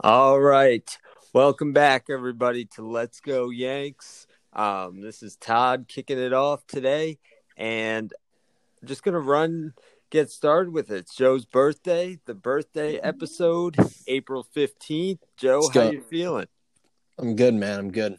All 0.00 0.38
right. 0.40 0.98
Welcome 1.32 1.72
back, 1.72 2.06
everybody, 2.10 2.66
to 2.74 2.86
Let's 2.86 3.20
Go 3.20 3.48
Yanks. 3.48 4.26
Um, 4.52 5.00
this 5.00 5.22
is 5.22 5.36
Todd 5.36 5.86
kicking 5.88 6.18
it 6.18 6.34
off 6.34 6.66
today, 6.66 7.18
and 7.56 8.12
I'm 8.82 8.88
just 8.88 9.02
going 9.02 9.14
to 9.14 9.20
run, 9.20 9.72
get 10.10 10.30
started 10.30 10.74
with 10.74 10.90
it. 10.90 10.96
It's 10.98 11.14
Joe's 11.14 11.46
birthday, 11.46 12.18
the 12.26 12.34
birthday 12.34 12.96
episode, 12.98 13.76
April 14.06 14.46
15th. 14.54 15.20
Joe, 15.38 15.60
Let's 15.60 15.74
how 15.74 15.84
go. 15.84 15.90
you 15.90 16.02
feeling? 16.02 16.48
I'm 17.18 17.34
good, 17.34 17.54
man. 17.54 17.78
I'm 17.78 17.92
good. 17.92 18.18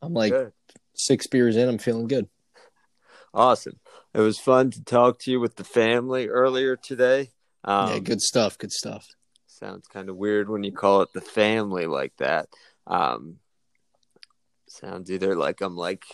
I'm 0.00 0.14
like 0.14 0.32
Good. 0.32 0.52
six 0.94 1.26
beers 1.26 1.56
in. 1.56 1.68
I'm 1.68 1.76
feeling 1.78 2.08
good. 2.08 2.28
Awesome. 3.34 3.78
It 4.14 4.20
was 4.20 4.38
fun 4.38 4.70
to 4.72 4.82
talk 4.84 5.18
to 5.20 5.30
you 5.30 5.40
with 5.40 5.56
the 5.56 5.64
family 5.64 6.28
earlier 6.28 6.76
today. 6.76 7.30
Um, 7.64 7.88
yeah, 7.92 7.98
good 7.98 8.22
stuff. 8.22 8.56
Good 8.58 8.72
stuff. 8.72 9.06
Sounds 9.46 9.86
kind 9.88 10.08
of 10.08 10.16
weird 10.16 10.48
when 10.48 10.64
you 10.64 10.72
call 10.72 11.02
it 11.02 11.12
the 11.12 11.20
family 11.20 11.86
like 11.86 12.12
that. 12.18 12.48
Um, 12.86 13.38
sounds 14.68 15.10
either 15.10 15.34
like 15.34 15.60
I'm 15.60 15.76
like 15.76 16.04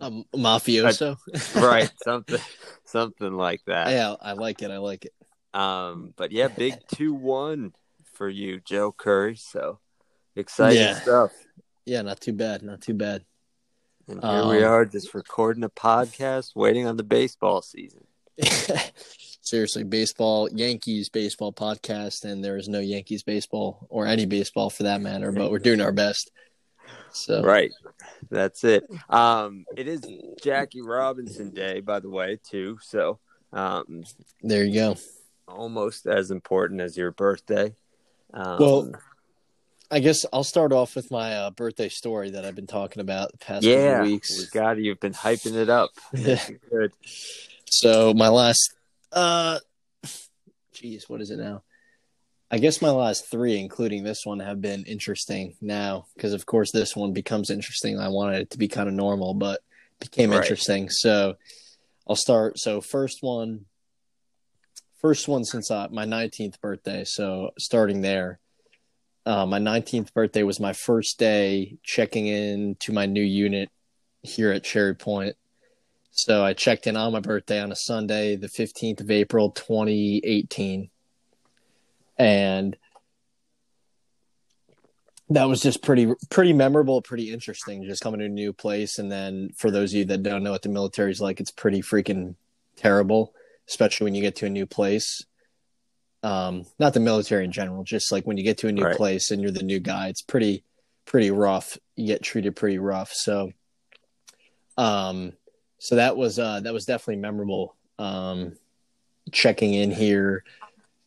Um, 0.00 0.24
mafioso. 0.34 1.16
right 1.54 1.90
something 2.02 2.40
something 2.84 3.32
like 3.32 3.62
that. 3.66 3.90
yeah, 3.90 4.14
I 4.20 4.32
like 4.32 4.62
it. 4.62 4.70
I 4.70 4.78
like 4.78 5.04
it. 5.06 5.14
Um, 5.58 6.12
but 6.16 6.32
yeah, 6.32 6.48
big 6.48 6.74
two 6.94 7.14
one 7.14 7.72
for 8.12 8.28
you, 8.28 8.60
Joe 8.60 8.92
Curry. 8.92 9.36
So 9.36 9.78
exciting 10.34 10.78
Yeah. 10.78 10.94
stuff. 11.00 11.32
Yeah, 11.84 12.02
not 12.02 12.20
too 12.20 12.32
bad. 12.32 12.62
Not 12.62 12.80
too 12.80 12.94
bad. 12.94 13.24
And 14.08 14.22
here 14.22 14.46
we 14.48 14.62
Um, 14.62 14.72
are, 14.72 14.84
just 14.84 15.14
recording 15.14 15.64
a 15.64 15.68
podcast, 15.68 16.54
waiting 16.54 16.86
on 16.86 16.96
the 16.96 17.02
baseball 17.02 17.60
season. 17.62 18.04
Seriously, 19.40 19.82
baseball, 19.84 20.48
Yankees 20.52 21.08
baseball 21.08 21.52
podcast, 21.52 22.24
and 22.24 22.44
there 22.44 22.56
is 22.56 22.68
no 22.68 22.80
Yankees 22.80 23.22
baseball 23.22 23.86
or 23.90 24.06
any 24.06 24.26
baseball 24.26 24.70
for 24.70 24.84
that 24.84 25.00
matter. 25.00 25.32
But 25.32 25.50
we're 25.50 25.58
doing 25.58 25.80
our 25.80 25.92
best. 25.92 26.30
So 27.12 27.42
Right, 27.42 27.72
that's 28.30 28.62
it. 28.62 28.84
Um, 29.08 29.64
it 29.76 29.88
is 29.88 30.02
Jackie 30.42 30.82
Robinson 30.82 31.50
Day, 31.50 31.80
by 31.80 31.98
the 32.00 32.10
way, 32.10 32.38
too. 32.48 32.78
So, 32.82 33.18
um, 33.52 34.04
there 34.42 34.64
you 34.64 34.74
go. 34.74 34.96
almost 35.48 36.06
as 36.06 36.30
important 36.30 36.80
as 36.80 36.96
your 36.96 37.10
birthday. 37.12 37.74
Um, 38.34 38.58
Well, 38.58 38.92
I 39.90 40.00
guess 40.00 40.26
I'll 40.32 40.44
start 40.44 40.72
off 40.72 40.96
with 40.96 41.10
my 41.10 41.34
uh, 41.34 41.50
birthday 41.50 41.88
story 41.88 42.30
that 42.30 42.44
I've 42.44 42.56
been 42.56 42.66
talking 42.66 43.00
about 43.00 43.30
the 43.32 43.38
past 43.38 43.64
yeah, 43.64 43.98
couple 43.98 44.10
weeks. 44.10 44.30
it. 44.52 44.78
You've 44.78 45.00
been 45.00 45.12
hyping 45.12 45.54
it 45.54 45.68
up. 45.70 45.90
Good. 46.70 46.92
So 47.70 48.12
my 48.14 48.28
last, 48.28 48.74
uh, 49.12 49.60
geez, 50.72 51.08
what 51.08 51.20
is 51.20 51.30
it 51.30 51.38
now? 51.38 51.62
I 52.50 52.58
guess 52.58 52.80
my 52.80 52.90
last 52.90 53.30
three, 53.30 53.58
including 53.58 54.04
this 54.04 54.20
one, 54.24 54.40
have 54.40 54.60
been 54.60 54.84
interesting 54.84 55.54
now 55.60 56.06
because, 56.14 56.32
of 56.32 56.46
course, 56.46 56.70
this 56.72 56.94
one 56.94 57.12
becomes 57.12 57.50
interesting. 57.50 57.98
I 57.98 58.08
wanted 58.08 58.42
it 58.42 58.50
to 58.50 58.58
be 58.58 58.68
kind 58.68 58.88
of 58.88 58.94
normal, 58.94 59.34
but 59.34 59.60
became 60.00 60.30
Right. 60.30 60.42
interesting. 60.42 60.88
So 60.90 61.36
I'll 62.08 62.16
start. 62.16 62.58
So 62.58 62.80
first 62.80 63.18
one, 63.20 63.66
first 65.00 65.26
one 65.28 65.44
since 65.44 65.70
uh, 65.70 65.88
my 65.90 66.06
19th 66.06 66.60
birthday. 66.60 67.04
So 67.04 67.50
starting 67.58 68.00
there, 68.00 68.38
uh, 69.26 69.44
my 69.44 69.58
19th 69.58 70.14
birthday 70.14 70.44
was 70.44 70.60
my 70.60 70.72
first 70.72 71.18
day 71.18 71.76
checking 71.82 72.28
in 72.28 72.76
to 72.76 72.92
my 72.92 73.06
new 73.06 73.22
unit 73.22 73.70
here 74.22 74.52
at 74.52 74.62
Cherry 74.62 74.94
Point. 74.94 75.36
So 76.12 76.44
I 76.44 76.54
checked 76.54 76.86
in 76.86 76.96
on 76.96 77.12
my 77.12 77.20
birthday 77.20 77.60
on 77.60 77.72
a 77.72 77.76
Sunday, 77.76 78.36
the 78.36 78.46
15th 78.46 79.00
of 79.00 79.10
April, 79.10 79.50
2018. 79.50 80.88
And 82.18 82.76
that 85.28 85.44
was 85.44 85.60
just 85.60 85.82
pretty 85.82 86.14
pretty 86.30 86.52
memorable, 86.52 87.02
pretty 87.02 87.32
interesting 87.32 87.84
just 87.84 88.02
coming 88.02 88.20
to 88.20 88.26
a 88.26 88.28
new 88.28 88.52
place 88.52 89.00
and 89.00 89.10
then 89.10 89.50
for 89.56 89.72
those 89.72 89.92
of 89.92 89.98
you 89.98 90.04
that 90.04 90.22
don't 90.22 90.44
know 90.44 90.52
what 90.52 90.62
the 90.62 90.68
military 90.68 91.10
is 91.10 91.20
like, 91.20 91.40
it's 91.40 91.50
pretty 91.50 91.82
freaking 91.82 92.36
terrible, 92.76 93.34
especially 93.68 94.04
when 94.04 94.14
you 94.14 94.22
get 94.22 94.36
to 94.36 94.46
a 94.46 94.50
new 94.50 94.66
place. 94.66 95.26
Um 96.26 96.66
not 96.78 96.92
the 96.94 97.00
military 97.00 97.44
in 97.44 97.52
general, 97.52 97.84
just 97.84 98.10
like 98.10 98.26
when 98.26 98.36
you 98.36 98.42
get 98.44 98.58
to 98.58 98.68
a 98.68 98.72
new 98.72 98.84
Right. 98.84 98.96
place 98.96 99.30
and 99.30 99.40
you're 99.40 99.50
the 99.52 99.62
new 99.62 99.78
guy, 99.80 100.08
it's 100.08 100.22
pretty 100.22 100.64
pretty 101.04 101.30
rough. 101.30 101.78
You 101.94 102.06
get 102.08 102.22
treated 102.22 102.56
pretty 102.56 102.78
rough. 102.78 103.12
So 103.12 103.52
um 104.76 105.32
so 105.78 105.96
that 105.96 106.16
was 106.16 106.38
uh 106.38 106.60
that 106.60 106.72
was 106.72 106.84
definitely 106.84 107.20
memorable 107.22 107.76
um 107.98 108.52
checking 109.32 109.74
in 109.74 109.90
here 109.90 110.44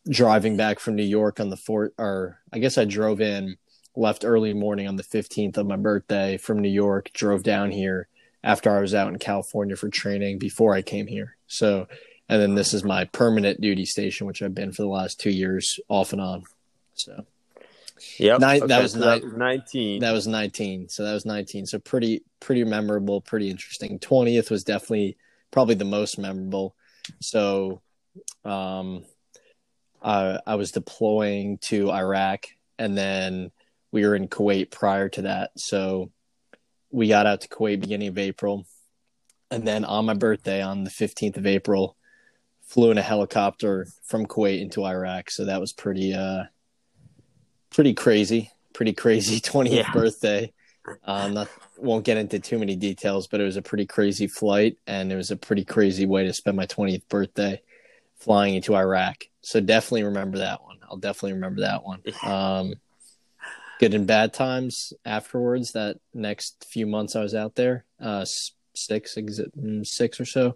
driving 0.08 0.56
back 0.56 0.80
from 0.80 0.96
new 0.96 1.02
york 1.04 1.38
on 1.40 1.50
the 1.50 1.56
fourth 1.56 1.92
or 1.98 2.38
i 2.52 2.58
guess 2.58 2.78
i 2.78 2.84
drove 2.84 3.20
in 3.20 3.56
left 3.96 4.24
early 4.24 4.54
morning 4.54 4.88
on 4.88 4.96
the 4.96 5.02
15th 5.02 5.56
of 5.56 5.66
my 5.66 5.76
birthday 5.76 6.36
from 6.36 6.58
new 6.58 6.68
york 6.68 7.10
drove 7.12 7.42
down 7.42 7.70
here 7.70 8.08
after 8.42 8.70
i 8.76 8.80
was 8.80 8.94
out 8.94 9.08
in 9.12 9.18
california 9.18 9.76
for 9.76 9.88
training 9.88 10.38
before 10.38 10.74
i 10.74 10.82
came 10.82 11.06
here 11.06 11.36
so 11.46 11.86
and 12.30 12.40
then 12.40 12.54
this 12.54 12.72
is 12.72 12.84
my 12.84 13.04
permanent 13.06 13.60
duty 13.60 13.84
station 13.84 14.26
which 14.26 14.40
i've 14.40 14.54
been 14.54 14.72
for 14.72 14.82
the 14.82 14.88
last 14.88 15.18
two 15.20 15.30
years 15.30 15.78
off 15.88 16.12
and 16.12 16.22
on. 16.22 16.44
So. 16.94 17.26
Yeah, 18.18 18.36
Nine- 18.38 18.66
that 18.68 18.82
was 18.82 18.92
so 18.92 19.00
nine- 19.00 19.22
was 19.22 19.32
19. 19.34 20.00
that 20.00 20.12
was 20.12 20.26
19 20.26 20.88
so 20.88 21.04
that 21.04 21.12
was 21.12 21.26
19 21.26 21.66
so 21.66 21.78
pretty 21.78 22.22
pretty 22.40 22.64
memorable 22.64 23.20
pretty 23.20 23.50
interesting. 23.50 23.98
20th 23.98 24.50
was 24.50 24.64
definitely 24.64 25.16
probably 25.50 25.74
the 25.74 25.84
most 25.84 26.18
memorable. 26.18 26.74
So 27.20 27.82
um 28.44 29.04
I, 30.02 30.38
I 30.46 30.54
was 30.54 30.70
deploying 30.72 31.58
to 31.68 31.90
iraq 31.90 32.46
and 32.78 32.96
then 32.96 33.50
we 33.92 34.06
were 34.06 34.14
in 34.14 34.28
kuwait 34.28 34.70
prior 34.70 35.08
to 35.10 35.22
that. 35.22 35.50
So 35.56 36.10
we 36.90 37.08
got 37.08 37.26
out 37.26 37.42
to 37.42 37.48
kuwait 37.48 37.80
beginning 37.80 38.08
of 38.08 38.18
april. 38.18 38.66
And 39.50 39.66
then 39.66 39.84
on 39.84 40.06
my 40.06 40.14
birthday 40.14 40.62
on 40.62 40.84
the 40.84 40.90
15th 40.90 41.36
of 41.36 41.46
april 41.46 41.96
flew 42.70 42.92
in 42.92 42.98
a 42.98 43.02
helicopter 43.02 43.86
from 44.04 44.26
kuwait 44.26 44.60
into 44.60 44.84
iraq 44.84 45.28
so 45.30 45.44
that 45.44 45.60
was 45.60 45.72
pretty 45.72 46.14
uh 46.14 46.44
pretty 47.70 47.92
crazy 47.92 48.50
pretty 48.72 48.92
crazy 48.92 49.40
20th 49.40 49.72
Yeah. 49.72 49.92
birthday. 49.92 50.52
Um 51.04 51.34
not 51.34 51.48
won't 51.76 52.04
get 52.04 52.16
into 52.16 52.38
too 52.38 52.58
many 52.58 52.76
details 52.76 53.26
but 53.26 53.40
it 53.40 53.44
was 53.44 53.56
a 53.56 53.62
pretty 53.62 53.86
crazy 53.86 54.28
flight 54.28 54.76
and 54.86 55.10
it 55.12 55.16
was 55.16 55.30
a 55.30 55.36
pretty 55.36 55.64
crazy 55.64 56.06
way 56.06 56.24
to 56.24 56.32
spend 56.32 56.56
my 56.56 56.66
20th 56.66 57.08
birthday 57.08 57.60
flying 58.18 58.54
into 58.54 58.76
iraq. 58.76 59.24
So 59.42 59.60
definitely 59.60 60.04
remember 60.04 60.38
that 60.38 60.62
one. 60.62 60.78
I'll 60.88 60.98
definitely 60.98 61.32
remember 61.32 61.62
that 61.62 61.82
one. 61.84 62.02
Um 62.22 62.74
good 63.80 63.94
and 63.94 64.06
bad 64.06 64.32
times 64.34 64.92
afterwards 65.06 65.72
that 65.72 65.96
next 66.12 66.66
few 66.70 66.86
months 66.86 67.16
i 67.16 67.22
was 67.22 67.34
out 67.34 67.54
there 67.54 67.86
uh 67.98 68.26
six 68.74 69.16
mm, 69.16 69.86
six 69.86 70.20
or 70.20 70.26
so 70.26 70.54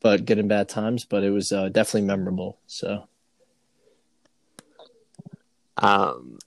but 0.00 0.24
good 0.24 0.38
and 0.38 0.48
bad 0.48 0.68
times 0.68 1.04
but 1.04 1.22
it 1.22 1.30
was 1.30 1.52
uh, 1.52 1.68
definitely 1.68 2.06
memorable 2.06 2.58
so 2.66 3.08
Um, 5.76 6.38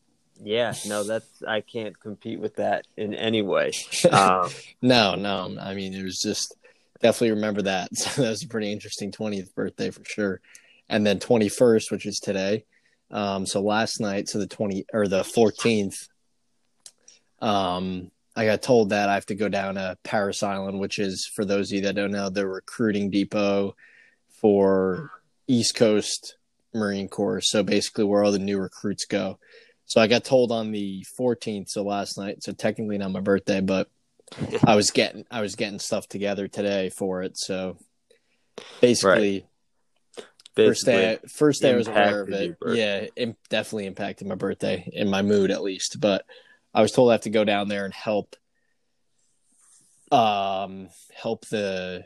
yeah, 0.44 0.74
no, 0.88 1.04
that's 1.04 1.44
I 1.48 1.62
can't 1.62 1.98
compete 2.00 2.40
with 2.40 2.56
that 2.56 2.88
in 2.98 3.14
any 3.14 3.42
way. 3.42 3.72
Um, 4.12 4.50
No, 4.82 5.16
no. 5.16 5.56
I 5.60 5.74
mean, 5.74 5.94
it 5.94 6.04
was 6.04 6.20
just 6.20 6.56
definitely 7.02 7.32
remember 7.32 7.62
that. 7.64 7.90
So 7.96 8.22
that 8.22 8.30
was 8.30 8.44
a 8.44 8.48
pretty 8.48 8.72
interesting 8.72 9.12
20th 9.12 9.54
birthday 9.54 9.92
for 9.92 10.04
sure. 10.04 10.42
And 10.90 11.06
then 11.06 11.20
21st, 11.20 11.92
which 11.92 12.06
is 12.06 12.20
today. 12.20 12.66
Um, 13.12 13.46
so 13.46 13.62
last 13.62 14.00
night, 14.00 14.30
so 14.30 14.40
the 14.40 14.48
20 14.48 14.86
or 14.94 15.08
the 15.08 15.22
14th, 15.22 16.08
um, 17.40 18.12
I 18.36 18.46
got 18.46 18.62
told 18.62 18.90
that 18.90 19.09
I 19.09 19.16
have 19.16 19.25
to 19.28 19.36
go 19.36 19.50
down 19.50 19.75
to 19.75 19.97
Parris 20.03 20.42
Island, 20.44 20.80
which 20.80 21.00
is, 21.00 21.25
for 21.25 21.44
those 21.44 21.72
of 21.72 21.76
you 21.76 21.82
that 21.82 21.96
don't 21.96 22.11
know, 22.11 22.29
the 22.29 22.47
recruiting 22.47 23.09
depot 23.09 23.76
for 24.29 25.11
East 25.47 25.76
Coast 25.76 26.38
Marine 26.73 27.09
Corps. 27.09 27.41
So 27.41 27.64
basically, 27.64 28.06
where 28.06 28.23
all 28.23 28.32
the 28.32 28.40
new 28.40 28.59
recruits 28.59 29.06
go. 29.06 29.38
So 29.85 30.00
I 30.00 30.08
got 30.08 30.23
told 30.23 30.53
on 30.53 30.72
the 30.72 31.06
14th, 31.20 31.70
so 31.70 31.84
last 31.84 32.17
night. 32.17 32.44
So 32.44 32.53
technically 32.53 32.97
not 32.97 33.11
my 33.11 33.20
birthday, 33.20 33.59
but 33.59 33.90
I 34.66 34.76
was 34.76 34.91
getting 34.91 35.26
I 35.29 35.41
was 35.41 35.56
getting 35.56 35.79
stuff 35.79 36.08
together 36.08 36.47
today 36.47 36.90
for 36.90 37.23
it. 37.23 37.38
So 37.38 37.78
basically, 38.79 39.46
first 40.56 40.85
day 40.85 41.20
first 41.28 41.61
day 41.61 41.73
I 41.73 41.76
was 41.76 41.88
aware 41.90 42.22
of 42.22 42.29
it. 42.29 42.56
Yeah, 42.67 43.08
it 43.16 43.35
definitely 43.50 43.88
impacted 43.88 44.28
my 44.28 44.35
birthday 44.35 44.90
in 44.94 45.09
my 45.09 45.22
mood 45.22 45.52
at 45.52 45.61
least. 45.61 46.00
But 46.00 46.26
I 46.73 46.82
was 46.82 46.91
told 46.91 47.09
I 47.09 47.14
have 47.14 47.22
to 47.22 47.29
go 47.29 47.44
down 47.44 47.68
there 47.68 47.85
and 47.85 47.94
help 47.94 48.35
um 50.12 50.90
help 51.14 51.47
the 51.47 52.03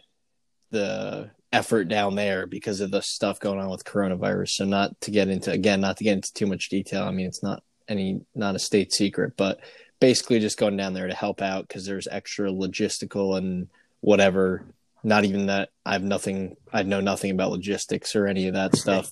the 0.72 1.32
effort 1.52 1.86
down 1.86 2.16
there 2.16 2.46
because 2.46 2.82
of 2.82 2.92
the 2.92 3.02
stuff 3.02 3.40
going 3.40 3.60
on 3.60 3.70
with 3.70 3.86
coronavirus. 3.86 4.50
So 4.50 4.66
not 4.66 5.00
to 5.02 5.12
get 5.12 5.30
into 5.30 5.52
again, 5.52 5.82
not 5.82 5.98
to 5.98 6.04
get 6.04 6.14
into 6.14 6.34
too 6.34 6.46
much 6.46 6.70
detail. 6.70 7.04
I 7.04 7.12
mean, 7.12 7.28
it's 7.28 7.44
not 7.44 7.64
any 7.88 8.22
not 8.34 8.56
a 8.56 8.60
state 8.60 8.92
secret, 8.92 9.34
but 9.38 9.60
basically 10.00 10.40
just 10.40 10.60
going 10.60 10.78
down 10.78 10.94
there 10.94 11.08
to 11.08 11.14
help 11.14 11.42
out 11.42 11.68
because 11.68 11.86
there's 11.86 12.08
extra 12.08 12.50
logistical 12.50 13.38
and 13.38 13.70
whatever. 14.02 14.66
Not 15.04 15.24
even 15.24 15.48
that. 15.48 15.70
I 15.86 15.94
have 15.94 16.04
nothing. 16.04 16.58
I 16.74 16.84
know 16.84 17.00
nothing 17.00 17.32
about 17.32 17.52
logistics 17.52 18.16
or 18.16 18.28
any 18.28 18.48
of 18.48 18.56
that 18.56 18.76
stuff. 18.76 19.10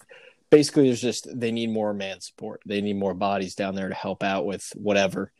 Basically, 0.49 0.85
there's 0.85 1.01
just 1.01 1.27
they 1.33 1.51
need 1.51 1.69
more 1.69 1.93
man 1.93 2.19
support. 2.19 2.61
They 2.65 2.81
need 2.81 2.97
more 2.97 3.13
bodies 3.13 3.55
down 3.55 3.75
there 3.75 3.89
to 3.89 3.95
help 3.95 4.23
out 4.23 4.45
with 4.45 4.67
whatever. 4.75 5.31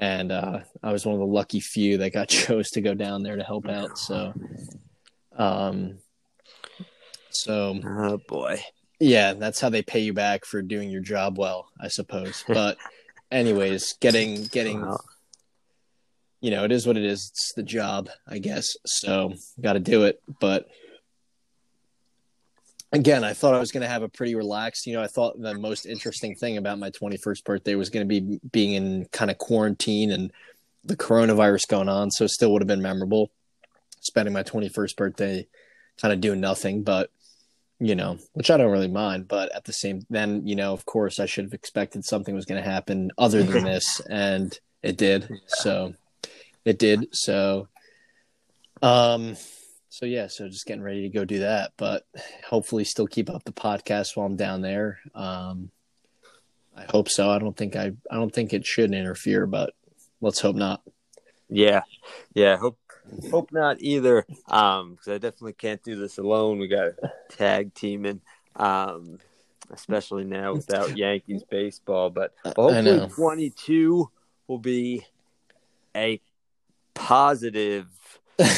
And 0.00 0.32
uh, 0.32 0.60
I 0.82 0.92
was 0.92 1.04
one 1.04 1.14
of 1.14 1.20
the 1.20 1.26
lucky 1.26 1.60
few 1.60 1.98
that 1.98 2.12
got 2.14 2.28
chose 2.42 2.70
to 2.70 2.80
go 2.80 2.94
down 2.94 3.22
there 3.22 3.36
to 3.36 3.44
help 3.44 3.68
out. 3.68 3.96
So, 3.98 4.32
um, 5.36 5.98
so 7.30 7.78
Oh 7.84 8.18
boy. 8.26 8.62
yeah, 8.98 9.34
that's 9.34 9.60
how 9.60 9.68
they 9.68 9.82
pay 9.82 10.00
you 10.00 10.12
back 10.14 10.44
for 10.44 10.62
doing 10.62 10.90
your 10.90 11.02
job 11.02 11.38
well, 11.38 11.68
I 11.80 11.88
suppose. 11.88 12.42
But 12.48 12.78
anyways, 13.30 13.94
getting 14.00 14.44
getting 14.46 14.80
Wow. 14.86 14.98
you 16.40 16.50
know, 16.50 16.64
it 16.64 16.72
is 16.72 16.86
what 16.86 16.96
it 16.96 17.04
is. 17.04 17.28
It's 17.30 17.52
the 17.54 17.62
job, 17.62 18.08
I 18.26 18.38
guess. 18.38 18.74
So, 18.86 19.34
got 19.60 19.74
to 19.74 19.80
do 19.80 20.04
it, 20.04 20.20
but 20.40 20.66
again, 22.92 23.24
I 23.24 23.32
thought 23.32 23.54
I 23.54 23.60
was 23.60 23.72
going 23.72 23.82
to 23.82 23.88
have 23.88 24.02
a 24.02 24.08
pretty 24.08 24.34
relaxed, 24.34 24.86
you 24.86 24.94
know, 24.94 25.02
I 25.02 25.06
thought 25.06 25.40
the 25.40 25.54
most 25.54 25.86
interesting 25.86 26.34
thing 26.34 26.56
about 26.56 26.78
my 26.78 26.90
21st 26.90 27.44
birthday 27.44 27.74
was 27.74 27.90
going 27.90 28.08
to 28.08 28.20
be 28.20 28.40
being 28.50 28.72
in 28.72 29.06
kind 29.12 29.30
of 29.30 29.38
quarantine 29.38 30.10
and 30.10 30.32
the 30.84 30.96
coronavirus 30.96 31.68
going 31.68 31.88
on, 31.88 32.10
so 32.10 32.24
it 32.24 32.30
still 32.30 32.52
would 32.52 32.62
have 32.62 32.68
been 32.68 32.82
memorable 32.82 33.30
spending 34.00 34.32
my 34.32 34.42
21st 34.42 34.96
birthday 34.96 35.46
kind 36.00 36.12
of 36.12 36.20
doing 36.20 36.40
nothing, 36.40 36.82
but 36.82 37.10
you 37.78 37.94
know, 37.94 38.18
which 38.34 38.50
I 38.50 38.58
don't 38.58 38.70
really 38.70 38.88
mind, 38.88 39.26
but 39.26 39.54
at 39.54 39.64
the 39.64 39.72
same 39.72 40.02
then, 40.10 40.46
you 40.46 40.54
know, 40.54 40.72
of 40.72 40.84
course 40.84 41.18
I 41.18 41.26
should 41.26 41.44
have 41.44 41.54
expected 41.54 42.04
something 42.04 42.34
was 42.34 42.44
going 42.44 42.62
to 42.62 42.70
happen 42.70 43.10
other 43.16 43.42
than 43.42 43.64
this 43.64 44.00
and 44.00 44.58
it 44.82 44.98
did. 44.98 45.28
So 45.46 45.94
it 46.64 46.78
did. 46.78 47.08
So 47.12 47.68
um 48.82 49.36
so 49.90 50.06
yeah, 50.06 50.28
so 50.28 50.48
just 50.48 50.64
getting 50.64 50.82
ready 50.82 51.02
to 51.02 51.08
go 51.10 51.26
do 51.26 51.40
that, 51.40 51.72
but 51.76 52.06
hopefully 52.48 52.84
still 52.84 53.06
keep 53.06 53.28
up 53.28 53.44
the 53.44 53.52
podcast 53.52 54.16
while 54.16 54.26
I'm 54.26 54.36
down 54.36 54.62
there. 54.62 55.00
Um 55.14 55.70
I 56.76 56.84
hope 56.88 57.08
so. 57.08 57.30
I 57.30 57.38
don't 57.38 57.56
think 57.56 57.76
I 57.76 57.92
I 58.10 58.14
don't 58.14 58.32
think 58.32 58.52
it 58.52 58.64
should 58.64 58.94
interfere, 58.94 59.46
but 59.46 59.74
let's 60.20 60.40
hope 60.40 60.56
not. 60.56 60.82
Yeah, 61.48 61.82
yeah. 62.32 62.56
Hope 62.56 62.78
hope 63.30 63.52
not 63.52 63.80
either. 63.80 64.24
Um, 64.48 64.92
because 64.92 65.08
I 65.08 65.18
definitely 65.18 65.54
can't 65.54 65.82
do 65.82 65.96
this 65.96 66.18
alone. 66.18 66.58
We 66.58 66.68
got 66.68 66.86
a 66.86 67.12
tag 67.30 67.74
teaming. 67.74 68.20
Um, 68.56 69.18
especially 69.72 70.24
now 70.24 70.54
without 70.54 70.96
Yankees 70.96 71.42
baseball. 71.44 72.10
But 72.10 72.34
hopefully, 72.44 73.08
twenty 73.08 73.50
two 73.50 74.10
will 74.46 74.58
be 74.58 75.04
a 75.94 76.20
positive, 76.94 77.86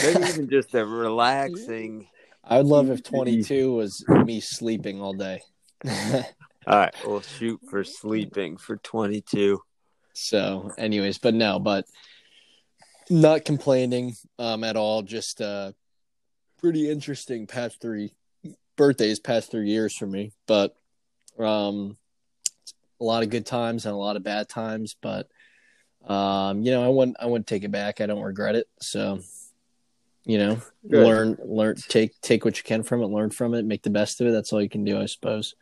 maybe 0.03 0.25
even 0.29 0.49
just 0.49 0.75
a 0.75 0.85
relaxing. 0.85 2.09
I 2.45 2.59
would 2.59 2.67
love 2.67 2.91
if 2.91 3.03
22 3.03 3.73
was 3.73 4.05
me 4.09 4.41
sleeping 4.41 5.01
all 5.01 5.13
day. 5.13 5.43
All 6.65 6.79
right, 6.79 6.95
we'll 7.05 7.23
shoot 7.23 7.61
for 7.69 7.83
sleeping 7.83 8.57
for 8.57 8.77
twenty 8.77 9.21
two. 9.21 9.61
So, 10.13 10.71
anyways, 10.79 11.19
but 11.19 11.35
no, 11.35 11.59
but 11.59 11.87
not 13.11 13.45
complaining 13.45 14.15
um 14.39 14.63
at 14.63 14.77
all. 14.77 15.03
Just 15.03 15.41
uh 15.41 15.73
pretty 16.61 16.89
interesting 16.89 17.49
past 17.49 17.81
three 17.81 18.15
birthdays, 18.77 19.19
past 19.19 19.51
three 19.51 19.71
years 19.71 19.97
for 19.97 20.07
me. 20.07 20.31
But 20.47 20.77
um 21.37 21.97
a 23.01 23.05
lot 23.05 23.25
of 23.25 23.31
good 23.31 23.45
times 23.45 23.85
and 23.85 23.93
a 23.93 23.99
lot 23.99 24.15
of 24.15 24.23
bad 24.23 24.49
times, 24.49 24.95
but 25.03 25.27
um, 26.07 26.63
you 26.63 26.71
know, 26.71 26.85
I 26.85 26.89
wouldn't 26.89 27.17
I 27.21 27.27
wouldn't 27.27 27.49
take 27.49 27.65
it 27.65 27.71
back. 27.73 28.01
I 28.01 28.07
don't 28.07 28.23
regret 28.23 28.55
it. 28.55 28.69
So 28.81 29.21
you 30.25 30.39
know, 30.39 30.61
Good. 30.89 31.05
learn 31.05 31.39
learn 31.45 31.77
take 31.89 32.21
take 32.21 32.45
what 32.45 32.57
you 32.57 32.65
can 32.65 32.83
from 32.83 33.03
it, 33.03 33.07
learn 33.07 33.31
from 33.31 33.55
it, 33.55 33.65
make 33.65 33.83
the 33.83 33.91
best 33.91 34.21
of 34.21 34.27
it. 34.27 34.33
That's 34.33 34.53
all 34.53 34.63
you 34.63 34.69
can 34.69 34.85
do, 34.85 35.01
I 35.01 35.07
suppose. 35.07 35.55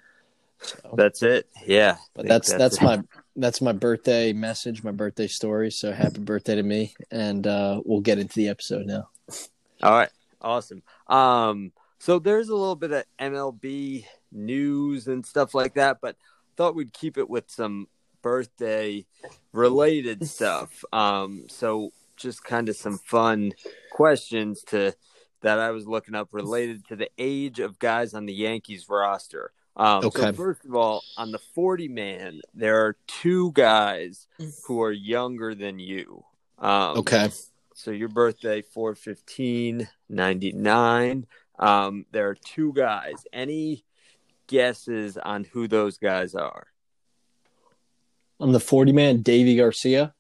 So 0.63 0.95
That's 0.95 1.23
it. 1.23 1.49
Yeah, 1.65 1.97
but 2.15 2.23
think 2.23 2.29
that's 2.29 2.53
that's, 2.53 2.83
my 2.83 3.03
that's 3.37 3.63
my 3.63 3.73
birthday 3.73 4.33
message, 4.35 4.85
my 4.85 4.91
birthday 4.91 5.27
story. 5.27 5.71
So 5.71 5.93
happy 5.93 6.21
birthday 6.21 6.57
to 6.57 6.63
me, 6.63 6.95
and 7.11 7.47
uh, 7.47 7.81
we'll 7.85 8.01
get 8.03 8.19
into 8.19 8.35
the 8.35 8.49
episode 8.49 8.87
now. 8.87 9.09
All 9.83 9.93
right, 9.93 10.11
awesome. 10.43 10.83
Um, 11.07 11.73
so 11.99 12.19
there's 12.19 12.51
a 12.51 12.55
little 12.55 12.77
bit 12.77 12.93
of 12.93 13.05
MLB 13.19 14.05
news 14.33 15.07
and 15.07 15.25
stuff 15.25 15.55
like 15.55 15.75
that, 15.75 15.99
but 16.03 16.17
thought 16.57 16.75
we'd 16.75 16.93
keep 16.93 17.17
it 17.17 17.31
with 17.31 17.51
some 17.51 17.89
birthday 18.23 19.07
related 19.53 20.27
stuff. 20.29 20.85
Um, 20.93 21.47
so 21.49 21.93
just 22.21 22.45
kind 22.45 22.69
of 22.69 22.77
some 22.77 22.99
fun 22.99 23.53
questions 23.93 24.63
to 24.69 24.95
that 25.43 25.59
I 25.59 25.71
was 25.71 25.87
looking 25.87 26.15
up 26.15 26.29
related 26.33 26.87
to 26.89 26.97
the 26.97 27.09
age 27.19 27.61
of 27.61 27.79
guys 27.79 28.13
on 28.15 28.27
the 28.27 28.35
Yankees 28.35 28.87
roster. 28.89 29.53
Um, 29.77 30.05
Okay. 30.05 30.21
So 30.23 30.33
first 30.35 30.65
of 30.67 30.75
all, 30.75 31.03
on 31.17 31.33
the 31.33 31.39
40 31.39 31.89
man, 31.89 32.41
there 32.53 32.85
are 32.85 32.97
two 33.07 33.53
guys 33.53 34.27
who 34.67 34.83
are 34.83 34.93
younger 34.93 35.55
than 35.55 35.79
you. 35.79 36.25
Um, 36.59 36.99
Okay, 36.99 37.31
so 37.75 37.91
your 37.91 38.09
birthday, 38.09 38.61
415 38.61 39.89
99. 40.11 41.27
Um, 41.59 42.05
there 42.13 42.29
are 42.29 42.35
two 42.35 42.73
guys. 42.75 43.15
Any 43.33 43.85
guesses 44.47 45.17
on 45.17 45.45
who 45.45 45.69
those 45.69 45.97
guys 45.99 46.35
are? 46.35 46.67
on 48.39 48.53
the 48.53 48.61
forty 48.61 48.91
man, 48.93 49.23
Deivi 49.23 49.57
Garcia, 49.59 50.15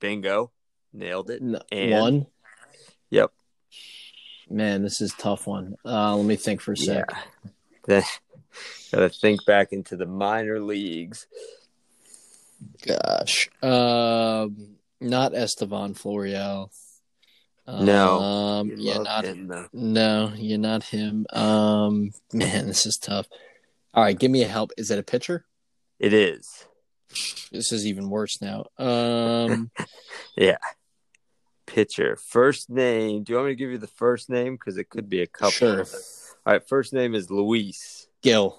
Bingo. 0.00 0.50
Nailed 0.92 1.30
it. 1.30 1.40
And- 1.40 1.90
one. 1.90 2.26
Yep. 3.10 3.32
Man, 4.50 4.82
this 4.82 5.00
is 5.00 5.12
a 5.12 5.16
tough 5.16 5.46
one. 5.46 5.76
Uh, 5.84 6.16
let 6.16 6.26
me 6.26 6.36
think 6.36 6.60
for 6.60 6.72
a 6.72 6.76
sec. 6.76 7.06
Yeah. 7.88 8.02
Gotta 8.92 9.08
think 9.08 9.44
back 9.46 9.72
into 9.72 9.96
the 9.96 10.06
minor 10.06 10.60
leagues. 10.60 11.26
Gosh, 12.86 13.48
um, 13.62 14.76
not 15.00 15.34
Estevan 15.34 15.94
Florial. 15.94 16.70
No. 17.66 18.18
um, 18.20 18.72
yeah, 18.76 18.98
not 18.98 19.24
him, 19.24 19.48
though. 19.48 19.68
no, 19.72 20.32
you're 20.36 20.58
not 20.58 20.84
him. 20.84 21.26
Um, 21.32 22.10
man, 22.32 22.66
this 22.66 22.86
is 22.86 22.98
tough. 23.00 23.26
All 23.94 24.02
right, 24.04 24.18
give 24.18 24.30
me 24.30 24.42
a 24.42 24.48
help. 24.48 24.72
Is 24.76 24.90
it 24.90 24.98
a 24.98 25.02
pitcher? 25.02 25.44
It 25.98 26.12
is. 26.12 26.66
This 27.50 27.72
is 27.72 27.86
even 27.86 28.10
worse 28.10 28.40
now. 28.40 28.66
Um, 28.78 29.70
Pitcher. 31.72 32.16
First 32.16 32.68
name. 32.68 33.24
Do 33.24 33.32
you 33.32 33.36
want 33.36 33.46
me 33.48 33.52
to 33.52 33.56
give 33.56 33.70
you 33.70 33.78
the 33.78 33.86
first 33.86 34.28
name? 34.28 34.54
Because 34.54 34.76
it 34.76 34.90
could 34.90 35.08
be 35.08 35.22
a 35.22 35.26
couple. 35.26 35.52
Sure. 35.52 35.80
All 36.44 36.52
right. 36.52 36.68
First 36.68 36.92
name 36.92 37.14
is 37.14 37.30
Luis. 37.30 38.08
Gil. 38.22 38.58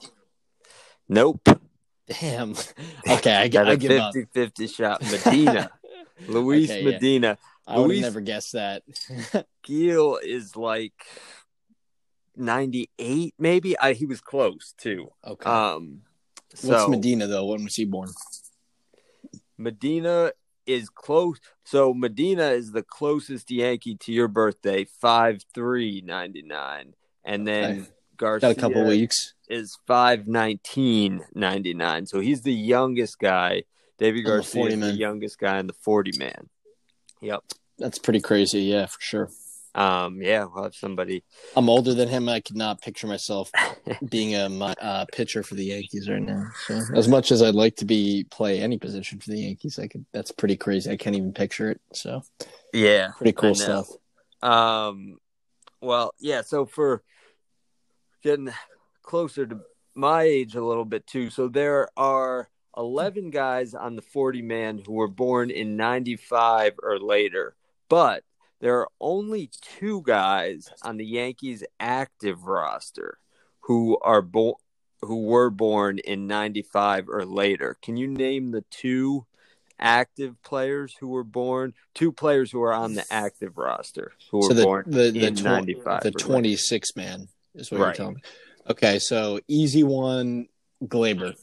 Nope. 1.08 1.48
Damn. 2.08 2.56
Okay, 3.08 3.36
I, 3.36 3.48
Got 3.50 3.70
a 3.70 3.78
give 3.78 3.92
50 3.92 4.26
50 4.34 4.68
shot. 4.68 5.02
Medina. 5.04 5.70
Luis 6.28 6.70
Okay, 6.72 6.80
yeah. 6.84 6.90
Medina. 6.90 7.38
I 7.68 7.80
would 7.80 8.02
never 8.02 8.22
guess 8.22 8.52
that. 8.52 8.84
Gil 9.64 10.20
is 10.24 10.56
like 10.56 10.94
98 12.36 13.36
maybe 13.38 13.78
I, 13.78 13.94
he 13.94 14.08
was 14.08 14.20
close 14.20 14.74
too 14.76 15.10
okay. 15.24 15.48
um 15.48 16.02
so 16.56 16.70
What's 16.70 16.90
Medina 16.90 17.28
though? 17.28 17.46
When 17.46 17.64
was 17.64 17.76
he 17.76 17.86
born? 17.86 18.10
medina 19.58 20.32
is 20.66 20.90
close 20.90 21.40
so 21.64 21.94
medina 21.94 22.48
is 22.50 22.72
the 22.72 22.84
closest 22.84 23.52
yankee 23.52 23.96
to 23.96 24.12
your 24.14 24.28
birthday 24.28 24.86
5399 25.02 26.94
and 27.26 27.48
then 27.48 27.72
Okay. 27.72 27.82
garcia 28.18 28.50
Got 28.50 28.58
a 28.58 28.62
couple 28.62 28.86
weeks. 28.86 29.34
is 29.50 29.78
51999 29.88 32.06
so 32.06 32.20
he's 32.20 32.42
the 32.44 32.54
youngest 32.54 33.18
guy 33.20 33.64
david 33.98 34.26
the 34.26 34.30
garcia 34.32 34.62
40 34.62 34.74
is 34.74 34.80
the 34.80 34.86
youngest 35.00 35.40
guy 35.40 35.60
in 35.60 35.68
the 35.68 35.74
40 35.74 36.18
man 36.18 36.50
yep 37.22 37.44
That's 37.80 37.98
pretty 38.00 38.22
crazy. 38.22 38.62
Yeah, 38.62 38.86
for 38.86 39.02
sure. 39.02 39.30
Um 39.76 40.22
yeah 40.22 40.46
we'll 40.46 40.64
have 40.64 40.76
somebody 40.76 41.24
I'm 41.56 41.70
older 41.70 41.94
than 41.94 42.10
him. 42.10 42.30
I 42.30 42.40
could 42.40 42.56
not 42.56 42.82
picture 42.82 43.08
myself 43.08 43.52
being 44.10 44.36
a 44.36 44.48
uh, 44.48 45.06
pitcher 45.12 45.44
for 45.44 45.56
the 45.56 45.66
Yankees 45.66 46.10
right 46.10 46.22
now. 46.22 46.48
So 46.68 46.80
as 46.96 47.08
much 47.08 47.32
as 47.32 47.42
I'd 47.42 47.56
like 47.56 47.76
to 47.78 47.86
be 47.86 48.26
play 48.30 48.60
any 48.60 48.78
position 48.78 49.20
for 49.20 49.30
the 49.30 49.40
Yankees, 49.40 49.80
I 49.80 49.88
could. 49.88 50.06
That's 50.14 50.32
pretty 50.32 50.58
crazy. 50.58 50.92
I 50.92 50.98
can't 50.98 51.16
even 51.16 51.34
picture 51.34 51.70
it. 51.72 51.82
So 51.94 52.24
yeah 52.74 53.12
pretty 53.18 53.34
cool 53.34 53.56
stuff. 53.56 53.88
Um, 54.42 55.18
well, 55.82 56.14
yeah. 56.20 56.42
So 56.42 56.66
for 56.66 57.04
getting 58.24 58.52
closer 59.02 59.46
to 59.46 59.60
my 59.96 60.24
age 60.24 60.56
a 60.56 60.64
little 60.64 60.86
bit 60.86 61.06
too, 61.08 61.30
so 61.30 61.48
there 61.48 61.90
are 61.98 62.50
eleven 62.76 63.30
guys 63.30 63.74
on 63.74 63.96
the 63.96 64.02
forty 64.02 64.42
man 64.42 64.82
who 64.86 64.94
were 64.94 65.08
born 65.08 65.50
in 65.50 65.78
ninety 65.78 66.16
five 66.16 66.74
or 66.82 67.00
later, 67.00 67.56
but 67.90 68.24
there 68.64 68.80
are 68.80 68.88
only 69.02 69.50
two 69.62 70.02
guys 70.04 70.70
on 70.84 70.96
the 70.96 71.06
Yankees 71.06 71.66
active 71.82 72.46
roster 72.46 73.18
who 73.60 73.98
are 74.02 74.22
born 74.22 74.56
who 75.02 75.24
were 75.24 75.50
born 75.50 76.00
in 76.00 76.28
ninety 76.28 76.62
five 76.62 77.10
or 77.10 77.26
later. 77.26 77.76
Can 77.82 77.98
you 77.98 78.08
name 78.08 78.52
the 78.52 78.64
two 78.70 79.26
active 79.78 80.42
players 80.44 80.96
who 80.98 81.10
were 81.10 81.26
born, 81.26 81.74
two 81.94 82.14
players 82.14 82.52
who 82.52 82.62
are 82.62 82.74
on 82.74 82.94
the 82.94 83.04
active 83.12 83.58
roster 83.58 84.14
who 84.32 84.38
were 84.38 84.44
so 84.48 84.54
the 84.54 84.64
born 84.64 84.84
the 84.88 85.12
the, 85.12 85.26
in 85.28 85.36
tw- 85.36 85.44
95. 85.44 86.04
the 86.04 86.08
or 86.08 86.12
twenty 86.12 86.56
six 86.56 86.96
man 86.96 87.28
is 87.54 87.70
what 87.70 87.82
Right. 87.82 87.88
you're 87.88 87.94
telling 87.96 88.16
me. 88.16 88.22
Okay, 88.70 88.98
so 88.98 89.42
easy 89.50 89.84
one, 89.84 90.48
Gleyber, 90.86 91.36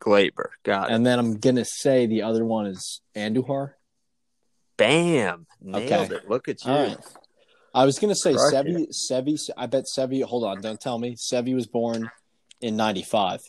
Gleyber. 0.00 0.48
Got 0.64 0.90
it. 0.90 0.94
and 0.94 1.06
then 1.06 1.20
I'm 1.20 1.38
gonna 1.38 1.64
say 1.64 2.06
the 2.06 2.22
other 2.22 2.44
one 2.44 2.66
is 2.66 3.00
Andujar. 3.14 3.74
Bam. 4.76 5.46
Nailed 5.60 5.84
Okay. 5.84 6.14
it. 6.14 6.28
Look 6.28 6.48
at 6.48 6.64
you. 6.64 6.72
Right. 6.72 6.98
I 7.74 7.84
was 7.84 7.98
gonna 7.98 8.14
say 8.14 8.32
Crush 8.34 8.52
Sevi. 8.54 8.88
Sevi. 8.88 9.50
I 9.56 9.66
bet 9.66 9.84
Sevi. 9.84 10.22
Hold 10.22 10.44
on, 10.44 10.60
don't 10.60 10.80
tell 10.80 10.98
me. 10.98 11.14
Sevi 11.16 11.54
was 11.54 11.66
born 11.66 12.10
in 12.60 12.76
'95. 12.76 13.42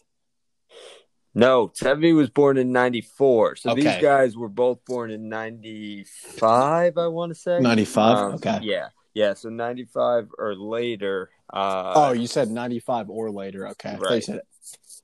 No, 1.33 1.67
Sevi 1.69 2.15
was 2.15 2.29
born 2.31 2.57
in 2.57 2.71
94. 2.71 3.57
So 3.57 3.75
these 3.75 3.95
guys 4.01 4.35
were 4.35 4.49
both 4.49 4.83
born 4.85 5.11
in 5.11 5.29
95, 5.29 6.97
I 6.97 7.07
want 7.07 7.29
to 7.29 7.35
say. 7.35 7.59
95? 7.61 8.17
Um, 8.17 8.33
Okay. 8.35 8.59
Yeah. 8.63 8.89
Yeah. 9.13 9.35
So 9.35 9.49
95 9.49 10.29
or 10.39 10.55
later. 10.55 11.29
Uh, 11.53 11.93
oh, 11.95 12.11
you 12.11 12.25
said 12.25 12.49
'95 12.49 13.09
or 13.11 13.29
later. 13.31 13.67
Okay, 13.69 13.95
Right. 13.99 14.23
said 14.23 14.37
it. 14.37 14.47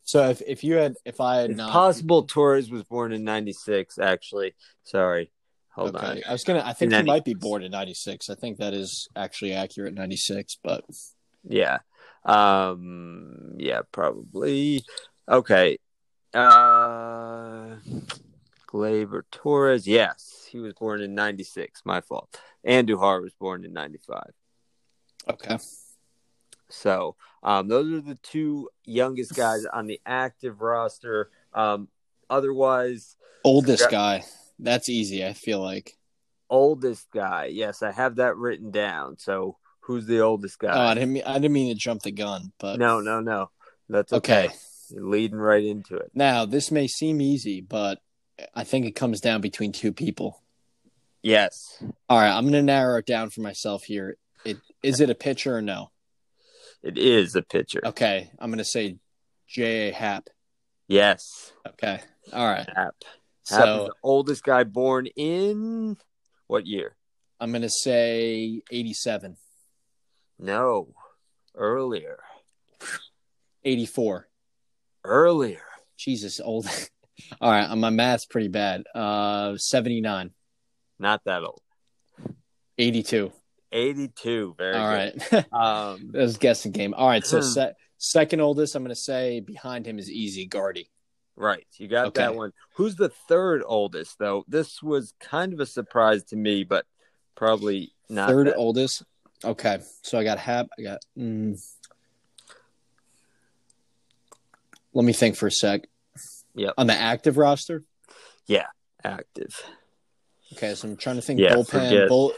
So 0.06 0.30
if 0.30 0.42
if 0.42 0.63
you 0.63 0.74
had 0.75 0.96
if 1.06 1.22
I 1.22 1.38
had 1.38 1.51
it's 1.51 1.58
not 1.58 1.72
possible 1.72 2.24
Torres 2.24 2.70
was 2.70 2.84
born 2.84 3.13
in 3.13 3.24
96, 3.24 3.98
actually. 4.00 4.56
Sorry. 4.84 5.32
Hold 5.75 5.96
okay, 5.96 6.06
on. 6.06 6.22
I 6.27 6.32
was 6.32 6.44
gonna. 6.44 6.62
I 6.63 6.74
think 6.74 6.94
he 6.94 7.01
might 7.01 7.25
be 7.25 7.34
born 7.34 7.63
in 7.63 7.72
'96. 7.72 8.30
I 8.30 8.36
think 8.36 8.60
that 8.60 8.74
is 8.74 9.08
actually 9.15 9.53
accurate. 9.53 9.94
'96, 9.94 10.60
but 10.63 10.86
Yeah. 11.44 11.80
Um 12.25 13.56
yeah, 13.58 13.82
probably. 13.92 14.84
Okay. 15.27 15.77
Uh 16.34 17.77
Gleyber 18.68 19.24
Torres. 19.32 19.88
Yes, 19.88 20.48
he 20.50 20.60
was 20.60 20.74
born 20.74 21.01
in 21.01 21.13
96. 21.13 21.82
My 21.86 22.01
fault. 22.01 22.39
Andujar 22.68 23.22
was 23.22 23.34
born 23.34 23.65
in 23.65 23.74
95. 23.74 24.24
okay. 25.30 25.58
So, 26.70 27.15
um 27.44 27.68
those 27.68 27.92
are 27.94 28.01
the 28.01 28.18
two 28.24 28.70
youngest 28.86 29.36
guys 29.36 29.65
on 29.65 29.88
the 29.88 30.00
active 30.06 30.62
roster. 30.62 31.30
Um 31.53 31.88
otherwise 32.30 33.15
Oldest 33.44 33.89
guy. 33.89 34.24
That's 34.60 34.89
easy. 34.89 35.25
I 35.25 35.33
feel 35.33 35.62
like. 35.62 35.98
oldest 36.50 37.07
guy. 37.12 37.45
Yes, 37.45 37.81
I 37.81 37.91
have 37.91 38.15
that 38.17 38.38
written 38.38 38.72
down. 38.72 39.17
So, 39.17 39.57
who's 39.81 40.05
the 40.05 40.19
oldest 40.22 40.57
oh, 40.62 40.67
guy? 40.67 40.74
Oh, 40.74 40.88
I 40.88 40.93
didn't. 40.93 41.13
Mean, 41.13 41.24
I 41.25 41.33
didn't 41.33 41.53
mean 41.53 41.74
to 41.74 41.79
jump 41.79 42.01
the 42.03 42.12
gun, 42.12 42.51
but 42.60 42.79
no, 42.79 43.00
no, 43.00 43.19
no. 43.19 43.50
That's 43.89 44.13
okay. 44.13 44.45
okay. 44.45 44.55
Leading 44.91 45.38
right 45.38 45.63
into 45.63 45.95
it. 45.95 46.12
Now 46.13 46.45
this 46.45 46.69
may 46.69 46.88
seem 46.88 47.19
easy, 47.22 47.62
but 47.62 48.00
I 48.53 48.63
think 48.63 48.86
it 48.86 48.95
comes 48.95 49.22
down 49.22 49.41
between 49.41 49.72
two 49.72 49.91
people. 49.91 50.41
Yes. 51.22 51.81
All 52.10 52.19
right, 52.19 52.31
I'm 52.31 52.43
going 52.43 52.53
to 52.53 52.62
narrow 52.62 52.98
it 53.00 53.05
down 53.05 53.29
for 53.29 53.41
myself 53.41 53.83
here. 53.83 54.17
It 54.45 54.57
is 54.83 55.00
it 55.00 55.10
a 55.10 55.15
pitcher 55.15 55.55
or 55.55 55.62
no? 55.62 55.91
It 56.83 56.98
is 56.98 57.36
a 57.36 57.41
pitcher. 57.41 57.81
Okay, 57.86 58.29
I'm 58.38 58.50
going 58.50 58.57
to 58.57 58.65
say 58.65 58.98
J. 59.48 59.89
A. 59.89 59.93
Happ. 59.93 60.29
Yes. 60.88 61.53
Okay, 61.67 62.01
all 62.33 62.45
right. 62.45 62.67
Happ. 62.75 62.95
So 63.43 63.55
the 63.88 63.93
oldest 64.03 64.43
guy 64.43 64.63
born 64.63 65.07
in 65.07 65.97
what 66.47 66.65
year? 66.65 66.95
I'm 67.39 67.51
going 67.51 67.62
to 67.63 67.69
say 67.69 68.62
87, 68.71 69.35
No. 70.39 70.93
Earlier. 71.55 72.19
84. 73.63 74.27
Earlier. 75.03 75.62
Jesus, 75.97 76.39
old. 76.39 76.65
all 77.41 77.51
right, 77.51 77.73
my 77.75 77.89
math's 77.89 78.25
pretty 78.25 78.47
bad. 78.47 78.83
Uh, 78.95 79.57
79, 79.57 80.31
Not 81.00 81.21
that 81.25 81.43
old. 81.43 81.62
82. 82.77 83.31
82. 83.71 84.55
Very 84.57 84.75
All 84.77 84.89
good. 84.95 85.23
right. 85.31 85.45
Um 85.53 86.09
that 86.12 86.21
was 86.21 86.35
a 86.35 86.39
guessing 86.39 86.71
game. 86.71 86.93
All 86.93 87.07
right, 87.07 87.25
so 87.25 87.38
Hmm. 87.38 87.43
se- 87.43 87.73
second 87.97 88.39
oldest, 88.41 88.75
I'm 88.75 88.83
going 88.83 88.89
to 88.95 89.00
say 89.00 89.39
behind 89.39 89.85
him 89.85 90.00
is 90.00 90.09
easy, 90.09 90.45
Gardy. 90.45 90.89
Right. 91.36 91.66
You 91.78 91.88
got 91.88 92.08
Okay. 92.08 92.22
that 92.22 92.36
one. 92.36 92.54
Who's 92.75 92.96
the 92.96 93.10
third 93.10 93.63
oldest 93.66 94.20
though? 94.20 94.46
This 94.48 94.82
was 94.84 95.13
kind 95.20 95.52
of 95.54 95.60
a 95.60 95.66
surprise 95.66 96.24
to 96.25 96.36
me, 96.36 96.63
but 96.63 96.86
probably 97.36 97.94
not 98.10 98.30
Third 98.30 98.48
that- 98.48 98.56
oldest. 98.56 99.04
Okay, 99.46 99.80
so 100.04 100.18
I 100.18 100.24
got 100.24 100.38
Happ. 100.40 100.68
I 100.80 100.84
got. 100.84 101.00
Mm, 101.18 101.60
let 104.94 105.06
me 105.06 105.13
think 105.13 105.36
for 105.36 105.48
a 105.48 105.52
sec. 105.52 105.88
Yep. 106.56 106.75
On 106.78 106.88
the 106.88 106.94
active 106.94 107.38
roster. 107.38 107.84
Yeah, 108.46 108.68
active. 109.04 109.62
Okay, 110.54 110.75
so 110.75 110.88
I'm 110.88 110.98
trying 110.98 111.16
to 111.16 111.22
think. 111.22 111.40
Yeah, 111.40 111.56
bullpen. 111.56 112.08
Bull, 112.08 112.34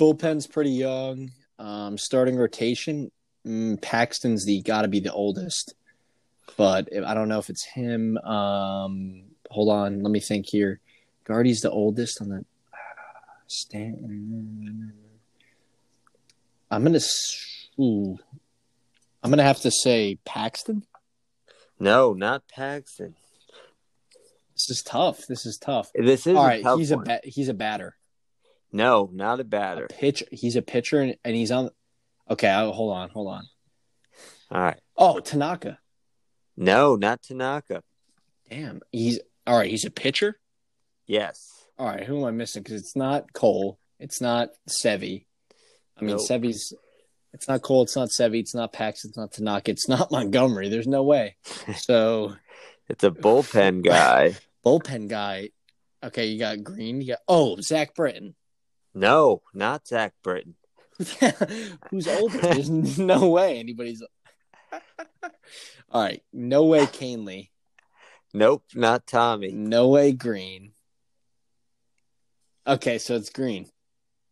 bullpen's 0.00 0.46
pretty 0.46 0.70
young. 0.70 1.30
Um, 1.58 1.98
starting 1.98 2.36
rotation. 2.36 3.10
Mm, 3.46 3.80
Paxton's 3.80 4.44
the 4.44 4.62
got 4.62 4.82
to 4.82 4.88
be 4.88 5.00
the 5.00 5.12
oldest, 5.12 5.74
but 6.56 6.88
I 7.04 7.14
don't 7.14 7.28
know 7.28 7.38
if 7.38 7.50
it's 7.50 7.64
him. 7.64 8.16
Um, 8.18 9.22
hold 9.50 9.70
on, 9.70 10.02
let 10.02 10.10
me 10.10 10.20
think 10.20 10.46
here. 10.48 10.80
Gardy's 11.24 11.60
the 11.60 11.70
oldest 11.70 12.20
on 12.20 12.28
the. 12.28 12.44
Stan. 13.46 14.92
I'm 16.70 16.82
gonna. 16.84 17.00
Ooh, 17.80 18.18
I'm 19.22 19.30
gonna 19.30 19.42
have 19.42 19.60
to 19.60 19.70
say 19.70 20.18
Paxton. 20.24 20.84
No, 21.80 22.12
not 22.12 22.42
Paxton. 22.48 23.14
This 24.54 24.70
is 24.70 24.82
tough. 24.82 25.26
This 25.28 25.46
is 25.46 25.56
tough. 25.56 25.90
This 25.94 26.26
is 26.26 26.36
All 26.36 26.44
a 26.44 26.46
right, 26.48 26.66
he's 26.78 26.90
a 26.90 26.96
one. 26.96 27.04
ba- 27.04 27.20
he's 27.24 27.48
a 27.48 27.54
batter. 27.54 27.94
No, 28.72 29.08
not 29.12 29.38
a 29.38 29.42
A 29.42 29.44
batter. 29.44 29.86
pitch. 29.88 30.24
He's 30.32 30.56
a 30.56 30.62
pitcher, 30.62 31.00
and, 31.00 31.16
and 31.24 31.34
he's 31.36 31.50
on. 31.52 31.70
Okay, 32.28 32.48
I, 32.48 32.64
hold 32.70 32.92
on, 32.94 33.08
hold 33.10 33.28
on. 33.28 33.44
All 34.50 34.60
right. 34.60 34.78
Oh, 34.96 35.20
Tanaka. 35.20 35.78
No, 36.60 36.96
not 36.96 37.22
Tanaka. 37.22 37.82
Damn, 38.50 38.80
he's 38.90 39.20
all 39.46 39.56
right. 39.56 39.70
He's 39.70 39.84
a 39.84 39.90
pitcher. 39.90 40.38
Yes. 41.06 41.66
All 41.78 41.86
right, 41.86 42.02
who 42.04 42.18
am 42.18 42.24
I 42.24 42.30
missing? 42.32 42.62
Because 42.64 42.80
it's 42.82 42.96
not 42.96 43.32
Cole. 43.32 43.78
It's 44.00 44.20
not 44.20 44.48
Sevi. 44.68 45.24
I 45.96 46.04
mean, 46.04 46.16
Nope. 46.16 46.26
Sevi's. 46.28 46.72
It's 47.32 47.46
not 47.46 47.62
Cole. 47.62 47.82
It's 47.84 47.94
not 47.94 48.08
Sevi. 48.08 48.40
It's 48.40 48.54
not 48.54 48.72
Pax. 48.72 49.04
It's 49.04 49.16
not 49.16 49.30
Tanaka. 49.32 49.70
It's 49.70 49.88
not 49.88 50.10
Montgomery. 50.10 50.68
There's 50.68 50.88
no 50.88 51.04
way. 51.04 51.36
So 51.76 52.34
It's 52.88 53.04
a 53.04 53.10
bullpen 53.10 53.82
guy. 53.84 54.34
bullpen 54.66 55.08
guy. 55.08 55.50
Okay, 56.02 56.26
you 56.26 56.38
got 56.40 56.62
Green. 56.64 57.00
You 57.00 57.08
got 57.08 57.18
oh 57.28 57.60
Zach 57.60 57.94
Britton. 57.94 58.34
No, 58.94 59.42
not 59.54 59.86
Zach 59.86 60.14
Britton. 60.24 60.54
Who's 61.90 62.08
older? 62.08 62.38
There's 62.38 62.98
no 62.98 63.28
way 63.28 63.58
anybody's. 63.60 64.02
All 65.90 66.02
right, 66.02 66.22
no 66.32 66.64
way 66.64 66.86
Kahnle. 66.86 67.48
Nope, 68.34 68.64
not 68.74 69.06
Tommy. 69.06 69.52
No 69.52 69.88
way 69.88 70.12
Green. 70.12 70.72
Okay, 72.66 72.98
so 72.98 73.16
it's 73.16 73.30
Green. 73.30 73.66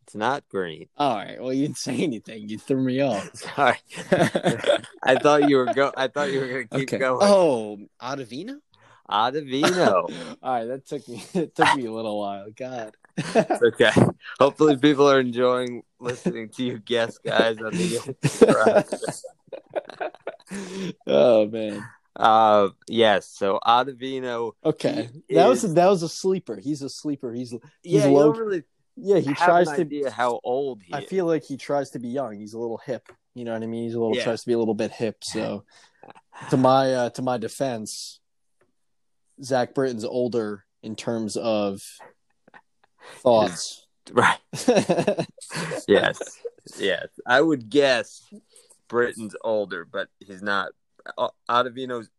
It's 0.02 0.14
not 0.14 0.46
Green. 0.48 0.88
All 0.96 1.16
right. 1.16 1.40
Well, 1.40 1.52
you 1.52 1.66
didn't 1.66 1.78
say 1.78 1.96
anything. 1.96 2.48
You 2.48 2.58
threw 2.58 2.80
me 2.80 3.00
off. 3.00 3.28
Sorry. 3.34 3.78
I 5.02 5.16
thought 5.16 5.48
you 5.48 5.56
were 5.56 5.72
go. 5.72 5.92
I 5.96 6.08
thought 6.08 6.30
you 6.30 6.40
were 6.40 6.46
gonna 6.46 6.64
keep 6.80 6.88
okay. 6.88 6.98
going. 6.98 7.18
Oh, 7.22 7.78
Ottavino. 8.00 8.58
Ottavino. 9.10 10.36
All 10.42 10.52
right, 10.52 10.64
that 10.66 10.86
took 10.86 11.08
me. 11.08 11.24
It 11.34 11.56
took 11.56 11.74
me 11.74 11.86
a 11.86 11.92
little 11.92 12.20
while. 12.20 12.46
God. 12.54 12.92
It's 13.16 13.62
okay. 13.62 13.90
Hopefully, 14.38 14.76
people 14.76 15.10
are 15.10 15.18
enjoying 15.18 15.82
listening 15.98 16.50
to 16.50 16.62
you 16.62 16.78
guess, 16.78 17.18
guys. 17.18 17.56
On 17.58 17.72
the 17.72 19.22
oh 21.06 21.46
man. 21.48 21.84
uh, 22.16 22.68
yes. 22.88 23.28
So 23.28 23.58
Ottavino. 23.66 24.52
Okay, 24.64 25.08
that 25.30 25.48
was 25.48 25.64
is- 25.64 25.74
that 25.74 25.86
was 25.88 26.02
a 26.02 26.08
sleeper. 26.08 26.56
He's 26.56 26.82
a 26.82 26.88
sleeper. 26.88 27.32
He's 27.32 27.52
Yeah, 27.82 28.06
you 28.06 28.12
low- 28.12 28.30
really 28.30 28.62
yeah. 28.96 29.18
He 29.18 29.34
tries 29.34 29.68
to. 29.68 29.80
idea 29.82 30.10
how 30.10 30.40
old 30.44 30.82
he 30.82 30.92
I 30.94 31.00
is. 31.00 31.08
feel 31.08 31.26
like 31.26 31.44
he 31.44 31.56
tries 31.56 31.90
to 31.90 31.98
be 31.98 32.08
young. 32.08 32.38
He's 32.38 32.54
a 32.54 32.58
little 32.58 32.78
hip. 32.78 33.08
You 33.34 33.44
know 33.44 33.52
what 33.52 33.62
I 33.62 33.66
mean? 33.66 33.84
He's 33.84 33.94
a 33.94 34.00
little 34.00 34.16
Yeah. 34.16 34.24
tries 34.24 34.40
to 34.42 34.46
be 34.46 34.54
a 34.54 34.58
little 34.58 34.74
bit 34.74 34.90
hip. 34.92 35.18
So, 35.22 35.64
to 36.50 36.56
my 36.56 36.94
uh, 36.94 37.10
to 37.10 37.22
my 37.22 37.36
defense, 37.38 38.20
Zach 39.42 39.74
Britton's 39.74 40.04
older 40.04 40.64
in 40.82 40.96
terms 40.96 41.36
of 41.36 41.82
thoughts. 43.18 43.86
right. 44.12 44.38
Yes. 45.88 46.18
yes. 46.78 47.06
I 47.26 47.40
would 47.40 47.68
guess 47.70 48.22
Britton's 48.88 49.36
older, 49.42 49.84
but 49.84 50.08
he's 50.20 50.42
not. 50.42 50.72
O- 51.16 51.30
Ottavino's 51.48 52.10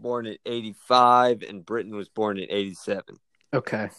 born 0.00 0.26
in 0.26 0.38
'85, 0.46 1.42
and 1.42 1.64
Britain 1.64 1.94
was 1.94 2.08
born 2.08 2.38
in 2.38 2.46
'87. 2.50 3.16
okay. 3.52 3.90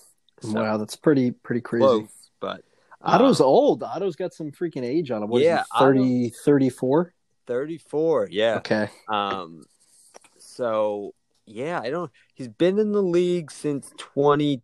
So, 0.41 0.61
Wow, 0.61 0.77
that's 0.77 0.95
pretty 0.95 1.31
pretty 1.31 1.61
crazy. 1.61 1.85
close, 1.85 2.29
but 2.39 2.63
Otto's 3.01 3.41
um, 3.41 3.47
old. 3.47 3.83
Otto's 3.83 4.15
got 4.15 4.33
some 4.33 4.51
freaking 4.51 4.85
age 4.85 5.11
on 5.11 5.23
him. 5.23 5.29
What 5.29 5.41
is 5.41 5.47
Yeah, 5.47 5.63
he, 5.79 5.79
30, 5.79 6.29
34? 6.45 7.13
34. 7.47 8.29
Yeah. 8.31 8.57
Okay. 8.57 8.89
Um. 9.07 9.63
So 10.37 11.13
yeah, 11.45 11.81
I 11.81 11.89
don't. 11.89 12.11
He's 12.35 12.47
been 12.47 12.79
in 12.79 12.93
the 12.93 13.03
league 13.03 13.51
since 13.51 13.91
20 13.97 14.61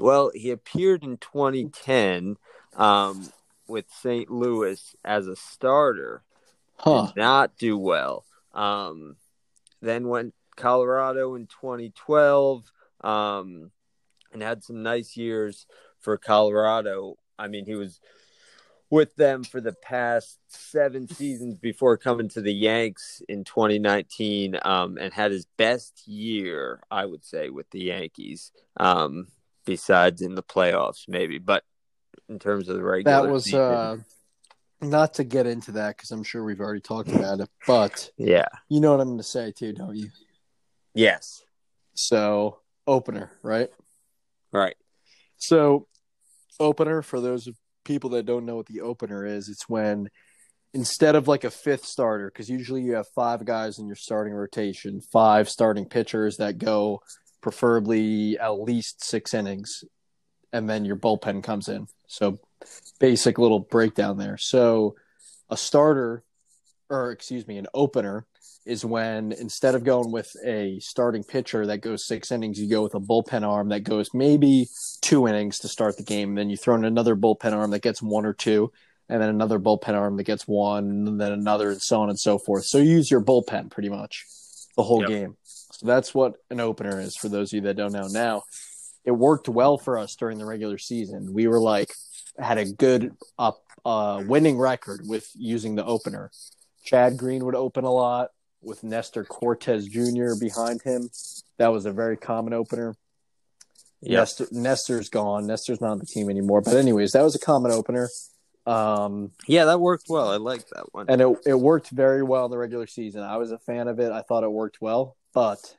well, 0.00 0.30
he 0.34 0.50
appeared 0.50 1.02
in 1.02 1.16
2010 1.18 2.36
um, 2.76 3.28
with 3.66 3.86
St. 3.90 4.30
Louis 4.30 4.94
as 5.04 5.26
a 5.26 5.36
starter. 5.36 6.22
Huh. 6.78 7.06
Did 7.06 7.20
not 7.20 7.56
do 7.58 7.76
well. 7.76 8.24
Um, 8.52 9.16
then 9.80 10.08
went 10.08 10.34
Colorado 10.56 11.34
in 11.34 11.46
2012 11.46 12.70
um, 13.02 13.70
and 14.32 14.42
had 14.42 14.64
some 14.64 14.82
nice 14.82 15.16
years 15.16 15.66
for 16.00 16.16
Colorado. 16.16 17.16
I 17.38 17.48
mean, 17.48 17.66
he 17.66 17.74
was 17.74 18.00
with 18.90 19.14
them 19.16 19.44
for 19.44 19.60
the 19.60 19.72
past 19.72 20.38
seven 20.48 21.08
seasons 21.08 21.58
before 21.58 21.96
coming 21.96 22.28
to 22.30 22.40
the 22.40 22.54
Yanks 22.54 23.22
in 23.28 23.44
2019 23.44 24.58
um, 24.62 24.96
and 24.98 25.12
had 25.12 25.30
his 25.30 25.46
best 25.56 26.08
year, 26.08 26.80
I 26.90 27.04
would 27.04 27.24
say, 27.24 27.50
with 27.50 27.70
the 27.70 27.84
Yankees, 27.84 28.50
um, 28.78 29.28
besides 29.66 30.22
in 30.22 30.34
the 30.34 30.42
playoffs, 30.42 31.06
maybe. 31.06 31.38
But 31.38 31.64
in 32.28 32.38
terms 32.38 32.68
of 32.68 32.76
the 32.76 32.82
regular 32.82 33.22
That 33.22 33.30
was 33.30 33.44
season, 33.44 33.60
uh 33.60 33.96
not 34.80 35.14
to 35.14 35.24
get 35.24 35.46
into 35.46 35.72
that 35.72 35.96
because 35.96 36.10
I'm 36.10 36.22
sure 36.22 36.44
we've 36.44 36.60
already 36.60 36.80
talked 36.80 37.10
about 37.10 37.40
it, 37.40 37.48
but 37.66 38.10
yeah. 38.16 38.46
you 38.68 38.80
know 38.80 38.92
what 38.92 39.00
I'm 39.00 39.08
going 39.08 39.18
to 39.18 39.24
say 39.24 39.52
too, 39.52 39.72
don't 39.72 39.96
you? 39.96 40.10
Yes. 40.94 41.42
So 41.94 42.60
opener, 42.86 43.30
right? 43.42 43.70
Right. 44.52 44.76
So 45.36 45.86
opener 46.60 47.02
for 47.02 47.20
those 47.20 47.48
people 47.84 48.10
that 48.10 48.26
don't 48.26 48.46
know 48.46 48.56
what 48.56 48.66
the 48.66 48.82
opener 48.82 49.26
is, 49.26 49.48
it's 49.48 49.68
when 49.68 50.08
instead 50.74 51.16
of 51.16 51.26
like 51.26 51.44
a 51.44 51.50
fifth 51.50 51.84
starter, 51.84 52.30
because 52.30 52.48
usually 52.48 52.82
you 52.82 52.94
have 52.94 53.08
five 53.08 53.44
guys 53.44 53.78
in 53.78 53.86
your 53.86 53.96
starting 53.96 54.32
rotation, 54.32 55.00
five 55.00 55.48
starting 55.48 55.86
pitchers 55.86 56.36
that 56.36 56.58
go 56.58 57.00
preferably 57.40 58.38
at 58.38 58.60
least 58.60 59.04
six 59.04 59.34
innings, 59.34 59.84
and 60.52 60.68
then 60.68 60.84
your 60.84 60.96
bullpen 60.96 61.42
comes 61.42 61.68
in. 61.68 61.86
So 62.06 62.38
basic 62.98 63.38
little 63.38 63.60
breakdown 63.60 64.18
there. 64.18 64.36
So 64.36 64.96
a 65.48 65.56
starter, 65.56 66.24
or 66.90 67.10
excuse 67.10 67.46
me, 67.46 67.58
an 67.58 67.66
opener 67.74 68.26
is 68.66 68.84
when 68.84 69.32
instead 69.32 69.74
of 69.74 69.84
going 69.84 70.12
with 70.12 70.30
a 70.44 70.78
starting 70.80 71.24
pitcher 71.24 71.66
that 71.66 71.78
goes 71.78 72.06
six 72.06 72.30
innings, 72.30 72.60
you 72.60 72.68
go 72.68 72.82
with 72.82 72.94
a 72.94 73.00
bullpen 73.00 73.42
arm 73.42 73.70
that 73.70 73.80
goes 73.80 74.10
maybe 74.12 74.68
two 75.00 75.26
innings 75.26 75.58
to 75.60 75.68
start 75.68 75.96
the 75.96 76.02
game. 76.02 76.34
Then 76.34 76.50
you 76.50 76.56
throw 76.56 76.74
in 76.74 76.84
another 76.84 77.16
bullpen 77.16 77.54
arm 77.54 77.70
that 77.70 77.82
gets 77.82 78.02
one 78.02 78.26
or 78.26 78.34
two, 78.34 78.70
and 79.08 79.22
then 79.22 79.30
another 79.30 79.58
bullpen 79.58 79.94
arm 79.94 80.16
that 80.18 80.24
gets 80.24 80.46
one, 80.46 80.84
and 80.84 81.20
then 81.20 81.32
another, 81.32 81.70
and 81.70 81.80
so 81.80 82.02
on 82.02 82.10
and 82.10 82.18
so 82.18 82.38
forth. 82.38 82.66
So 82.66 82.76
you 82.78 82.90
use 82.90 83.10
your 83.10 83.22
bullpen 83.22 83.70
pretty 83.70 83.88
much 83.88 84.26
the 84.76 84.82
whole 84.82 85.00
Yep. 85.00 85.08
game. 85.08 85.36
So 85.44 85.86
that's 85.86 86.14
what 86.14 86.34
an 86.50 86.60
opener 86.60 87.00
is 87.00 87.16
for 87.16 87.28
those 87.28 87.52
of 87.52 87.56
you 87.56 87.60
that 87.62 87.76
don't 87.76 87.92
know. 87.92 88.08
Now, 88.08 88.42
it 89.04 89.12
worked 89.12 89.48
well 89.48 89.78
for 89.78 89.96
us 89.96 90.14
during 90.16 90.38
the 90.38 90.44
regular 90.44 90.76
season. 90.76 91.32
We 91.32 91.46
were 91.46 91.60
like 91.60 91.94
had 92.38 92.58
a 92.58 92.64
good 92.64 93.14
up 93.38 93.62
uh, 93.84 94.22
winning 94.26 94.58
record 94.58 95.02
with 95.06 95.30
using 95.34 95.74
the 95.74 95.84
opener. 95.84 96.30
Chad 96.84 97.16
Green 97.16 97.44
would 97.44 97.54
open 97.54 97.84
a 97.84 97.92
lot 97.92 98.30
with 98.62 98.82
Nestor 98.82 99.24
Cortes 99.24 99.86
Jr. 99.86 100.34
behind 100.38 100.82
him. 100.82 101.10
That 101.58 101.68
was 101.68 101.86
a 101.86 101.92
very 101.92 102.16
common 102.16 102.52
opener. 102.52 102.96
Yep. 104.00 104.18
Nestor, 104.20 104.46
Nestor's 104.52 105.08
gone. 105.08 105.46
Nestor's 105.46 105.80
not 105.80 105.90
on 105.90 105.98
the 105.98 106.06
team 106.06 106.30
anymore. 106.30 106.60
But 106.60 106.74
anyways, 106.76 107.12
that 107.12 107.22
was 107.22 107.34
a 107.34 107.38
common 107.40 107.72
opener. 107.72 108.08
Um, 108.66 109.32
Yeah, 109.46 109.64
that 109.66 109.80
worked 109.80 110.06
well. 110.08 110.28
I 110.28 110.36
like 110.36 110.66
that 110.68 110.92
one. 110.92 111.06
and 111.08 111.20
it, 111.20 111.38
it 111.46 111.54
worked 111.54 111.90
very 111.90 112.22
well 112.22 112.44
in 112.44 112.50
the 112.50 112.58
regular 112.58 112.86
season. 112.86 113.22
I 113.22 113.36
was 113.38 113.50
a 113.50 113.58
fan 113.58 113.88
of 113.88 113.98
it. 113.98 114.12
I 114.12 114.22
thought 114.22 114.44
it 114.44 114.52
worked 114.52 114.80
well, 114.80 115.16
but 115.32 115.76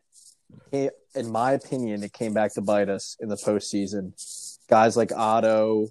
it, 0.72 0.94
in 1.16 1.32
my 1.32 1.52
opinion, 1.54 2.04
it 2.04 2.14
came 2.14 2.34
back 2.34 2.54
to 2.56 2.62
bite 2.62 2.90
us 2.90 3.16
in 3.20 3.30
the 3.30 3.36
postseason. 3.36 4.14
Guys 4.70 4.98
like 4.98 5.12
Otto, 5.16 5.88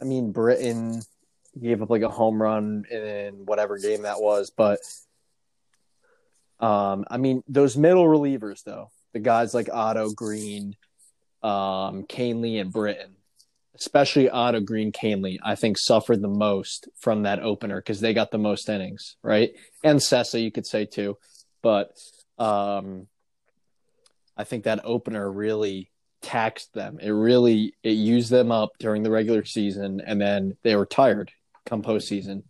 I 0.00 0.04
mean, 0.04 0.32
Britton 0.32 1.02
gave 1.60 1.82
up 1.82 1.90
like 1.90 2.02
a 2.02 2.08
home 2.08 2.40
run 2.40 2.84
in 2.90 3.44
whatever 3.44 3.78
game 3.78 4.02
that 4.02 4.20
was, 4.20 4.50
but 4.50 4.78
um, 6.60 7.04
I 7.10 7.16
mean, 7.16 7.42
those 7.48 7.76
middle 7.76 8.06
relievers 8.06 8.62
though, 8.64 8.90
the 9.12 9.18
guys 9.18 9.54
like 9.54 9.68
Otto 9.72 10.10
Green, 10.10 10.76
um, 11.42 12.04
Kahnle, 12.04 12.60
and 12.60 12.72
Britton, 12.72 13.16
especially 13.74 14.28
Otto 14.30 14.60
Green, 14.60 14.92
Kahnle, 14.92 15.38
I 15.42 15.54
think 15.54 15.78
suffered 15.78 16.20
the 16.20 16.28
most 16.28 16.88
from 16.98 17.22
that 17.22 17.40
opener 17.40 17.80
because 17.80 18.00
they 18.00 18.14
got 18.14 18.30
the 18.30 18.38
most 18.38 18.68
innings, 18.68 19.16
right? 19.22 19.52
And 19.82 20.00
Cessa, 20.00 20.40
you 20.40 20.52
could 20.52 20.66
say 20.66 20.84
too, 20.84 21.16
but 21.62 21.96
um, 22.38 23.06
I 24.36 24.44
think 24.44 24.64
that 24.64 24.80
opener 24.84 25.30
really 25.30 25.89
taxed 26.22 26.72
them. 26.74 26.98
It 27.00 27.10
really 27.10 27.74
it 27.82 27.90
used 27.90 28.30
them 28.30 28.52
up 28.52 28.70
during 28.78 29.02
the 29.02 29.10
regular 29.10 29.44
season, 29.44 30.00
and 30.04 30.20
then 30.20 30.56
they 30.62 30.76
were 30.76 30.86
tired 30.86 31.32
come 31.66 31.82
postseason. 31.82 32.42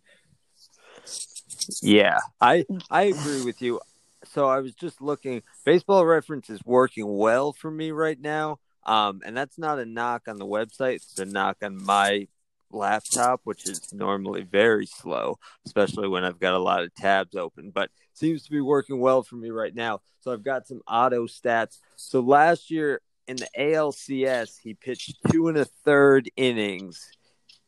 Yeah, 1.81 2.19
I 2.39 2.65
I 2.89 3.03
agree 3.03 3.43
with 3.43 3.61
you. 3.61 3.79
So 4.25 4.47
I 4.47 4.59
was 4.59 4.73
just 4.73 5.01
looking. 5.01 5.43
Baseball 5.65 6.05
Reference 6.05 6.49
is 6.49 6.59
working 6.65 7.07
well 7.07 7.53
for 7.53 7.71
me 7.71 7.91
right 7.91 8.19
now, 8.19 8.59
um, 8.85 9.21
and 9.25 9.35
that's 9.35 9.57
not 9.57 9.79
a 9.79 9.85
knock 9.85 10.23
on 10.27 10.37
the 10.37 10.45
website. 10.45 10.95
It's 10.95 11.19
a 11.19 11.25
knock 11.25 11.57
on 11.63 11.81
my 11.83 12.27
laptop, 12.71 13.41
which 13.43 13.67
is 13.67 13.93
normally 13.93 14.43
very 14.43 14.85
slow, 14.85 15.37
especially 15.65 16.07
when 16.07 16.23
I've 16.23 16.39
got 16.39 16.53
a 16.53 16.59
lot 16.59 16.83
of 16.83 16.93
tabs 16.95 17.35
open. 17.35 17.71
But 17.71 17.89
seems 18.13 18.43
to 18.43 18.51
be 18.51 18.61
working 18.61 18.99
well 18.99 19.23
for 19.23 19.35
me 19.35 19.49
right 19.49 19.73
now. 19.73 20.01
So 20.21 20.31
I've 20.31 20.43
got 20.43 20.67
some 20.67 20.81
Otto 20.87 21.25
stats. 21.25 21.79
So 21.95 22.21
last 22.21 22.69
year 22.69 23.01
in 23.27 23.37
the 23.37 23.49
ALCS, 23.57 24.59
he 24.61 24.73
pitched 24.73 25.17
two 25.31 25.47
and 25.47 25.57
a 25.57 25.65
third 25.65 26.29
innings, 26.35 27.11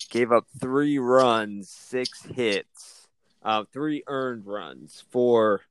gave 0.09 0.31
up 0.31 0.45
three 0.59 0.97
runs, 0.97 1.69
six 1.69 2.23
hits, 2.23 3.07
uh, 3.43 3.63
three 3.71 4.03
earned 4.07 4.45
runs, 4.45 5.03
four 5.11 5.61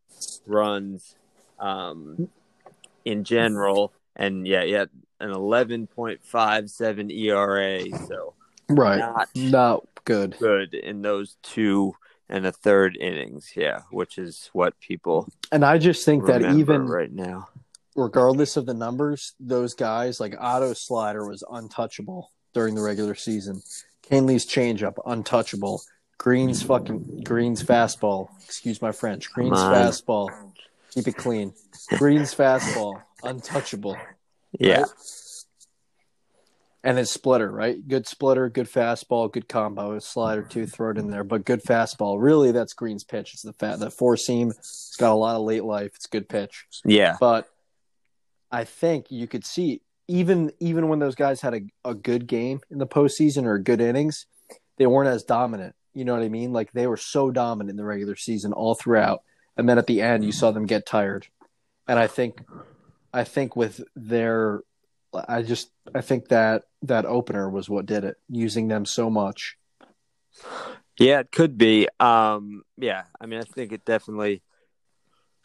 runs 0.47 1.17
um, 1.59 2.29
in 3.05 3.25
general, 3.25 3.93
and 4.17 4.47
yeah, 4.47 4.63
yeah, 4.63 4.85
an 5.21 5.31
eleven 5.31 5.87
point 5.87 6.21
five 6.23 6.71
seven 6.71 7.11
ERA. 7.11 7.85
So 8.07 8.35
Right, 8.69 8.99
not 8.99 9.29
not 9.35 9.87
good. 10.05 10.37
good 10.39 10.75
in 10.75 11.03
those 11.03 11.37
two 11.43 11.95
and 12.29 12.47
a 12.47 12.53
third 12.53 12.97
innings. 12.97 13.53
Yeah, 13.57 13.83
which 13.91 14.19
is 14.19 14.51
what 14.53 14.79
people 14.81 15.29
And 15.51 15.65
I 15.65 15.79
just 15.79 16.05
think 16.05 16.27
that 16.27 16.43
even 16.43 16.87
right 16.87 17.13
now. 17.13 17.49
Regardless 17.95 18.57
of 18.57 18.67
the 18.67 18.75
numbers, 18.75 19.35
those 19.39 19.75
guys 19.75 20.19
like 20.19 20.35
Otto 20.39 20.73
Slider 20.73 21.29
was 21.29 21.45
untouchable 21.51 22.33
during 22.55 22.75
the 22.75 22.83
regular 22.83 23.15
season. 23.15 23.63
Kahnle's 24.03 24.47
changeup 24.47 24.95
untouchable. 25.05 25.83
Green's 26.19 26.63
fucking 26.63 27.23
Green's 27.25 27.63
fastball. 27.63 28.29
Excuse 28.45 28.81
my 28.81 28.93
French. 28.93 29.31
Green's 29.33 29.59
fastball. 29.59 30.31
Keep 30.91 31.09
it 31.09 31.17
clean. 31.17 31.53
Green's 31.99 32.35
fastball 32.35 33.03
untouchable. 33.23 33.97
Yeah, 34.59 34.83
right? 34.83 34.91
And 36.85 36.99
his 36.99 37.11
splitter, 37.11 37.51
right? 37.51 37.77
Good 37.87 38.09
splitter, 38.09 38.49
good 38.49 38.69
fastball, 38.69 39.33
good 39.33 39.49
combo. 39.49 39.99
Slider 40.01 40.43
too, 40.43 40.67
throw 40.67 40.91
it 40.91 40.99
in 40.99 41.11
there, 41.11 41.25
but 41.25 41.45
good 41.45 41.63
fastball. 41.63 42.21
Really, 42.21 42.51
that's 42.51 42.73
Green's 42.73 43.05
pitch. 43.05 43.35
It's 43.35 43.43
the 43.43 43.53
fat, 43.53 43.79
the 43.79 43.91
four 43.91 44.17
seam. 44.17 44.51
It's 44.51 44.97
got 44.99 45.13
a 45.13 45.15
lot 45.15 45.37
of 45.37 45.43
late 45.43 45.65
life. 45.65 45.93
It's 45.95 46.07
good 46.07 46.29
pitch 46.29 46.67
yeah, 46.85 47.17
but 47.21 47.49
I 48.53 48.65
think 48.65 49.11
you 49.11 49.27
could 49.27 49.45
see 49.45 49.81
even 50.09 50.53
even 50.61 50.89
when 50.89 50.99
those 50.99 51.15
guys 51.15 51.41
had 51.41 51.55
a, 51.55 51.61
a 51.85 51.95
good 51.95 52.27
game 52.27 52.61
in 52.71 52.79
the 52.79 52.87
postseason 52.87 53.47
or 53.47 53.59
good 53.59 53.81
innings, 53.81 54.27
they 54.77 54.87
weren't 54.87 55.09
as 55.09 55.25
dominant. 55.25 55.75
You 55.95 56.05
know 56.05 56.13
what 56.15 56.23
I 56.23 56.29
mean? 56.29 56.53
Like 56.53 56.73
they 56.73 56.87
were 56.87 56.97
so 56.97 57.31
dominant 57.31 57.71
in 57.71 57.77
the 57.77 57.85
regular 57.85 58.17
season 58.17 58.53
all 58.53 58.75
throughout, 58.75 59.23
and 59.57 59.69
then 59.69 59.79
at 59.79 59.87
the 59.87 60.03
end 60.03 60.25
you 60.25 60.33
saw 60.33 60.51
them 60.51 60.67
get 60.67 60.87
tired. 60.87 61.27
And 61.89 61.99
I 61.99 62.07
think, 62.07 62.41
I 63.13 63.25
think 63.25 63.57
with 63.57 63.83
their, 63.97 64.61
I 65.29 65.43
just 65.43 65.71
I 65.95 66.01
think 66.01 66.29
that 66.29 66.65
that 66.83 67.07
opener 67.07 67.49
was 67.51 67.69
what 67.69 67.87
did 67.87 68.05
it, 68.05 68.17
using 68.29 68.69
them 68.69 68.85
so 68.85 69.11
much. 69.11 69.57
yeah. 70.99 71.21
It 71.21 71.33
could 71.33 71.59
be. 71.59 71.89
Um, 72.01 72.63
yeah, 72.77 73.05
I 73.21 73.27
mean, 73.27 73.41
I 73.41 73.45
think 73.45 73.73
it 73.73 73.85
definitely 73.85 74.43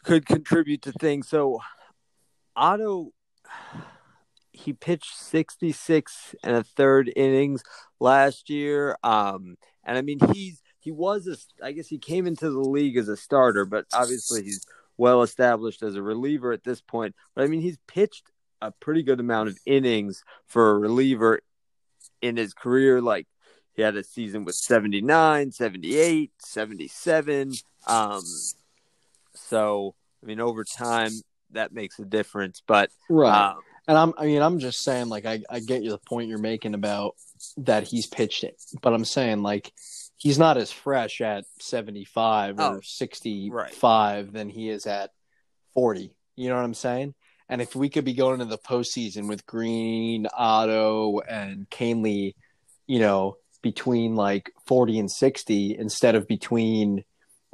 could 0.04 0.26
contribute 0.26 0.82
to 0.82 0.92
things. 0.92 1.28
So, 1.28 1.60
Otto, 2.58 3.12
he 4.52 4.72
pitched 4.72 5.16
sixty 5.16 5.72
six 5.72 6.34
and 6.42 6.56
a 6.56 6.64
third 6.64 7.10
innings 7.14 7.62
last 8.00 8.50
year. 8.50 8.96
Um, 9.02 9.56
and 9.84 9.96
I 9.96 10.02
mean, 10.02 10.18
he's 10.32 10.60
he 10.80 10.90
was 10.90 11.26
a, 11.26 11.64
I 11.64 11.72
guess 11.72 11.86
he 11.86 11.98
came 11.98 12.26
into 12.26 12.50
the 12.50 12.58
league 12.58 12.96
as 12.96 13.08
a 13.08 13.16
starter, 13.16 13.64
but 13.64 13.86
obviously 13.92 14.42
he's 14.42 14.66
well 14.96 15.22
established 15.22 15.82
as 15.82 15.94
a 15.94 16.02
reliever 16.02 16.52
at 16.52 16.64
this 16.64 16.80
point. 16.80 17.14
But 17.34 17.44
I 17.44 17.46
mean, 17.46 17.60
he's 17.60 17.78
pitched 17.86 18.30
a 18.60 18.72
pretty 18.72 19.02
good 19.02 19.20
amount 19.20 19.48
of 19.48 19.58
innings 19.64 20.24
for 20.46 20.70
a 20.70 20.78
reliever 20.78 21.40
in 22.20 22.36
his 22.36 22.52
career. 22.52 23.00
Like 23.00 23.26
he 23.74 23.82
had 23.82 23.96
a 23.96 24.02
season 24.02 24.44
with 24.44 24.56
79, 24.56 25.52
78, 25.52 26.32
77. 26.38 27.52
Um, 27.86 28.22
so, 29.34 29.94
I 30.22 30.26
mean, 30.26 30.40
over 30.40 30.64
time, 30.64 31.12
that 31.52 31.72
makes 31.72 31.98
a 31.98 32.04
difference. 32.04 32.62
But 32.66 32.90
Right. 33.08 33.50
um, 33.50 33.60
And 33.86 33.96
I'm, 33.96 34.14
I 34.18 34.26
mean, 34.26 34.42
I'm 34.42 34.58
just 34.58 34.82
saying, 34.82 35.08
like, 35.08 35.24
I, 35.24 35.40
I 35.48 35.60
get 35.60 35.82
you 35.82 35.90
the 35.90 35.98
point 35.98 36.28
you're 36.28 36.38
making 36.38 36.74
about 36.74 37.14
that 37.58 37.84
he's 37.84 38.06
pitched 38.06 38.44
it, 38.44 38.60
but 38.82 38.92
I'm 38.92 39.04
saying, 39.04 39.42
like, 39.42 39.72
he's 40.16 40.38
not 40.38 40.56
as 40.58 40.70
fresh 40.72 41.20
at 41.20 41.44
75 41.60 42.56
Oh, 42.58 42.74
or 42.74 42.82
65 42.82 43.52
right. 43.52 44.32
than 44.32 44.48
he 44.48 44.68
is 44.68 44.86
at 44.86 45.10
40. 45.74 46.12
You 46.36 46.48
know 46.48 46.56
what 46.56 46.64
I'm 46.64 46.74
saying? 46.74 47.14
And 47.48 47.62
if 47.62 47.74
we 47.74 47.88
could 47.88 48.04
be 48.04 48.12
going 48.12 48.34
into 48.40 48.44
the 48.44 48.58
postseason 48.58 49.28
with 49.28 49.46
Green, 49.46 50.26
Otto, 50.36 51.20
and 51.20 51.68
Kahnle, 51.70 52.34
you 52.86 52.98
know, 52.98 53.36
between 53.62 54.16
like 54.16 54.52
40 54.66 54.98
and 54.98 55.10
60 55.10 55.76
instead 55.78 56.14
of 56.14 56.28
between 56.28 57.04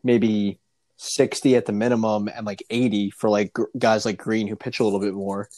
maybe 0.03 0.59
60 0.97 1.57
at 1.57 1.67
the 1.67 1.73
minimum 1.73 2.29
and 2.29 2.47
like 2.47 2.63
80 2.71 3.11
for 3.11 3.29
like 3.29 3.55
guys 3.79 4.05
like 4.05 4.19
Green 4.19 4.47
who 4.47 4.57
pitch 4.57 4.81
a 4.81 4.85
little 4.85 5.01
bit 5.01 5.15
more 5.15 5.49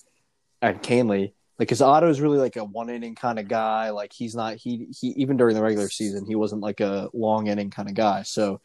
and 0.63 0.83
Kahnle. 0.83 1.33
Like, 1.59 1.71
his 1.71 1.81
Otto 1.81 2.11
is 2.11 2.21
really 2.21 2.39
like 2.39 2.57
a 2.57 2.65
one 2.65 2.91
inning 2.91 3.15
kind 3.15 3.39
of 3.39 3.49
guy. 3.49 3.91
Like, 3.91 4.13
he's 4.13 4.35
not, 4.35 4.57
he, 4.57 4.89
he, 4.99 5.09
even 5.17 5.37
during 5.37 5.55
the 5.55 5.63
regular 5.63 5.89
season, 5.89 6.27
he 6.27 6.35
wasn't 6.35 6.61
like 6.61 6.81
a 6.81 7.09
long 7.15 7.47
inning 7.47 7.71
kind 7.71 7.89
of 7.89 7.95
guy. 7.95 8.23
So, 8.23 8.61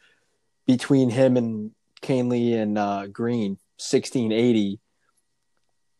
between 0.66 1.08
him 1.08 1.36
and 1.36 1.70
Kahnle 2.02 2.54
and 2.54 2.76
uh, 2.76 3.06
Green, 3.06 3.52
1680, 3.78 4.78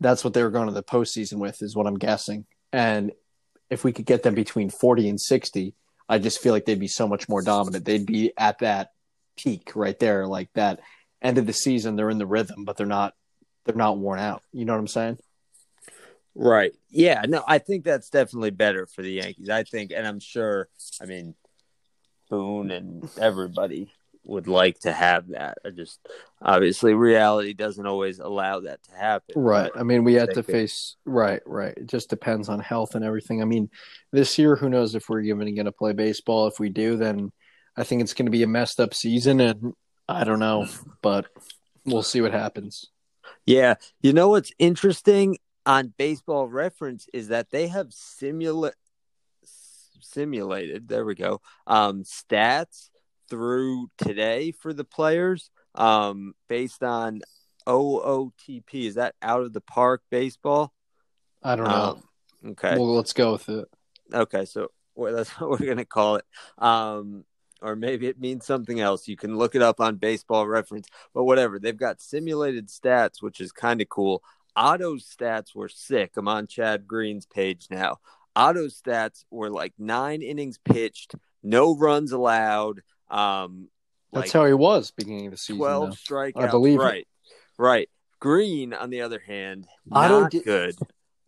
that's 0.00 0.22
what 0.22 0.35
they 0.35 0.42
were 0.42 0.50
going 0.50 0.68
to 0.68 0.74
the 0.74 0.82
postseason 0.82 1.38
with, 1.38 1.62
is 1.62 1.74
what 1.74 1.87
I'm 1.87 1.98
guessing. 1.98 2.44
And 2.72 3.12
if 3.70 3.85
we 3.85 3.92
could 3.92 4.06
get 4.06 4.22
them 4.22 4.35
between 4.35 4.68
40 4.68 5.08
and 5.08 5.20
60, 5.20 5.74
I 6.08 6.18
just 6.18 6.40
feel 6.40 6.52
like 6.52 6.66
they'd 6.66 6.78
be 6.78 6.88
so 6.88 7.08
much 7.08 7.28
more 7.28 7.40
dominant. 7.40 7.87
They'd 7.87 8.04
be 8.04 8.32
at 8.37 8.58
that 8.58 8.90
peak 9.36 9.72
right 9.74 9.98
there, 9.98 10.26
like 10.26 10.48
that 10.54 10.80
end 11.20 11.38
of 11.38 11.46
the 11.46 11.52
season. 11.52 11.96
They're 11.96 12.10
in 12.10 12.18
the 12.18 12.26
rhythm, 12.26 12.64
but 12.64 12.76
they're 12.76 12.86
not. 12.86 13.14
They're 13.64 13.76
not 13.76 13.98
worn 13.98 14.18
out. 14.18 14.42
You 14.52 14.64
know 14.64 14.72
what 14.72 14.80
I'm 14.80 14.88
saying? 14.88 15.18
Right. 16.34 16.72
Yeah. 16.90 17.22
No, 17.28 17.44
I 17.46 17.58
think 17.58 17.84
that's 17.84 18.10
definitely 18.10 18.50
better 18.50 18.86
for 18.86 19.02
the 19.02 19.12
Yankees. 19.12 19.50
I 19.50 19.62
think, 19.62 19.92
and 19.94 20.04
I'm 20.06 20.18
sure. 20.18 20.68
I 21.00 21.06
mean, 21.06 21.36
Boone 22.28 22.70
and 22.70 23.08
everybody 23.20 23.92
would 24.24 24.48
like 24.48 24.78
to 24.80 24.92
have 24.92 25.28
that. 25.28 25.58
I 25.64 25.70
just 25.70 26.00
obviously 26.40 26.94
reality 26.94 27.52
doesn't 27.52 27.86
always 27.86 28.18
allow 28.18 28.60
that 28.60 28.82
to 28.84 28.94
happen. 28.96 29.34
Right. 29.36 29.70
I 29.76 29.82
mean, 29.82 30.04
we 30.04 30.14
had 30.14 30.34
to 30.34 30.42
face. 30.42 30.96
Right. 31.04 31.42
Right. 31.46 31.76
It 31.76 31.86
just 31.86 32.08
depends 32.08 32.48
on 32.48 32.58
health 32.58 32.94
and 32.94 33.04
everything. 33.04 33.42
I 33.42 33.44
mean, 33.44 33.70
this 34.10 34.38
year, 34.38 34.56
who 34.56 34.68
knows 34.68 34.94
if 34.94 35.08
we're 35.08 35.20
even 35.20 35.54
going 35.54 35.66
to 35.66 35.72
play 35.72 35.92
baseball? 35.92 36.46
If 36.46 36.58
we 36.58 36.68
do, 36.68 36.96
then 36.96 37.30
I 37.76 37.85
think 37.85 38.02
it's 38.02 38.14
going 38.14 38.26
to 38.26 38.32
be 38.32 38.42
a 38.42 38.48
messed 38.48 38.80
up 38.80 38.94
season, 38.94 39.40
and 39.40 39.74
I 40.08 40.24
don't 40.24 40.38
know, 40.38 40.66
but 41.00 41.26
we'll 41.85 42.02
see 42.02 42.20
what 42.20 42.32
happens. 42.32 42.90
Yeah. 43.46 43.74
You 44.02 44.12
know 44.12 44.28
what's 44.28 44.52
interesting 44.58 45.38
on 45.64 45.94
Baseball 45.96 46.48
Reference 46.48 47.06
is 47.12 47.28
that 47.28 47.50
they 47.50 47.68
have 47.68 47.88
simula- 47.88 48.72
simulated. 50.00 50.88
There 50.88 51.04
we 51.04 51.14
go. 51.14 51.40
Um, 51.66 52.04
stats 52.04 52.90
through 53.30 53.88
today 53.96 54.52
for 54.52 54.72
the 54.72 54.85
players. 54.85 55.50
Um, 55.74 56.35
based 56.48 56.82
on 56.82 57.22
OOTP. 57.66 58.74
Is 58.74 58.94
that 58.96 59.14
out 59.22 59.42
of 59.42 59.52
the 59.52 59.61
park 59.61 60.02
baseball? 60.11 60.72
I 61.42 61.56
don't 61.56 61.68
know. 61.68 62.02
Um, 62.44 62.50
okay. 62.50 62.76
Well, 62.76 62.94
let's 62.94 63.12
go 63.12 63.32
with 63.32 63.48
it. 63.48 63.68
Okay, 64.12 64.44
so 64.44 64.68
well, 64.94 65.14
that's 65.14 65.30
what 65.40 65.50
we're 65.50 65.66
gonna 65.66 65.85
call 65.85 66.16
it. 66.16 66.24
Um, 66.58 67.24
or 67.62 67.77
maybe 67.77 68.07
it 68.09 68.20
means 68.20 68.44
something 68.44 68.81
else. 68.81 69.09
You 69.09 69.16
can 69.16 69.37
look 69.38 69.55
it 69.55 69.62
up 69.62 69.81
on 69.81 69.96
Baseball 69.96 70.46
Reference, 70.46 70.88
but 71.14 71.25
whatever. 71.25 71.59
They've 71.59 71.77
got 71.77 72.01
simulated 72.01 72.68
stats, 72.68 73.22
which 73.22 73.40
is 73.40 73.53
kind 73.53 73.81
of 73.81 73.88
cool. 73.88 74.22
Otto's 74.57 75.05
stats 75.05 75.55
were 75.55 75.68
sick. 75.68 76.12
I'm 76.16 76.29
on 76.29 76.46
Chad 76.46 76.87
Green's 76.87 77.27
page 77.27 77.68
now. 77.70 77.98
Otto's 78.37 78.81
stats 78.81 79.25
were 79.31 79.51
like 79.51 79.72
nine 79.79 80.22
innings 80.22 80.59
pitched, 80.59 81.14
no 81.42 81.77
runs 81.77 82.12
allowed. 82.12 82.81
Um, 83.11 83.68
That's 84.12 84.27
like 84.27 84.33
how 84.33 84.46
he 84.46 84.55
was 84.55 84.90
beginning 84.90 85.27
of 85.27 85.33
the 85.33 85.37
season. 85.38 85.59
twelve 85.59 85.90
though. 85.90 86.14
strikeouts. 86.14 86.33
I 86.37 86.51
believe 86.51 86.79
it. 86.81 86.83
right, 86.83 87.07
right. 87.59 87.88
Green, 88.20 88.72
on 88.72 88.90
the 88.90 89.01
other 89.03 89.18
hand, 89.18 89.66
Otto 89.90 90.20
not 90.22 90.31
did- 90.31 90.44
good. 90.44 90.77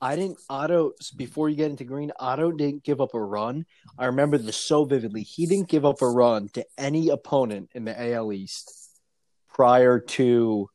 I 0.05 0.17
didn't 0.17 0.39
Otto 0.51 0.93
before 1.17 1.49
you 1.49 1.57
get 1.57 1.71
into 1.71 1.85
Green. 1.85 2.13
Otto 2.21 2.53
didn't 2.53 2.85
give 2.85 3.01
up 3.01 3.15
a 3.15 3.21
run. 3.21 3.65
I 3.99 4.05
remember 4.05 4.37
this 4.37 4.59
so 4.59 4.85
vividly. 4.85 5.23
He 5.23 5.47
didn't 5.47 5.69
give 5.69 5.87
up 5.87 6.03
a 6.03 6.09
run 6.09 6.51
to 6.51 6.67
any 6.77 7.09
opponent 7.09 7.71
in 7.75 7.87
the 7.87 8.13
AL 8.13 8.31
East 8.35 8.71
prior 9.55 9.99
to 9.99 10.69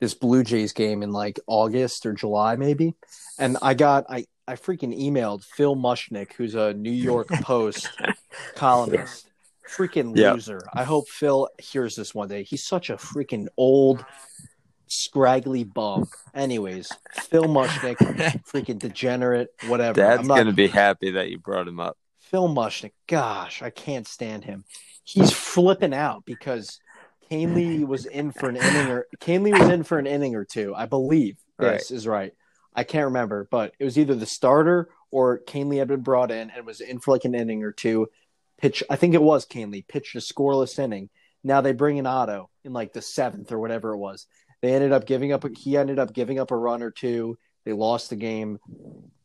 this 0.00 0.14
Blue 0.14 0.42
Jays 0.42 0.72
game 0.72 1.04
in 1.04 1.12
like 1.12 1.38
August 1.46 2.04
or 2.04 2.12
July, 2.12 2.56
maybe. 2.56 2.94
And 3.38 3.56
I 3.62 3.74
got 3.74 4.06
I 4.10 4.26
I 4.48 4.54
freaking 4.56 4.98
emailed 5.00 5.44
Phil 5.44 5.76
Mushnick, 5.76 6.32
who's 6.32 6.56
a 6.56 6.74
New 6.74 6.90
York 6.90 7.28
Post 7.42 7.88
columnist. 8.56 9.30
Freaking 9.68 10.16
Yeah. 10.16 10.32
loser. 10.32 10.68
I 10.74 10.82
hope 10.82 11.08
Phil 11.08 11.48
hears 11.60 11.94
this 11.94 12.12
one 12.12 12.26
day. 12.26 12.42
He's 12.42 12.64
such 12.64 12.90
a 12.90 12.96
freaking 12.96 13.46
old, 13.56 14.04
scraggly 14.90 15.64
bum. 15.64 16.08
Anyways, 16.34 16.90
Phil 17.12 17.44
Mushnick, 17.44 17.96
freaking 18.44 18.78
degenerate, 18.78 19.48
whatever. 19.68 20.00
Dad's 20.00 20.28
not 20.28 20.36
gonna 20.36 20.52
be 20.52 20.68
happy 20.68 21.12
that 21.12 21.30
you 21.30 21.38
brought 21.38 21.68
him 21.68 21.80
up. 21.80 21.96
Phil 22.18 22.48
Mushnick. 22.48 22.92
Gosh, 23.06 23.62
I 23.62 23.70
can't 23.70 24.06
stand 24.06 24.44
him. 24.44 24.64
He's 25.04 25.32
flipping 25.32 25.94
out 25.94 26.24
because 26.24 26.80
Kahnle 27.30 27.86
was 27.86 28.06
in 28.06 28.32
for 28.32 28.48
an 28.48 28.56
inning 28.56 28.90
or 28.90 29.06
Kahnle 29.20 29.58
was 29.58 29.68
in 29.68 29.82
for 29.82 29.98
an 29.98 30.06
inning 30.06 30.34
or 30.34 30.44
two. 30.44 30.74
I 30.74 30.86
believe 30.86 31.38
this 31.58 31.90
is 31.90 32.06
right. 32.06 32.32
I 32.74 32.84
can't 32.84 33.06
remember, 33.06 33.48
but 33.50 33.74
it 33.78 33.84
was 33.84 33.98
either 33.98 34.14
the 34.14 34.26
starter 34.26 34.88
or 35.10 35.40
Kahnle 35.40 35.78
had 35.78 35.88
been 35.88 36.02
brought 36.02 36.30
in 36.30 36.50
and 36.50 36.66
was 36.66 36.80
in 36.80 37.00
for 37.00 37.12
like 37.12 37.24
an 37.24 37.34
inning 37.34 37.64
or 37.64 37.72
two. 37.72 38.08
Pitch, 38.58 38.82
I 38.90 38.96
think 38.96 39.14
it 39.14 39.22
was 39.22 39.46
Kahnle 39.46 39.86
pitched 39.86 40.14
a 40.14 40.18
scoreless 40.18 40.78
inning. 40.78 41.08
Now 41.42 41.60
they 41.60 41.72
bring 41.72 41.96
in 41.96 42.06
Otto 42.06 42.50
in 42.64 42.72
like 42.72 42.92
the 42.92 43.02
seventh 43.02 43.50
or 43.50 43.58
whatever 43.58 43.92
it 43.92 43.98
was. 43.98 44.26
They 44.62 44.74
ended 44.74 44.92
up 44.92 45.06
giving 45.06 45.32
up. 45.32 45.44
He 45.56 45.76
ended 45.76 45.98
up 45.98 46.12
giving 46.12 46.38
up 46.38 46.50
a 46.50 46.56
run 46.56 46.82
or 46.82 46.90
two. 46.90 47.38
They 47.64 47.72
lost 47.72 48.10
the 48.10 48.16
game. 48.16 48.58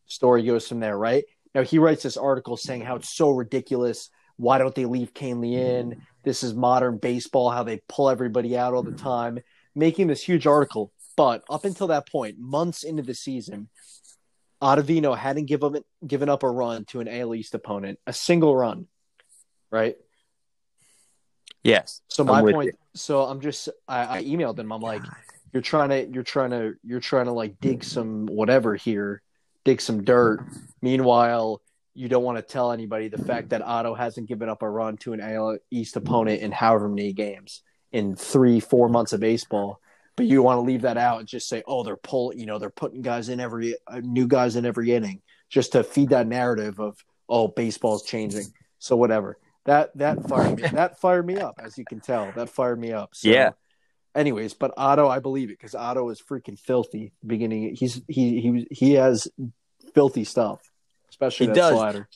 Story 0.07 0.43
goes 0.43 0.67
from 0.67 0.79
there, 0.79 0.97
right? 0.97 1.25
Now 1.53 1.63
he 1.63 1.79
writes 1.79 2.03
this 2.03 2.17
article 2.17 2.57
saying 2.57 2.81
how 2.81 2.95
it's 2.95 3.15
so 3.15 3.31
ridiculous. 3.31 4.09
Why 4.37 4.57
don't 4.57 4.75
they 4.75 4.85
leave 4.85 5.13
Kahnle 5.13 5.53
in? 5.53 6.01
This 6.23 6.43
is 6.43 6.53
modern 6.53 6.97
baseball, 6.97 7.49
how 7.49 7.63
they 7.63 7.81
pull 7.87 8.09
everybody 8.09 8.57
out 8.57 8.73
all 8.73 8.83
the 8.83 8.91
time, 8.91 9.39
making 9.73 10.07
this 10.07 10.21
huge 10.21 10.45
article. 10.45 10.91
But 11.15 11.43
up 11.49 11.63
until 11.63 11.87
that 11.87 12.09
point, 12.09 12.37
months 12.37 12.83
into 12.83 13.03
the 13.03 13.13
season, 13.13 13.69
Ottavino 14.61 15.17
hadn't 15.17 15.45
give 15.45 15.63
up, 15.63 15.75
given 16.05 16.27
up 16.27 16.43
a 16.43 16.49
run 16.49 16.85
to 16.85 16.99
an 16.99 17.07
AL 17.07 17.35
East 17.35 17.53
opponent, 17.55 17.99
a 18.05 18.11
single 18.11 18.55
run, 18.55 18.87
right? 19.71 19.95
Yes. 21.63 22.01
So 22.09 22.23
my 22.23 22.41
point. 22.41 22.73
you. 22.73 22.84
So 22.95 23.23
I'm 23.23 23.41
just 23.41 23.69
I, 23.87 24.17
I 24.17 24.23
emailed 24.23 24.57
him. 24.57 24.71
I'm 24.71 24.81
like, 24.81 25.01
you're 25.53 25.61
trying 25.61 25.89
to 25.89 26.07
you're 26.11 26.23
trying 26.23 26.51
to 26.51 26.73
you're 26.83 26.99
trying 26.99 27.25
to 27.25 27.31
like 27.31 27.59
dig 27.59 27.83
some 27.83 28.25
whatever 28.25 28.75
here, 28.75 29.21
dig 29.63 29.81
some 29.81 30.03
dirt. 30.03 30.45
Meanwhile, 30.81 31.61
you 31.93 32.09
don't 32.09 32.23
want 32.23 32.37
to 32.37 32.41
tell 32.41 32.71
anybody 32.71 33.07
the 33.07 33.17
fact 33.17 33.49
that 33.49 33.61
Otto 33.61 33.95
hasn't 33.95 34.27
given 34.27 34.49
up 34.49 34.61
a 34.61 34.69
run 34.69 34.97
to 34.97 35.13
an 35.13 35.21
AL 35.21 35.57
East 35.71 35.95
opponent 35.95 36.41
in 36.41 36.51
however 36.51 36.89
many 36.89 37.13
games 37.13 37.61
in 37.91 38.15
three 38.15 38.59
four 38.59 38.89
months 38.89 39.13
of 39.13 39.19
baseball. 39.19 39.79
But 40.17 40.27
you 40.27 40.41
want 40.41 40.57
to 40.57 40.61
leave 40.61 40.83
that 40.83 40.97
out 40.97 41.19
and 41.19 41.27
just 41.27 41.49
say, 41.49 41.61
oh, 41.67 41.83
they're 41.83 41.97
pulling, 41.97 42.39
you 42.39 42.45
know, 42.45 42.57
they're 42.57 42.69
putting 42.69 43.01
guys 43.01 43.27
in 43.27 43.41
every 43.41 43.75
uh, 43.87 43.99
new 44.01 44.27
guys 44.27 44.55
in 44.55 44.65
every 44.65 44.93
inning, 44.93 45.21
just 45.49 45.73
to 45.73 45.83
feed 45.83 46.09
that 46.09 46.27
narrative 46.27 46.79
of 46.79 47.03
oh, 47.27 47.49
baseball's 47.49 48.03
changing. 48.03 48.45
So 48.79 48.95
whatever. 48.95 49.37
That 49.65 49.97
that 49.97 50.27
fired 50.27 50.59
me. 50.59 50.67
That 50.73 50.99
fired 50.99 51.25
me 51.25 51.37
up, 51.37 51.59
as 51.63 51.77
you 51.77 51.85
can 51.85 51.99
tell. 51.99 52.31
That 52.35 52.49
fired 52.49 52.79
me 52.79 52.91
up. 52.93 53.11
So, 53.13 53.29
Yeah. 53.29 53.51
Anyways, 54.13 54.53
but 54.53 54.73
Otto, 54.77 55.09
I 55.09 55.19
believe 55.19 55.49
it 55.49 55.57
because 55.59 55.75
Otto 55.75 56.09
is 56.09 56.21
freaking 56.21 56.57
filthy. 56.57 57.11
Beginning, 57.25 57.75
he's 57.75 58.01
he 58.07 58.39
he 58.39 58.67
he 58.71 58.93
has 58.93 59.27
filthy 59.93 60.23
stuff, 60.23 60.61
especially 61.09 61.47
He 61.47 61.53
that 61.53 61.55
does. 61.55 61.73
slider. 61.73 62.07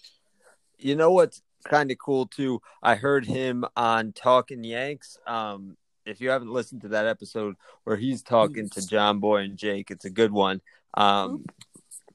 You 0.78 0.96
know 0.96 1.12
what's 1.12 1.42
kind 1.66 1.92
of 1.92 1.98
cool 1.98 2.28
too? 2.28 2.62
I 2.82 2.96
heard 2.96 3.26
him 3.26 3.66
on 3.76 4.14
Talking 4.14 4.64
Yanks. 4.64 5.18
Um, 5.28 5.76
if 6.06 6.22
you 6.22 6.30
haven't 6.30 6.54
listened 6.54 6.82
to 6.82 6.90
that 6.90 7.06
episode 7.06 7.56
where 7.84 7.98
he's 7.98 8.24
talking 8.24 8.70
to 8.70 8.88
John 8.88 9.20
Boy 9.20 9.42
and 9.42 9.58
Jake, 9.58 9.92
it's 9.92 10.06
a 10.06 10.10
good 10.10 10.32
one. 10.32 10.62
Um, 10.94 11.46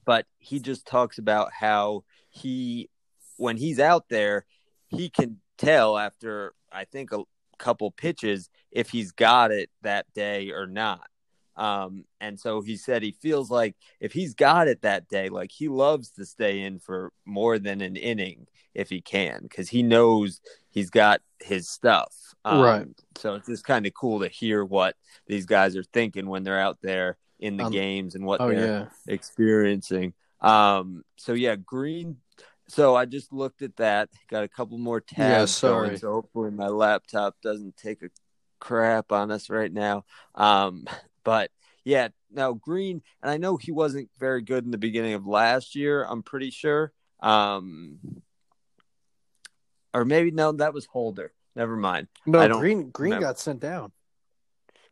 but 0.06 0.26
he 0.38 0.60
just 0.60 0.86
talks 0.86 1.18
about 1.18 1.52
how 1.52 2.04
he, 2.30 2.88
when 3.36 3.56
he's 3.56 3.78
out 3.78 4.08
there, 4.08 4.46
he 4.96 5.08
can 5.10 5.40
tell 5.58 5.98
after 5.98 6.52
I 6.72 6.84
think 6.84 7.12
a 7.12 7.22
couple 7.58 7.90
pitches 7.90 8.48
if 8.70 8.90
he's 8.90 9.12
got 9.12 9.50
it 9.52 9.70
that 9.82 10.06
day 10.14 10.50
or 10.50 10.66
not. 10.66 11.06
Um, 11.56 12.04
and 12.20 12.38
so 12.38 12.62
he 12.62 12.76
said 12.76 13.02
he 13.02 13.12
feels 13.12 13.48
like 13.50 13.76
if 14.00 14.12
he's 14.12 14.34
got 14.34 14.66
it 14.66 14.82
that 14.82 15.08
day, 15.08 15.28
like 15.28 15.52
he 15.52 15.68
loves 15.68 16.10
to 16.12 16.24
stay 16.26 16.60
in 16.62 16.80
for 16.80 17.12
more 17.24 17.60
than 17.60 17.80
an 17.80 17.94
inning 17.96 18.48
if 18.74 18.90
he 18.90 19.00
can, 19.00 19.42
because 19.42 19.68
he 19.68 19.84
knows 19.84 20.40
he's 20.70 20.90
got 20.90 21.20
his 21.40 21.68
stuff. 21.68 22.12
Um, 22.44 22.60
Right. 22.60 22.88
So 23.16 23.36
it's 23.36 23.46
just 23.46 23.64
kind 23.64 23.86
of 23.86 23.94
cool 23.94 24.18
to 24.20 24.28
hear 24.28 24.64
what 24.64 24.96
these 25.28 25.46
guys 25.46 25.76
are 25.76 25.84
thinking 25.84 26.26
when 26.26 26.42
they're 26.42 26.58
out 26.58 26.78
there 26.82 27.16
in 27.38 27.56
the 27.56 27.64
Um, 27.64 27.72
games 27.72 28.16
and 28.16 28.24
what 28.26 28.40
Oh 28.40 28.48
they're 28.50 28.66
yeah. 28.66 28.86
experiencing. 29.06 30.12
Um, 30.40 31.04
so 31.16 31.34
yeah, 31.34 31.54
Green. 31.54 32.16
So 32.68 32.94
I 32.96 33.04
just 33.04 33.32
looked 33.32 33.62
at 33.62 33.76
that. 33.76 34.08
Got 34.28 34.44
a 34.44 34.48
couple 34.48 34.78
more 34.78 35.00
tabs 35.00 35.18
Yeah, 35.18 35.44
sorry. 35.46 35.88
going. 35.88 35.98
So 35.98 36.12
hopefully 36.12 36.50
my 36.50 36.68
laptop 36.68 37.36
doesn't 37.42 37.76
take 37.76 38.02
a 38.02 38.08
crap 38.58 39.12
on 39.12 39.30
us 39.30 39.50
right 39.50 39.72
now. 39.72 40.04
Um, 40.34 40.86
but 41.24 41.50
yeah, 41.84 42.08
now 42.30 42.52
Green, 42.54 43.02
and 43.22 43.30
I 43.30 43.36
know 43.36 43.56
he 43.56 43.70
wasn't 43.72 44.08
very 44.18 44.42
good 44.42 44.64
in 44.64 44.70
the 44.70 44.78
beginning 44.78 45.14
of 45.14 45.26
last 45.26 45.74
year. 45.74 46.04
I'm 46.04 46.22
pretty 46.22 46.50
sure. 46.50 46.92
Um, 47.20 47.98
or 49.92 50.04
maybe 50.04 50.30
no, 50.30 50.52
that 50.52 50.74
was 50.74 50.86
Holder. 50.86 51.32
Never 51.54 51.76
mind. 51.76 52.08
No, 52.26 52.48
Green 52.58 52.90
Green 52.90 53.12
remember. 53.12 53.26
got 53.26 53.38
sent 53.38 53.60
down. 53.60 53.92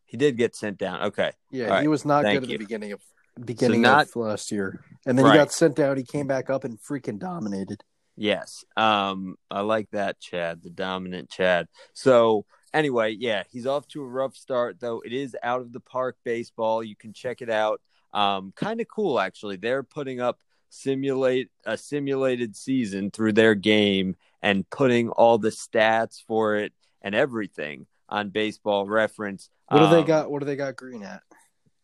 He 0.04 0.16
did 0.16 0.36
get 0.36 0.54
sent 0.54 0.76
down. 0.78 1.02
Okay. 1.04 1.32
Yeah, 1.50 1.64
All 1.64 1.70
right. 1.72 1.82
he 1.82 1.88
was 1.88 2.04
not 2.04 2.22
Thank 2.22 2.40
good 2.42 2.48
you. 2.50 2.54
at 2.54 2.58
the 2.58 2.64
beginning 2.64 2.92
of 2.92 3.00
beginning 3.44 3.82
not- 3.82 4.06
of 4.08 4.16
last 4.16 4.50
year, 4.52 4.84
and 5.06 5.16
then 5.18 5.24
Right. 5.24 5.32
he 5.32 5.38
got 5.38 5.52
sent 5.52 5.78
out. 5.78 5.96
He 5.96 6.04
came 6.04 6.26
back 6.26 6.50
up 6.50 6.64
and 6.64 6.78
freaking 6.80 7.18
dominated. 7.18 7.82
Yes. 8.16 8.64
Um, 8.76 9.36
I 9.50 9.60
like 9.62 9.90
that, 9.92 10.20
Chad, 10.20 10.62
the 10.62 10.70
dominant 10.70 11.30
Chad. 11.30 11.68
So 11.94 12.44
anyway, 12.74 13.12
yeah, 13.12 13.44
he's 13.50 13.66
off 13.66 13.88
to 13.88 14.02
a 14.02 14.06
rough 14.06 14.36
start 14.36 14.80
though. 14.80 15.00
It 15.00 15.12
is 15.14 15.34
out 15.42 15.62
of 15.62 15.72
the 15.72 15.80
park 15.80 16.16
baseball. 16.24 16.82
You 16.84 16.94
can 16.94 17.12
check 17.14 17.40
it 17.40 17.48
out. 17.50 17.80
Um, 18.12 18.52
kind 18.54 18.80
of 18.82 18.88
cool 18.88 19.18
actually. 19.18 19.56
They're 19.56 19.82
putting 19.82 20.20
up 20.20 20.38
simulate 20.68 21.50
a 21.64 21.76
simulated 21.76 22.56
season 22.56 23.10
through 23.10 23.32
their 23.32 23.54
game 23.54 24.16
and 24.42 24.68
putting 24.70 25.08
all 25.10 25.38
the 25.38 25.50
stats 25.50 26.22
for 26.26 26.56
it 26.56 26.72
and 27.00 27.14
everything 27.14 27.86
on 28.08 28.28
baseball 28.30 28.86
reference. 28.86 29.48
What 29.68 29.78
do 29.80 29.88
they 29.90 30.00
Um, 30.00 30.06
got? 30.06 30.30
What 30.30 30.40
do 30.40 30.46
they 30.46 30.56
got 30.56 30.76
Green 30.76 31.02
at? 31.02 31.22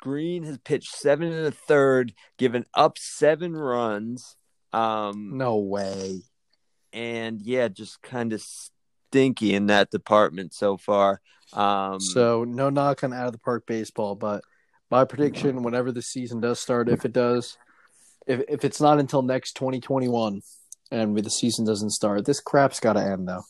Green 0.00 0.44
has 0.44 0.58
pitched 0.58 0.94
seven 0.94 1.32
and 1.32 1.46
a 1.46 1.50
third, 1.50 2.12
given 2.36 2.64
up 2.74 2.98
seven 2.98 3.56
runs. 3.56 4.36
Um, 4.72 5.36
No 5.36 5.56
way. 5.58 6.22
and 6.92 7.40
yeah, 7.42 7.68
just 7.68 8.00
kind 8.02 8.32
of 8.32 8.42
stinky 8.42 9.54
in 9.54 9.66
that 9.66 9.90
department 9.90 10.54
so 10.54 10.76
far. 10.76 11.20
Um, 11.52 12.00
So 12.00 12.44
no 12.44 12.70
knock 12.70 13.02
on 13.04 13.12
out 13.12 13.26
of 13.26 13.32
the 13.32 13.38
park 13.38 13.64
baseball, 13.66 14.14
but 14.14 14.42
my 14.90 15.04
prediction, 15.04 15.62
whenever 15.62 15.92
the 15.92 16.02
season 16.02 16.40
does 16.40 16.60
start, 16.60 16.88
if 16.88 17.04
it 17.04 17.12
does, 17.12 17.56
if 18.26 18.42
if 18.48 18.64
it's 18.64 18.80
not 18.80 18.98
until 18.98 19.22
next 19.22 19.52
twenty 19.54 19.80
twenty 19.80 20.08
one, 20.08 20.42
and 20.90 21.16
the 21.16 21.30
season 21.30 21.64
doesn't 21.66 21.90
start, 21.90 22.24
this 22.24 22.40
crap's 22.40 22.80
got 22.80 22.94
to 22.94 23.00
end 23.02 23.28
though. 23.28 23.42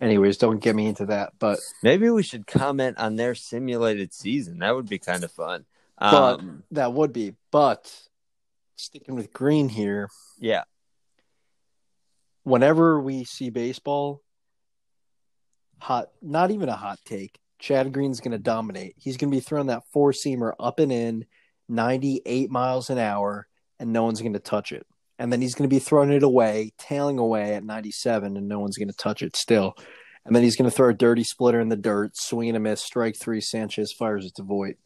Anyways, 0.00 0.38
don't 0.38 0.58
get 0.60 0.74
me 0.74 0.86
into 0.86 1.06
that. 1.06 1.32
But 1.38 1.60
maybe 1.82 2.10
we 2.10 2.22
should 2.24 2.46
comment 2.48 2.98
on 2.98 3.14
their 3.16 3.34
simulated 3.36 4.12
season. 4.12 4.58
That 4.58 4.74
would 4.74 4.88
be 4.88 4.98
kind 4.98 5.22
of 5.24 5.30
fun. 5.30 5.64
But- 5.98 6.40
Um, 6.40 6.64
that 6.72 6.92
would 6.92 7.12
be. 7.12 7.34
But 7.50 8.08
sticking 8.76 9.14
with 9.14 9.32
Green 9.32 9.68
here, 9.68 10.08
yeah, 10.38 10.64
whenever 12.42 13.00
we 13.00 13.24
see 13.24 13.50
baseball, 13.50 14.22
hot, 15.80 16.10
not 16.22 16.50
even 16.50 16.68
a 16.68 16.76
hot 16.76 16.98
take. 17.04 17.38
Chad 17.58 17.92
Green's 17.92 18.20
going 18.20 18.32
to 18.32 18.38
dominate. 18.38 18.94
He's 18.98 19.16
going 19.16 19.30
to 19.30 19.36
be 19.36 19.40
throwing 19.40 19.68
that 19.68 19.84
four 19.92 20.12
seamer 20.12 20.52
up 20.60 20.78
and 20.78 20.92
in, 20.92 21.24
98 21.68 22.50
miles 22.50 22.90
an 22.90 22.98
hour, 22.98 23.46
and 23.78 23.92
no 23.92 24.04
one's 24.04 24.20
going 24.20 24.34
to 24.34 24.38
touch 24.38 24.70
it. 24.72 24.86
And 25.18 25.32
then 25.32 25.40
he's 25.40 25.54
going 25.54 25.68
to 25.70 25.74
be 25.74 25.78
throwing 25.80 26.10
it 26.10 26.22
away, 26.22 26.72
tailing 26.78 27.18
away 27.18 27.54
at 27.54 27.64
97, 27.64 28.36
and 28.36 28.48
no 28.48 28.58
one's 28.58 28.76
going 28.76 28.88
to 28.88 28.94
touch 28.96 29.22
it 29.22 29.36
still. 29.36 29.74
And 30.26 30.34
then 30.34 30.42
he's 30.42 30.56
going 30.56 30.68
to 30.68 30.74
throw 30.76 30.90
a 30.90 30.94
dirty 30.94 31.24
splitter 31.24 31.60
in 31.60 31.68
the 31.68 31.76
dirt, 31.76 32.16
swing 32.16 32.48
and 32.48 32.56
a 32.56 32.60
miss, 32.60 32.82
strike 32.82 33.16
three. 33.16 33.40
Sanchez 33.40 33.92
fires 33.92 34.26
it 34.26 34.34
to 34.36 34.42
Voit. 34.42 34.76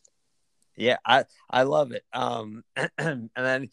Yeah, 0.78 0.96
I 1.04 1.24
I 1.50 1.62
love 1.64 1.92
it. 1.92 2.04
Um, 2.12 2.64
and 2.98 3.30
then 3.34 3.70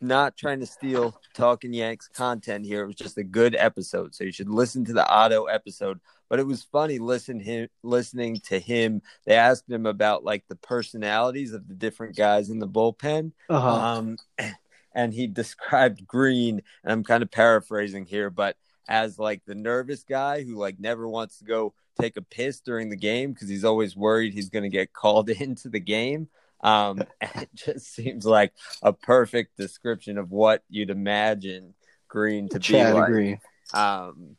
not 0.00 0.36
trying 0.36 0.60
to 0.60 0.66
steal 0.66 1.18
talking 1.34 1.72
Yanks 1.72 2.08
content 2.08 2.66
here. 2.66 2.82
It 2.82 2.86
was 2.86 2.96
just 2.96 3.18
a 3.18 3.24
good 3.24 3.56
episode, 3.58 4.14
so 4.14 4.24
you 4.24 4.32
should 4.32 4.48
listen 4.48 4.84
to 4.84 4.92
the 4.92 5.06
Otto 5.06 5.44
episode. 5.44 6.00
But 6.28 6.40
it 6.40 6.46
was 6.46 6.62
funny 6.62 6.98
listen 6.98 7.38
him 7.40 7.68
listening 7.82 8.40
to 8.46 8.58
him. 8.58 9.02
They 9.24 9.34
asked 9.34 9.70
him 9.70 9.86
about 9.86 10.24
like 10.24 10.44
the 10.48 10.56
personalities 10.56 11.52
of 11.52 11.68
the 11.68 11.74
different 11.74 12.16
guys 12.16 12.50
in 12.50 12.58
the 12.58 12.68
bullpen. 12.68 13.32
Uh-huh. 13.48 13.68
Um, 13.68 14.16
and 14.94 15.12
he 15.14 15.26
described 15.26 16.06
Green, 16.06 16.62
and 16.82 16.92
I'm 16.92 17.04
kind 17.04 17.22
of 17.22 17.30
paraphrasing 17.30 18.06
here, 18.06 18.30
but 18.30 18.56
as 18.88 19.18
like 19.18 19.42
the 19.46 19.54
nervous 19.54 20.04
guy 20.04 20.42
who 20.42 20.56
like 20.56 20.78
never 20.78 21.08
wants 21.08 21.38
to 21.38 21.44
go 21.44 21.74
take 22.00 22.16
a 22.16 22.22
piss 22.22 22.60
during 22.60 22.88
the 22.90 22.96
game 22.96 23.32
because 23.32 23.48
he's 23.48 23.64
always 23.64 23.96
worried 23.96 24.32
he's 24.34 24.50
going 24.50 24.62
to 24.64 24.68
get 24.68 24.92
called 24.92 25.28
into 25.40 25.68
the 25.68 25.80
game. 25.80 26.28
Um, 26.62 27.02
it 27.20 27.48
just 27.54 27.92
seems 27.94 28.24
like 28.24 28.52
a 28.82 28.92
perfect 28.92 29.56
description 29.56 30.18
of 30.18 30.30
what 30.30 30.62
you'd 30.68 30.90
imagine 30.90 31.74
Green 32.08 32.48
to 32.50 32.58
Chad 32.58 32.94
be 32.94 32.98
like. 33.00 33.08
agree. 33.08 33.38
Um, 33.72 34.36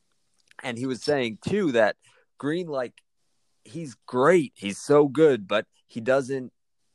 and 0.64 0.78
he 0.78 0.86
was 0.86 1.02
saying 1.04 1.40
too 1.48 1.74
that 1.74 1.96
Green, 2.38 2.68
like, 2.68 2.94
he's 3.64 3.96
great, 4.06 4.54
he's 4.56 4.78
so 4.78 5.08
good, 5.08 5.48
but 5.48 5.66
he 5.88 6.00
doesn't 6.02 6.52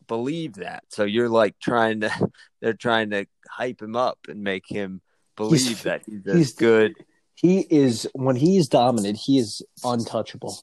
believe 0.08 0.54
that. 0.54 0.84
So 0.88 1.04
you're 1.04 1.28
like 1.28 1.58
trying 1.60 2.00
to, 2.00 2.10
they're 2.60 2.72
trying 2.74 3.10
to 3.10 3.26
hype 3.48 3.80
him 3.80 3.96
up 3.96 4.18
and 4.28 4.42
make 4.42 4.64
him 4.68 5.00
believe 5.36 5.66
He's- 5.66 5.82
that 5.84 6.02
he's 6.06 6.22
he's- 6.24 6.52
good. 6.54 6.94
He 7.40 7.60
is 7.60 8.06
when 8.12 8.36
he's 8.36 8.68
dominant, 8.68 9.16
he 9.16 9.38
is 9.38 9.62
untouchable. 9.82 10.62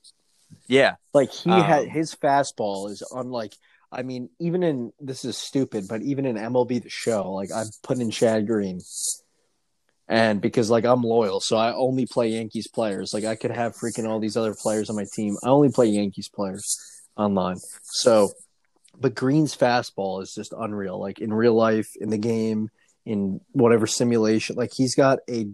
Yeah, 0.67 0.95
Like 1.13 1.31
he 1.31 1.49
Um, 1.49 1.61
had 1.61 1.87
his 1.87 2.13
fastball 2.15 2.89
is 2.91 3.01
unlike. 3.11 3.53
I 3.91 4.03
mean, 4.03 4.29
even 4.39 4.63
in 4.63 4.91
this 4.99 5.23
is 5.25 5.37
stupid, 5.37 5.87
but 5.87 6.01
even 6.01 6.25
in 6.25 6.35
MLB 6.35 6.83
the 6.83 6.89
Show, 6.89 7.31
like 7.31 7.51
I 7.51 7.63
put 7.83 7.99
in 7.99 8.11
Chad 8.11 8.45
Green, 8.45 8.81
and 10.07 10.39
because 10.41 10.69
like 10.69 10.85
I'm 10.85 11.01
loyal, 11.03 11.39
so 11.39 11.57
I 11.57 11.73
only 11.73 12.05
play 12.05 12.29
Yankees 12.29 12.67
players. 12.67 13.13
Like 13.13 13.23
I 13.23 13.35
could 13.35 13.51
have 13.51 13.75
freaking 13.75 14.07
all 14.07 14.19
these 14.19 14.37
other 14.37 14.53
players 14.53 14.89
on 14.89 14.95
my 14.95 15.05
team. 15.13 15.37
I 15.43 15.49
only 15.49 15.69
play 15.71 15.87
Yankees 15.87 16.29
players 16.29 16.77
online. 17.15 17.57
So, 17.83 18.31
but 18.99 19.15
Green's 19.15 19.55
fastball 19.55 20.21
is 20.21 20.33
just 20.33 20.53
unreal. 20.57 20.99
Like 20.99 21.19
in 21.19 21.33
real 21.33 21.55
life, 21.55 21.89
in 21.99 22.09
the 22.09 22.17
game, 22.17 22.69
in 23.05 23.41
whatever 23.51 23.87
simulation, 23.87 24.55
like 24.57 24.73
he's 24.73 24.95
got 24.95 25.19
a 25.29 25.47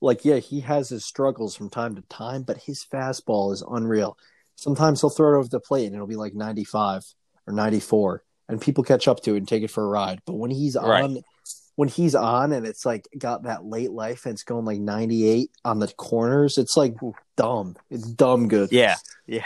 like 0.00 0.24
yeah, 0.24 0.36
he 0.36 0.60
has 0.60 0.88
his 0.88 1.04
struggles 1.04 1.56
from 1.56 1.70
time 1.70 1.94
to 1.96 2.02
time, 2.02 2.42
but 2.42 2.58
his 2.58 2.84
fastball 2.84 3.52
is 3.52 3.62
unreal. 3.68 4.16
Sometimes 4.56 5.00
he'll 5.00 5.10
throw 5.10 5.34
it 5.34 5.38
over 5.38 5.48
the 5.48 5.60
plate 5.60 5.86
and 5.86 5.94
it'll 5.94 6.06
be 6.06 6.16
like 6.16 6.34
95 6.34 7.02
or 7.46 7.52
94 7.52 8.22
and 8.48 8.60
people 8.60 8.84
catch 8.84 9.06
up 9.08 9.20
to 9.22 9.34
it 9.34 9.38
and 9.38 9.48
take 9.48 9.62
it 9.62 9.70
for 9.70 9.84
a 9.84 9.88
ride. 9.88 10.20
But 10.26 10.34
when 10.34 10.50
he's 10.50 10.76
Right. 10.76 11.04
on 11.04 11.18
when 11.76 11.88
he's 11.90 12.14
on 12.14 12.52
and 12.52 12.66
it's 12.66 12.86
like 12.86 13.06
got 13.18 13.42
that 13.42 13.64
late 13.66 13.90
life 13.90 14.24
and 14.24 14.32
it's 14.32 14.44
going 14.44 14.64
like 14.64 14.80
98 14.80 15.50
on 15.64 15.78
the 15.78 15.88
corners, 15.88 16.56
it's 16.56 16.76
like 16.76 16.94
dumb. 17.36 17.76
It's 17.90 18.06
dumb 18.10 18.48
good. 18.48 18.72
yeah, 18.72 18.96
yeah, 19.26 19.44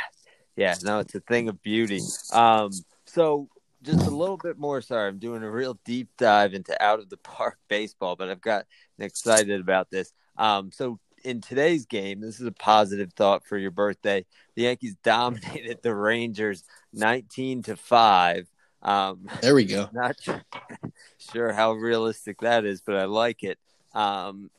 yeah. 0.55 0.77
No, 0.85 1.01
it's 1.01 1.15
a 1.17 1.21
thing 1.21 1.49
of 1.49 1.61
beauty. 1.61 2.01
Um, 2.33 2.71
so 3.07 3.49
just 3.83 4.07
a 4.07 4.11
little 4.11 4.37
bit 4.37 4.59
more. 4.59 4.81
Sorry, 4.81 5.09
I'm 5.09 5.19
doing 5.19 5.43
a 5.43 5.51
real 5.51 5.79
deep 5.85 6.09
dive 6.19 6.55
into 6.55 6.81
out 6.81 7.01
of 7.01 7.09
the 7.11 7.17
park 7.17 7.59
baseball, 7.69 8.15
but 8.15 8.29
I've 8.31 8.41
got 8.41 8.67
excited 9.01 9.61
about 9.61 9.91
this. 9.91 10.13
Um, 10.41 10.73
so 10.73 10.99
in 11.23 11.43
today's 11.43 11.85
game, 11.85 12.21
this 12.21 12.41
is 12.41 12.47
a 12.47 12.53
positive 12.53 13.13
thought 13.13 13.45
for 13.45 13.59
your 13.59 13.71
birthday. 13.71 14.25
The 14.57 14.63
Yankees 14.63 14.97
dominated 15.05 15.81
the 15.83 15.95
Rangers 15.95 16.65
19 16.95 17.63
to 17.65 17.77
five. 17.77 18.49
Um, 18.83 19.29
There 19.43 19.55
we 19.55 19.67
go. 19.67 19.91
not 19.93 20.17
sure, 20.21 20.43
sure 21.19 21.53
how 21.53 21.73
realistic 21.73 22.41
that 22.41 22.65
is, 22.65 22.81
but 22.81 22.97
I 22.97 23.05
like 23.05 23.43
it. 23.43 23.59
Um, 23.95 24.51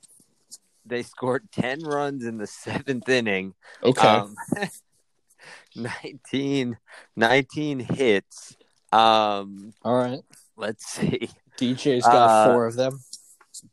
they 0.86 1.02
scored 1.02 1.52
10 1.52 1.82
runs 1.82 2.26
in 2.26 2.38
the 2.38 2.48
seventh 2.48 3.10
inning. 3.10 3.56
Okay. 3.84 4.08
Um, 4.08 4.36
19, 5.76 6.78
19 7.16 7.80
hits. 7.80 8.56
Um, 8.92 9.74
All 9.84 9.96
right. 9.96 10.22
let's 10.58 10.86
see. 10.86 11.30
DJ's 11.58 12.04
got 12.04 12.30
Uh, 12.30 12.46
four 12.46 12.68
of 12.68 12.76
them. 12.76 13.00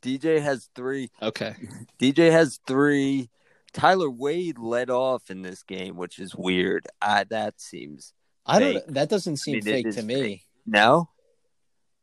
DJ 0.01 0.41
has 0.41 0.69
three. 0.75 1.09
Okay. 1.21 1.55
DJ 1.99 2.31
has 2.31 2.59
three. 2.67 3.29
Tyler 3.73 4.09
Wade 4.09 4.57
led 4.59 4.89
off 4.89 5.29
in 5.29 5.41
this 5.41 5.63
game, 5.63 5.95
which 5.95 6.19
is 6.19 6.35
weird. 6.35 6.87
I, 7.01 7.23
that 7.25 7.61
seems 7.61 8.13
I 8.45 8.59
fake. 8.59 8.73
don't 8.85 8.93
that 8.95 9.09
doesn't 9.09 9.37
seem 9.37 9.55
mean, 9.55 9.61
fake 9.63 9.91
to 9.91 10.01
me. 10.03 10.21
fake. 10.21 10.45
no. 10.65 11.09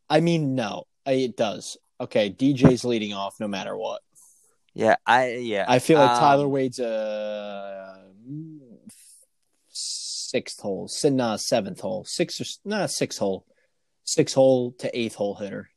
I 0.08 0.20
mean, 0.20 0.54
no. 0.54 0.84
It 1.04 1.36
does. 1.36 1.76
Okay, 2.00 2.30
DJ's 2.30 2.84
leading 2.84 3.12
off 3.14 3.40
no 3.40 3.48
matter 3.48 3.76
what. 3.76 4.00
Yeah, 4.74 4.96
I 5.06 5.34
yeah. 5.36 5.64
I 5.66 5.78
feel 5.78 5.98
like 5.98 6.10
Um, 6.10 6.18
Tyler 6.18 6.48
Wade's 6.48 6.78
a 6.78 8.04
sixth 9.68 10.60
hole, 10.60 10.90
nah, 11.04 11.36
seventh 11.36 11.80
hole, 11.80 12.04
six 12.04 12.40
or 12.40 12.44
nah, 12.64 12.86
six 12.86 13.18
hole, 13.18 13.46
six 14.04 14.34
hole 14.34 14.72
to 14.78 14.98
eighth 14.98 15.14
hole 15.14 15.34
hitter. 15.36 15.70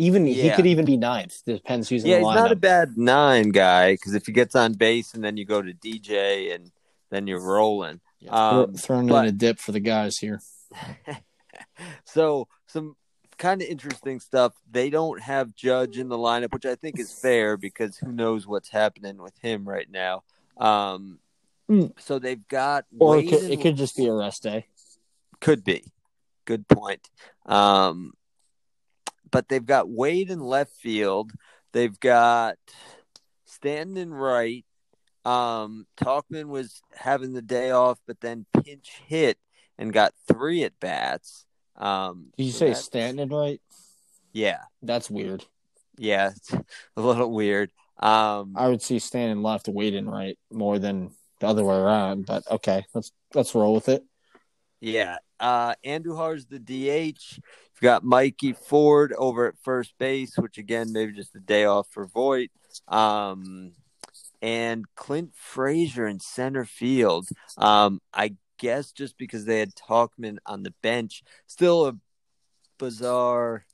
Even 0.00 0.24
he 0.26 0.50
could 0.52 0.66
even 0.66 0.84
be 0.86 0.96
ninth. 0.96 1.42
Depends 1.44 1.88
who's 1.90 2.04
Yeah, 2.04 2.16
in 2.16 2.22
the 2.22 2.28
lineup. 2.28 2.32
He's 2.34 2.42
not 2.42 2.52
a 2.52 2.56
bad 2.56 2.96
nine 2.96 3.50
guy 3.50 3.92
because 3.92 4.14
if 4.14 4.24
he 4.26 4.32
gets 4.32 4.54
on 4.56 4.72
base 4.72 5.12
and 5.14 5.22
then 5.22 5.36
you 5.36 5.44
go 5.44 5.60
to 5.60 5.72
DJ 5.74 6.54
and 6.54 6.72
then 7.10 7.26
you're 7.26 7.40
rolling. 7.42 8.00
Yeah, 8.18 8.30
Um, 8.60 8.74
throwing 8.74 9.08
but- 9.08 9.24
in 9.24 9.28
a 9.28 9.32
dip 9.32 9.58
for 9.58 9.72
the 9.72 9.80
guys 9.80 10.16
here. 10.18 10.40
so 12.04 12.48
some 12.66 12.96
kind 13.38 13.60
of 13.62 13.68
interesting 13.68 14.20
stuff. 14.20 14.52
They 14.70 14.90
don't 14.90 15.20
have 15.20 15.54
Judge 15.54 15.98
in 15.98 16.08
the 16.08 16.16
lineup, 16.18 16.52
which 16.52 16.66
I 16.66 16.74
think 16.76 16.98
is 16.98 17.12
fair 17.12 17.56
because 17.56 17.96
who 17.98 18.12
knows 18.12 18.46
what's 18.46 18.70
happening 18.70 19.18
with 19.18 19.36
him 19.38 19.68
right 19.68 19.90
now. 19.90 20.22
Um, 20.56 21.18
Mm. 21.70 21.92
so 22.00 22.18
they've 22.18 22.48
got 22.48 22.84
Or 22.98 23.18
it 23.18 23.28
could, 23.28 23.44
it 23.44 23.60
could 23.60 23.76
just 23.76 23.96
be 23.96 24.06
a 24.06 24.12
rest 24.12 24.42
day. 24.42 24.66
could 25.40 25.62
be. 25.62 25.84
Good 26.44 26.66
point. 26.66 27.08
Um, 27.46 28.12
but 29.30 29.48
they've 29.48 29.64
got 29.64 29.88
Wade 29.88 30.30
in 30.30 30.40
left 30.40 30.72
field. 30.72 31.32
They've 31.72 31.98
got 32.00 32.56
Stanton 33.46 33.96
in 33.96 34.12
right. 34.14 34.64
Um, 35.24 35.86
Tauchman 35.96 36.46
was 36.46 36.80
having 36.94 37.32
the 37.32 37.42
day 37.42 37.70
off, 37.70 37.98
but 38.06 38.20
then 38.20 38.46
pinch 38.64 38.90
hit 39.06 39.38
and 39.78 39.92
got 39.92 40.14
three 40.26 40.64
at 40.64 40.78
bats. 40.80 41.44
Um, 41.76 42.32
Did 42.36 42.44
you 42.44 42.52
so 42.52 42.58
say 42.58 42.66
that's- 42.66 42.84
Stanton 42.84 43.28
right? 43.28 43.60
Yeah, 44.32 44.60
That's 44.82 45.10
weird. 45.10 45.44
yeah, 45.98 46.30
it's 46.36 46.52
a 46.96 47.00
little 47.00 47.30
weird. 47.32 47.72
Um, 47.98 48.54
I 48.56 48.68
would 48.68 48.80
see 48.80 48.98
Stanton 48.98 49.42
left, 49.42 49.68
Wade 49.68 49.94
in 49.94 50.08
right 50.08 50.38
more 50.50 50.78
than 50.78 51.10
the 51.40 51.48
other 51.48 51.64
way 51.64 51.74
around. 51.76 52.26
But 52.26 52.44
okay, 52.50 52.86
let's 52.94 53.12
let's 53.34 53.54
roll 53.54 53.74
with 53.74 53.88
it. 53.88 54.04
Yeah. 54.80 55.18
Uh 55.38 55.74
Andujar's 55.84 56.46
the 56.46 56.58
DH. 56.58 57.40
You've 57.80 57.88
got 57.88 58.04
Mikey 58.04 58.52
Ford 58.52 59.14
over 59.16 59.46
at 59.46 59.54
first 59.62 59.94
base, 59.98 60.36
which 60.36 60.58
again 60.58 60.92
maybe 60.92 61.12
just 61.12 61.34
a 61.34 61.40
day 61.40 61.64
off 61.64 61.88
for 61.90 62.06
Voit. 62.06 62.50
Um 62.88 63.72
and 64.42 64.84
Clint 64.94 65.32
Frazier 65.34 66.06
in 66.06 66.20
center 66.20 66.64
field. 66.64 67.28
Um 67.56 68.00
I 68.12 68.34
guess 68.58 68.92
just 68.92 69.16
because 69.16 69.46
they 69.46 69.60
had 69.60 69.74
Tauchman 69.74 70.36
on 70.44 70.62
the 70.62 70.74
bench. 70.82 71.22
Still 71.46 71.86
a 71.86 71.94
bizarre 72.78 73.64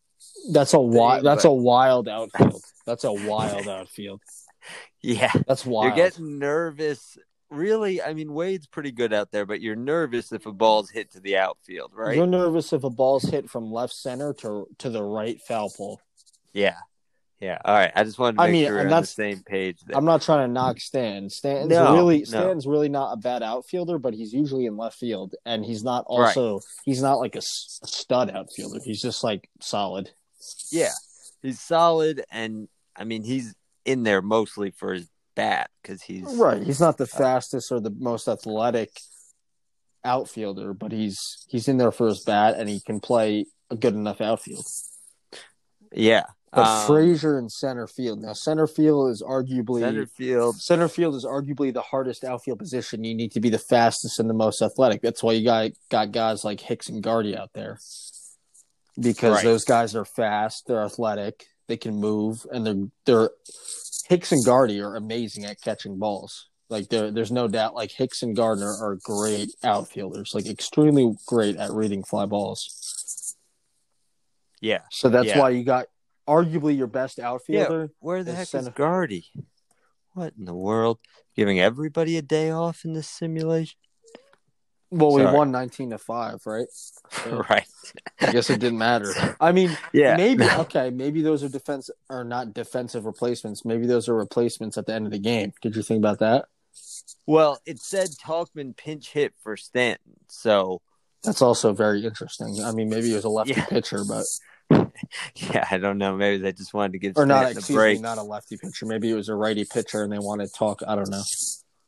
That's 0.53 0.75
a 0.75 0.81
wild. 0.81 1.25
That's 1.25 1.43
but- 1.43 1.51
a 1.51 1.55
wild 1.55 2.09
outfield. 2.09 2.63
That's 2.87 3.05
a 3.05 3.13
wild 3.13 3.67
outfield. 3.67 4.21
yeah. 5.03 5.33
That's 5.49 5.67
wild. 5.67 5.97
You're 5.97 6.07
getting 6.09 6.39
nervous. 6.39 7.19
Really, 7.51 8.03
I 8.03 8.13
mean 8.13 8.33
Wade's 8.33 8.67
pretty 8.67 8.91
good 8.91 9.13
out 9.13 9.31
there, 9.31 9.47
but 9.47 9.61
you're 9.61 9.77
nervous 9.77 10.33
if 10.33 10.47
a 10.47 10.53
ball's 10.53 10.91
hit 10.91 11.13
to 11.13 11.21
the 11.21 11.37
outfield, 11.37 11.93
right? 11.95 12.17
You're 12.17 12.27
nervous 12.27 12.73
if 12.73 12.83
a 12.83 12.91
ball's 12.91 13.23
hit 13.25 13.49
from 13.49 13.73
left 13.73 13.95
center 13.95 14.33
to 14.35 14.67
to 14.79 14.91
the 14.91 15.03
right 15.03 15.41
foul 15.43 15.71
pole. 15.71 16.01
Yeah. 16.53 16.77
Yeah. 17.41 17.59
All 17.65 17.75
right. 17.75 17.93
I 17.95 18.03
just 18.03 18.19
wanted 18.19 18.39
to 18.39 18.45
I 18.45 18.51
mean, 18.51 18.67
sure 18.67 18.81
on 18.81 18.89
the 18.89 19.03
same 19.05 19.43
page 19.45 19.79
there. 19.87 19.97
I'm 19.97 20.07
not 20.07 20.23
trying 20.23 20.49
to 20.49 20.53
knock 20.53 20.81
Stan. 20.81 21.29
Stanton's 21.29 21.69
No, 21.71 21.95
really 21.95 22.25
no. 22.31 22.53
Really 22.67 22.89
not 22.89 23.13
a 23.13 23.17
bad 23.17 23.43
outfielder, 23.43 23.99
but 23.99 24.15
he's 24.15 24.33
usually 24.33 24.67
in 24.67 24.77
left 24.77 24.99
field, 24.99 25.35
and 25.45 25.65
he's 25.65 25.85
not 25.85 26.07
Right. 26.09 26.35
also 26.37 26.61
he's 26.85 27.03
not 27.03 27.19
like 27.19 27.37
a 27.37 27.43
stud 27.43 28.31
outfielder. 28.31 28.81
He's 28.83 29.03
just 29.03 29.23
like 29.23 29.51
solid. 29.61 30.11
Yeah, 30.73 30.93
he's 31.43 31.61
solid, 31.61 32.25
and 32.31 32.69
I 32.97 33.05
mean 33.05 33.23
he's 33.23 33.55
in 33.85 34.03
there 34.03 34.23
mostly 34.23 34.71
for 34.71 34.95
his 34.95 35.09
bat 35.37 35.71
because 35.83 36.03
he's 36.03 36.25
Right. 36.35 36.61
He's 36.63 36.81
not 36.81 36.99
the 36.99 37.07
fastest 37.07 37.71
or 37.71 37.79
the 37.79 37.95
most 37.99 38.27
athletic 38.27 38.91
outfielder, 40.05 40.73
but 40.75 40.91
he's 40.93 41.45
he's 41.49 41.69
in 41.69 41.77
there 41.79 41.93
for 41.93 42.09
his 42.09 42.25
bat, 42.25 42.57
and 42.59 42.69
he 42.69 42.81
can 42.81 42.99
play 43.01 43.47
a 43.71 43.77
good 43.77 43.95
enough 43.95 44.21
outfield. 44.21 44.67
Yeah, 45.93 46.25
But 46.53 46.67
um, 46.67 46.87
Frazier 46.87 47.39
in 47.39 47.49
center 47.49 47.87
field. 47.87 48.21
Now 48.21 48.33
center 48.33 48.67
field 48.67 49.11
is 49.11 49.23
arguably 49.23 49.81
center 49.81 50.07
field. 50.07 50.57
center 50.61 50.89
field 50.89 51.15
is 51.15 51.25
arguably 51.25 51.73
the 51.73 51.83
hardest 51.83 52.25
outfield 52.25 52.59
position. 52.59 53.05
You 53.05 53.15
need 53.15 53.33
to 53.33 53.41
be 53.41 53.51
the 53.51 53.59
fastest 53.59 54.19
and 54.21 54.29
the 54.29 54.35
most 54.35 54.61
athletic. 54.63 55.01
That's 55.03 55.23
why 55.23 55.33
you 55.33 55.45
got 55.45 55.71
got 55.91 56.13
guys 56.13 56.45
like 56.45 56.61
Hicks 56.61 56.89
and 56.89 57.03
Gardy 57.03 57.37
out 57.37 57.53
there. 57.55 57.79
Because 58.99 59.35
Right. 59.37 59.45
those 59.45 59.65
guys 59.65 59.95
are 59.95 60.05
fast, 60.07 60.65
they're 60.67 60.83
athletic, 60.83 61.47
they 61.69 61.77
can 61.77 61.97
move, 61.97 62.47
and 62.53 62.67
they're 62.67 62.87
they're 63.05 63.31
Hicks 64.09 64.31
and 64.33 64.45
Gardy 64.45 64.81
are 64.81 64.95
amazing 64.97 65.45
at 65.45 65.61
catching 65.61 65.99
balls. 65.99 66.49
Like 66.69 66.89
there 66.89 67.11
there's 67.11 67.33
no 67.33 67.49
doubt 67.49 67.75
like 67.75 67.91
Hicks 67.93 68.23
and 68.23 68.35
Gardner 68.37 68.71
are 68.81 68.99
great 69.05 69.51
outfielders, 69.65 70.33
like 70.35 70.47
extremely 70.47 71.15
great 71.27 71.57
at 71.57 71.73
reading 71.73 72.03
fly 72.05 72.27
balls. 72.27 73.35
Yeah, 74.61 74.81
So 74.91 75.09
that's 75.09 75.29
Yeah. 75.29 75.39
why 75.39 75.51
you 75.51 75.65
got 75.65 75.87
arguably 76.27 76.77
your 76.77 76.87
best 76.87 77.19
yeah. 77.19 77.29
outfielder. 77.29 77.91
Where 78.01 78.25
the 78.25 78.33
is 78.33 78.37
heck 78.39 78.49
center- 78.49 78.69
is 78.71 78.75
Gardy? 78.75 79.27
What 80.15 80.33
in 80.39 80.45
the 80.47 80.55
world? 80.55 80.99
Giving 81.37 81.61
everybody 81.61 82.17
a 82.17 82.23
day 82.23 82.51
off 82.51 82.85
in 82.85 82.95
this 82.95 83.07
simulation? 83.09 83.79
Well, 84.91 85.13
we 85.13 85.25
won 85.25 85.51
nineteen 85.51 85.91
to 85.91 85.99
five, 85.99 86.41
right? 86.47 86.69
Yeah. 87.27 87.43
right. 87.51 87.67
I 88.21 88.33
guess 88.33 88.51
it 88.51 88.61
didn't 88.61 88.79
matter. 88.79 89.13
I 89.41 89.53
mean, 89.53 89.77
Yeah. 89.93 90.17
maybe 90.17 90.45
no. 90.47 90.61
okay, 90.63 90.91
maybe 90.91 91.23
those 91.23 91.43
are 91.45 91.49
defense 91.49 91.91
are 92.11 92.25
not 92.25 92.53
defensive 92.55 93.05
replacements. 93.07 93.65
Maybe 93.65 93.87
those 93.87 94.09
are 94.09 94.15
replacements 94.15 94.77
at 94.79 94.87
the 94.87 94.95
end 94.95 95.07
of 95.07 95.13
the 95.13 95.19
game. 95.19 95.53
Did 95.63 95.77
you 95.77 95.83
think 95.83 95.99
about 95.99 96.19
that? 96.21 96.47
Well, 97.27 97.59
it 97.67 97.81
said 97.81 98.09
Tauchman 98.23 98.77
pinch 98.77 99.13
hit 99.13 99.35
for 99.43 99.57
Stanton, 99.57 100.15
so 100.29 100.81
That's 101.25 101.43
also 101.43 101.73
very 101.73 102.05
interesting. 102.05 102.59
I 102.63 102.73
mean, 102.73 102.89
maybe 102.89 103.11
it 103.13 103.17
was 103.17 103.25
a 103.25 103.29
lefty 103.29 103.55
Yeah. 103.55 103.65
pitcher, 103.67 104.03
but 104.07 104.25
yeah, 105.37 105.67
I 105.71 105.79
don't 105.79 105.99
know. 105.99 106.17
Maybe 106.17 106.43
they 106.43 106.53
just 106.53 106.75
wanted 106.75 106.93
to 106.93 106.99
give 106.99 107.13
or 107.17 107.25
not. 107.27 107.39
Stanton 107.39 107.57
a 107.57 107.59
Excuse 107.61 107.77
break. 107.77 107.99
me, 107.99 108.03
not 108.03 108.19
a 108.19 108.23
lefty 108.23 108.57
pitcher. 108.57 108.87
Maybe 108.87 109.11
it 109.11 109.15
was 109.15 109.29
a 109.29 109.35
righty 109.35 109.65
pitcher, 109.65 110.03
and 110.03 110.13
they 110.13 110.19
wanted 110.19 110.47
to 110.47 110.53
talk. 110.53 110.83
I 110.87 110.95
don't 110.95 111.11
know. 111.11 111.23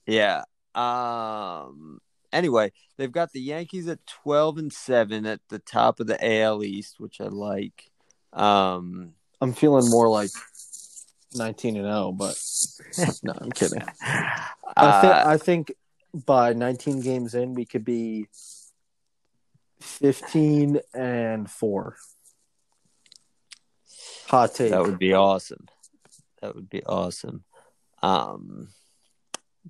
Yeah. 0.06 0.42
Um. 0.74 2.00
Anyway, 2.32 2.72
they've 2.96 3.12
got 3.12 3.32
the 3.32 3.40
Yankees 3.40 3.88
at 3.88 4.06
twelve 4.06 4.58
and 4.58 4.72
seven 4.72 5.24
at 5.26 5.40
the 5.48 5.58
top 5.58 6.00
of 6.00 6.06
the 6.06 6.18
AL 6.42 6.62
East, 6.64 7.00
which 7.00 7.20
I 7.20 7.24
like. 7.26 7.90
Um. 8.32 9.14
I'm 9.40 9.52
feeling 9.52 9.88
more 9.88 10.08
like 10.08 10.30
19 11.36 11.76
and 11.76 11.84
0, 11.84 12.10
but 12.10 12.36
no, 13.22 13.32
I'm 13.40 13.52
kidding. 13.52 13.82
I, 14.02 15.00
thi- 15.00 15.06
uh, 15.06 15.28
I 15.28 15.36
think 15.36 15.72
by 16.26 16.54
19 16.54 17.00
games 17.02 17.36
in, 17.36 17.54
we 17.54 17.64
could 17.64 17.84
be 17.84 18.26
15 19.80 20.80
and 20.92 21.48
four. 21.48 21.96
Hot 24.26 24.54
take. 24.54 24.72
that 24.72 24.82
would 24.82 24.98
be 24.98 25.12
awesome. 25.14 25.66
That 26.42 26.56
would 26.56 26.68
be 26.68 26.82
awesome. 26.84 27.44
Um. 28.02 28.68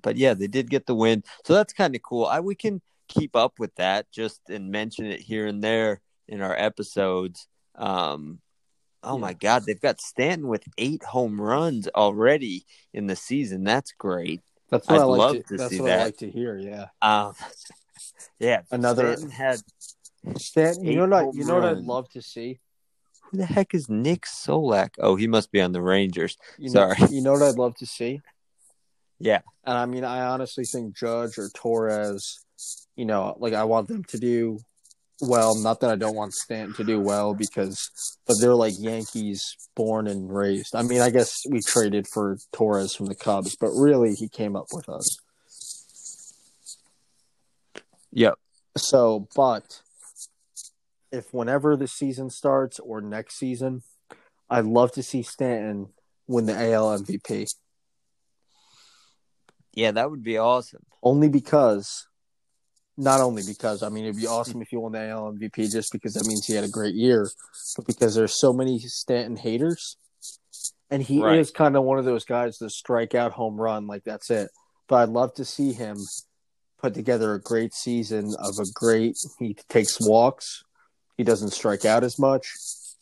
But 0.01 0.17
yeah, 0.17 0.33
they 0.33 0.47
did 0.47 0.69
get 0.69 0.85
the 0.85 0.95
win, 0.95 1.23
so 1.45 1.53
that's 1.53 1.73
kind 1.73 1.95
of 1.95 2.01
cool. 2.01 2.25
I 2.25 2.39
we 2.39 2.55
can 2.55 2.81
keep 3.07 3.35
up 3.35 3.53
with 3.59 3.73
that 3.75 4.11
just 4.11 4.41
and 4.49 4.69
mention 4.71 5.05
it 5.05 5.19
here 5.21 5.47
and 5.47 5.63
there 5.63 6.01
in 6.27 6.41
our 6.41 6.55
episodes. 6.57 7.47
Um. 7.75 8.39
Oh 9.01 9.17
my 9.17 9.31
God, 9.31 9.63
they've 9.65 9.79
got 9.79 10.01
Stanton 10.01 10.49
with 10.49 10.65
eight 10.77 11.03
home 11.03 11.39
runs 11.39 11.87
already 11.95 12.65
in 12.93 13.07
the 13.07 13.15
season. 13.15 13.63
That's 13.63 13.93
great. 13.93 14.41
That's 14.69 14.87
what 14.89 14.97
I'd 14.97 15.01
I 15.01 15.05
like 15.05 15.19
love 15.19 15.35
to, 15.37 15.43
to 15.43 15.57
that's 15.57 15.69
see 15.69 15.79
what 15.79 15.87
that. 15.87 15.99
I 16.01 16.03
like 16.03 16.17
to 16.17 16.29
hear. 16.29 16.57
Yeah, 16.57 16.87
Um, 17.01 17.33
yeah, 18.39 18.61
Another- 18.71 19.13
Stanton 19.15 19.29
had 19.31 19.59
Stanton. 20.37 20.85
You 20.85 20.95
know 20.97 21.07
what? 21.07 21.13
I, 21.13 21.29
you 21.33 21.45
know 21.45 21.55
what 21.55 21.63
I'd 21.63 21.77
love 21.77 22.09
to 22.09 22.21
see. 22.21 22.59
who 23.31 23.37
the 23.37 23.45
heck 23.45 23.73
is 23.73 23.87
Nick 23.89 24.23
Solak? 24.25 24.89
Oh, 24.99 25.15
he 25.15 25.27
must 25.27 25.49
be 25.53 25.61
on 25.61 25.71
the 25.71 25.81
Rangers. 25.81 26.37
You 26.57 26.65
know, 26.71 26.93
Sorry. 26.93 26.97
You 27.15 27.21
know 27.21 27.31
what 27.33 27.41
I'd 27.43 27.55
love 27.55 27.75
to 27.75 27.85
see. 27.85 28.21
Yeah. 29.19 29.41
and 29.65 29.77
I 29.77 29.85
mean, 29.85 30.03
I 30.03 30.21
honestly 30.25 30.63
think 30.63 30.95
Judge 30.95 31.37
or 31.37 31.49
Torres. 31.53 32.39
You 32.95 33.05
know, 33.05 33.35
like 33.39 33.53
I 33.53 33.63
want 33.63 33.87
them 33.87 34.03
to 34.05 34.17
do 34.17 34.59
well. 35.21 35.55
Not 35.55 35.79
that 35.81 35.89
I 35.89 35.95
don't 35.95 36.15
want 36.15 36.33
Stanton 36.33 36.75
to 36.75 36.83
do 36.83 36.99
well 36.99 37.33
because, 37.33 37.89
but 38.27 38.35
they're 38.39 38.55
like 38.55 38.73
Yankees 38.77 39.55
born 39.75 40.07
and 40.07 40.33
raised. 40.33 40.75
I 40.75 40.81
mean, 40.81 41.01
I 41.01 41.09
guess 41.09 41.33
we 41.49 41.61
traded 41.61 42.07
for 42.07 42.37
Torres 42.51 42.95
from 42.95 43.07
the 43.07 43.15
Cubs, 43.15 43.55
but 43.55 43.71
really 43.71 44.13
he 44.15 44.27
came 44.27 44.55
up 44.55 44.67
with 44.73 44.89
us. 44.89 45.17
Yep. 48.11 48.35
So, 48.77 49.27
but 49.35 49.81
if 51.11 51.33
whenever 51.33 51.75
the 51.75 51.87
season 51.87 52.29
starts 52.29 52.79
or 52.79 53.01
next 53.01 53.37
season, 53.37 53.83
I'd 54.49 54.65
love 54.65 54.91
to 54.93 55.03
see 55.03 55.23
Stanton 55.23 55.89
win 56.27 56.45
the 56.45 56.73
AL 56.73 56.99
MVP. 56.99 57.47
Yeah, 59.73 59.91
that 59.91 60.09
would 60.09 60.23
be 60.23 60.37
awesome. 60.37 60.83
Only 61.03 61.29
because, 61.29 62.07
not 62.97 63.21
only 63.21 63.43
because, 63.47 63.83
I 63.83 63.89
mean, 63.89 64.05
it'd 64.05 64.17
be 64.17 64.27
awesome 64.27 64.61
if 64.61 64.69
he 64.69 64.77
won 64.77 64.91
the 64.91 65.09
AL 65.09 65.33
MVP 65.33 65.71
just 65.71 65.91
because 65.91 66.13
that 66.13 66.25
means 66.25 66.45
he 66.45 66.53
had 66.53 66.63
a 66.63 66.69
great 66.69 66.95
year, 66.95 67.29
but 67.77 67.87
because 67.87 68.15
there's 68.15 68.39
so 68.39 68.51
many 68.51 68.79
Stanton 68.79 69.37
haters. 69.37 69.97
And 70.91 71.03
he 71.03 71.21
Right. 71.21 71.37
is 71.39 71.51
kind 71.51 71.77
of 71.77 71.83
one 71.83 71.99
of 71.99 72.05
those 72.05 72.25
guys 72.25 72.57
that 72.57 72.71
strike 72.71 73.13
out 73.15 73.31
home 73.31 73.61
run, 73.61 73.87
like 73.87 74.03
that's 74.03 74.29
it. 74.31 74.49
But 74.87 75.03
I'd 75.03 75.09
love 75.09 75.33
to 75.35 75.45
see 75.45 75.71
him 75.71 75.97
put 76.79 76.93
together 76.93 77.33
a 77.35 77.41
great 77.41 77.73
season 77.73 78.35
of 78.39 78.57
a 78.59 78.65
great, 78.73 79.15
he 79.37 79.55
takes 79.69 79.99
walks, 80.01 80.63
he 81.15 81.23
doesn't 81.23 81.51
strike 81.51 81.85
out 81.85 82.03
as 82.03 82.17
much. 82.17 82.51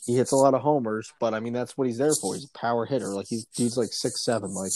He 0.06 0.16
hits 0.16 0.32
a 0.32 0.36
lot 0.36 0.54
of 0.54 0.62
homers, 0.62 1.12
but 1.20 1.34
I 1.34 1.40
mean 1.40 1.54
that's 1.54 1.78
what 1.78 1.88
he's 1.88 1.98
there 1.98 2.14
for. 2.22 2.34
He's 2.36 2.46
a 2.46 2.58
power 2.58 2.86
hitter. 2.86 3.14
Like 3.14 3.28
he's 3.30 3.46
dude's 3.56 3.78
like 3.78 3.90
six 3.92 4.24
seven. 4.26 4.54
Like 4.54 4.72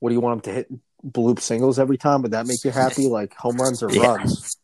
what 0.00 0.10
do 0.10 0.14
you 0.14 0.20
want 0.20 0.36
him 0.38 0.40
to 0.42 0.52
hit 0.52 0.68
bloop 1.06 1.40
singles 1.40 1.78
every 1.78 1.98
time? 1.98 2.22
Would 2.22 2.32
that 2.32 2.46
make 2.46 2.62
you 2.64 2.70
happy? 2.70 3.06
Like 3.08 3.34
home 3.34 3.56
runs 3.56 3.82
or 3.82 3.90
Yeah. 3.90 4.16
runs? 4.16 4.56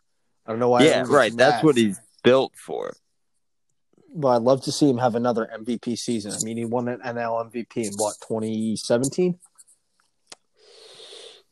I 0.47 0.51
don't 0.51 0.59
know 0.59 0.69
why. 0.71 0.83
yeah, 0.85 1.05
right. 1.09 1.35
That's 1.37 1.57
mad. 1.57 1.65
what 1.65 1.77
he's 1.77 2.01
built 2.25 2.53
for. 2.57 2.95
Well, 4.15 4.35
I'd 4.35 4.43
love 4.43 4.63
to 4.65 4.73
see 4.73 4.91
him 4.91 4.99
have 4.99 5.15
another 5.15 5.49
MVP 5.57 5.97
season. 5.97 6.33
I 6.33 6.45
mean, 6.45 6.57
he 6.59 6.65
won 6.65 6.89
an 6.89 7.01
NL 7.01 7.51
MVP 7.51 7.77
in 7.87 7.93
what 7.97 8.15
2017. 8.29 9.39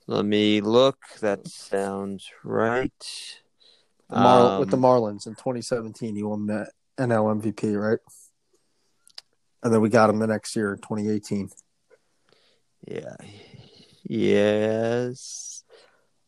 Let 0.07 0.25
me 0.25 0.61
look. 0.61 0.99
That 1.21 1.47
sounds 1.47 2.29
right. 2.45 2.93
Mar- 4.11 4.55
Um, 4.55 4.61
with 4.61 4.71
the 4.71 4.77
Marlins 4.77 5.27
in 5.27 5.35
2017, 5.37 6.17
he 6.17 6.23
won 6.23 6.47
the 6.47 6.69
NL 6.99 7.41
MVP, 7.41 7.81
right? 7.81 8.01
And 9.63 9.73
then 9.73 9.81
we 9.81 9.89
got 9.89 10.11
him 10.11 10.19
the 10.19 10.27
next 10.27 10.57
year, 10.57 10.77
2018. 10.77 11.49
Yeah. 12.89 13.15
Yes. 14.13 15.63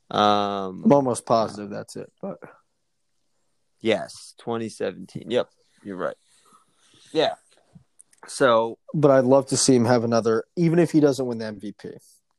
Um. 0.09 0.83
I'm 0.85 0.93
almost 0.93 1.27
positive 1.27 1.69
that's 1.71 1.97
it, 1.97 2.13
but 2.23 2.39
Yes. 3.81 4.35
2017. 4.39 5.29
Yep. 5.29 5.49
You're 5.83 5.97
right. 5.97 6.15
Yeah. 7.11 7.35
So 8.29 8.79
but 8.95 9.11
I'd 9.11 9.25
love 9.25 9.49
to 9.49 9.57
see 9.57 9.75
him 9.75 9.85
have 9.85 10.05
another, 10.05 10.45
even 10.55 10.79
if 10.79 10.93
he 10.93 11.01
doesn't 11.01 11.27
win 11.27 11.39
the 11.39 11.47
MVP. 11.47 11.97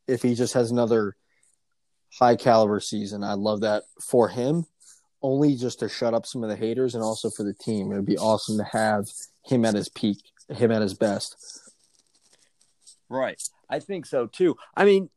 If 0.07 0.21
he 0.21 0.33
just 0.33 0.53
has 0.53 0.71
another 0.71 1.17
high 2.17 2.37
caliber 2.37 2.79
season, 2.79 3.21
I'd 3.21 3.39
love 3.39 3.61
that 3.61 3.83
for 4.01 4.29
him. 4.29 4.65
Only 5.21 5.57
just 5.57 5.79
to 5.79 5.89
shut 5.89 6.13
up 6.13 6.25
some 6.25 6.41
of 6.43 6.49
the 6.49 6.55
haters 6.55 6.95
and 6.95 7.03
also 7.03 7.29
for 7.29 7.43
the 7.43 7.53
team. 7.53 7.91
It 7.91 7.95
would 7.95 8.05
be 8.05 8.17
awesome 8.17 8.57
to 8.59 8.63
have 8.63 9.09
him 9.45 9.65
at 9.65 9.73
his 9.73 9.89
peak, 9.89 10.19
him 10.47 10.71
at 10.71 10.81
his 10.81 10.93
best. 10.93 11.35
Right. 13.09 13.41
I 13.69 13.79
think 13.79 14.05
so 14.05 14.27
too. 14.27 14.55
I 14.75 14.85
mean, 14.85 15.09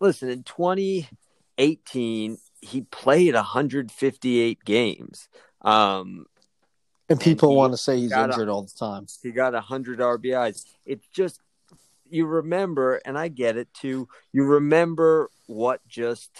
listen, 0.00 0.28
in 0.28 0.42
2018, 0.42 2.38
he 2.60 2.80
played 2.82 3.34
158 3.34 4.64
games. 4.64 5.28
Um, 5.62 6.26
And 7.08 7.20
people 7.20 7.50
he 7.50 7.56
want 7.56 7.72
to 7.72 7.78
say 7.78 7.98
he's 7.98 8.10
got 8.10 8.30
a- 8.30 8.32
injured 8.32 8.48
all 8.48 8.62
the 8.62 8.72
time. 8.78 9.06
he 9.22 9.30
got 9.30 9.54
100 9.54 9.98
RBIs. 10.00 10.64
It's 10.84 11.06
just, 11.08 11.40
you 12.08 12.26
remember, 12.26 13.00
and 13.04 13.18
I 13.18 13.28
get 13.28 13.56
it 13.56 13.72
too, 13.74 14.08
you 14.32 14.44
remember 14.44 15.30
what 15.46 15.86
just 15.88 16.30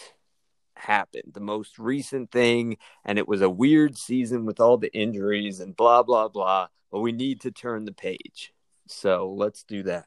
happened, 0.77 1.33
the 1.35 1.41
most 1.41 1.79
recent 1.79 2.31
thing, 2.31 2.77
and 3.05 3.19
it 3.19 3.27
was 3.27 3.43
a 3.43 3.51
weird 3.51 3.97
season 3.99 4.45
with 4.47 4.61
all 4.61 4.77
the 4.79 4.93
injuries 4.95 5.61
and 5.61 5.77
blah, 5.77 6.03
blah, 6.03 6.29
blah. 6.29 6.69
But 6.91 7.01
we 7.01 7.13
need 7.13 7.41
to 7.43 7.51
turn 7.51 7.85
the 7.85 7.93
page. 7.93 8.53
So 8.87 9.31
let's 9.37 9.63
do 9.65 9.83
that. 9.85 10.07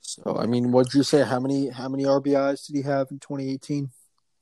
So 0.00 0.36
I 0.38 0.46
mean, 0.46 0.72
what'd 0.72 0.94
you 0.94 1.02
say? 1.02 1.22
How 1.24 1.38
many 1.40 1.68
how 1.68 1.88
many 1.88 2.04
RBIs 2.04 2.66
did 2.66 2.76
he 2.76 2.82
have 2.82 3.08
in 3.10 3.18
2018? 3.18 3.90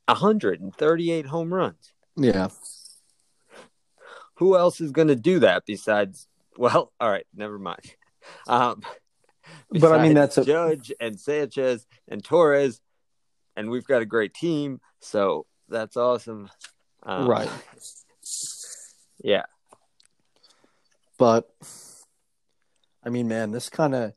138 0.06 1.26
home 1.26 1.52
runs. 1.52 1.92
Yeah, 2.16 2.48
who 4.36 4.56
else 4.56 4.80
is 4.80 4.92
going 4.92 5.08
to 5.08 5.16
do 5.16 5.40
that 5.40 5.64
besides? 5.66 6.26
Well, 6.56 6.92
all 7.00 7.10
right, 7.10 7.26
never 7.34 7.58
mind. 7.58 7.94
Um, 8.46 8.82
But, 9.70 9.92
I 9.92 10.02
mean, 10.02 10.14
that's 10.14 10.36
a- 10.36 10.44
Judge 10.44 10.92
and 11.00 11.18
Sanchez 11.18 11.86
and 12.06 12.22
Torres, 12.22 12.80
and 13.56 13.70
we've 13.70 13.86
got 13.86 14.02
a 14.02 14.06
great 14.06 14.34
team, 14.34 14.80
so 15.00 15.46
that's 15.68 15.96
awesome. 15.96 16.50
Um, 17.02 17.28
right. 17.28 17.50
Yeah. 19.22 19.46
But 21.18 21.50
I 23.04 23.08
mean, 23.08 23.26
man, 23.26 23.50
this 23.50 23.68
kind 23.68 23.94
of 23.94 24.12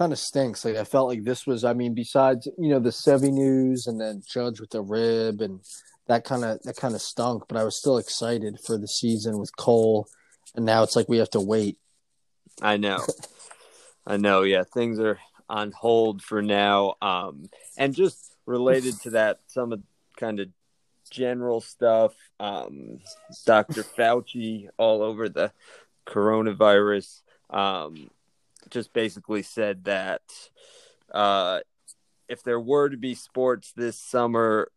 kind 0.00 0.12
of 0.14 0.18
stinks. 0.18 0.64
Like 0.64 0.76
I 0.76 0.84
felt 0.84 1.08
like 1.08 1.24
this 1.24 1.46
was. 1.46 1.62
I 1.62 1.74
mean, 1.74 1.92
besides 1.92 2.48
you 2.56 2.70
know 2.70 2.78
the 2.78 2.88
Sevy 2.88 3.30
news 3.30 3.86
and 3.86 4.00
then 4.00 4.22
Judge 4.26 4.58
with 4.58 4.70
the 4.70 4.80
rib 4.80 5.42
and 5.42 5.60
that 6.06 6.24
kind 6.24 6.42
of 6.42 6.62
that 6.62 6.76
kind 6.76 6.94
of 6.94 7.02
stunk. 7.02 7.44
But 7.48 7.58
I 7.58 7.64
was 7.64 7.76
still 7.76 7.98
excited 7.98 8.58
for 8.60 8.78
the 8.78 8.88
season 8.88 9.38
with 9.38 9.54
Cole, 9.56 10.08
and 10.56 10.64
now 10.64 10.82
it's 10.82 10.96
like 10.96 11.08
we 11.08 11.18
have 11.18 11.30
to 11.30 11.40
wait. 11.40 11.76
I 12.62 12.78
know. 12.78 13.04
I 14.06 14.16
know. 14.16 14.42
Yeah, 14.42 14.64
things 14.64 14.98
are 14.98 15.18
on 15.50 15.70
hold 15.72 16.22
for 16.22 16.40
now. 16.40 16.94
Um, 17.02 17.50
and 17.76 17.94
just 17.94 18.32
related 18.46 18.98
to 19.02 19.10
that, 19.10 19.40
some 19.48 19.72
of 19.72 19.82
kind 20.16 20.40
of 20.40 20.48
general 21.10 21.60
stuff. 21.60 22.14
Um, 22.38 23.00
Dr. 23.44 23.82
Fauci 23.82 24.68
all 24.78 25.02
over 25.02 25.28
the 25.28 25.52
coronavirus. 26.06 27.20
Um, 27.50 28.10
just 28.70 28.92
basically 28.92 29.42
said 29.42 29.84
that 29.84 30.22
uh, 31.12 31.60
if 32.28 32.42
there 32.42 32.60
were 32.60 32.88
to 32.88 32.96
be 32.96 33.14
sports 33.14 33.72
this 33.76 33.98
summer, 33.98 34.70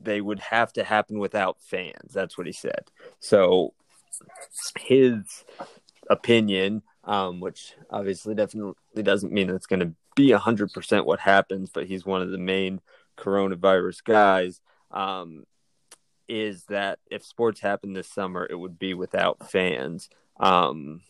they 0.00 0.20
would 0.20 0.40
have 0.40 0.72
to 0.74 0.84
happen 0.84 1.18
without 1.18 1.60
fans. 1.60 2.12
That's 2.12 2.36
what 2.36 2.46
he 2.46 2.52
said. 2.52 2.90
So 3.20 3.74
his 4.78 5.44
opinion, 6.10 6.82
um, 7.04 7.40
which 7.40 7.74
obviously 7.90 8.34
definitely 8.34 9.02
doesn't 9.02 9.32
mean 9.32 9.50
it's 9.50 9.66
going 9.66 9.80
to 9.80 9.94
be 10.14 10.30
100% 10.30 11.04
what 11.04 11.20
happens, 11.20 11.70
but 11.70 11.86
he's 11.86 12.04
one 12.04 12.22
of 12.22 12.30
the 12.30 12.38
main 12.38 12.80
coronavirus 13.16 14.04
guys, 14.04 14.60
um, 14.90 15.44
is 16.28 16.64
that 16.64 16.98
if 17.10 17.24
sports 17.24 17.60
happen 17.60 17.92
this 17.92 18.08
summer, 18.08 18.46
it 18.48 18.54
would 18.54 18.78
be 18.78 18.94
without 18.94 19.50
fans. 19.50 20.08
Um, 20.38 21.02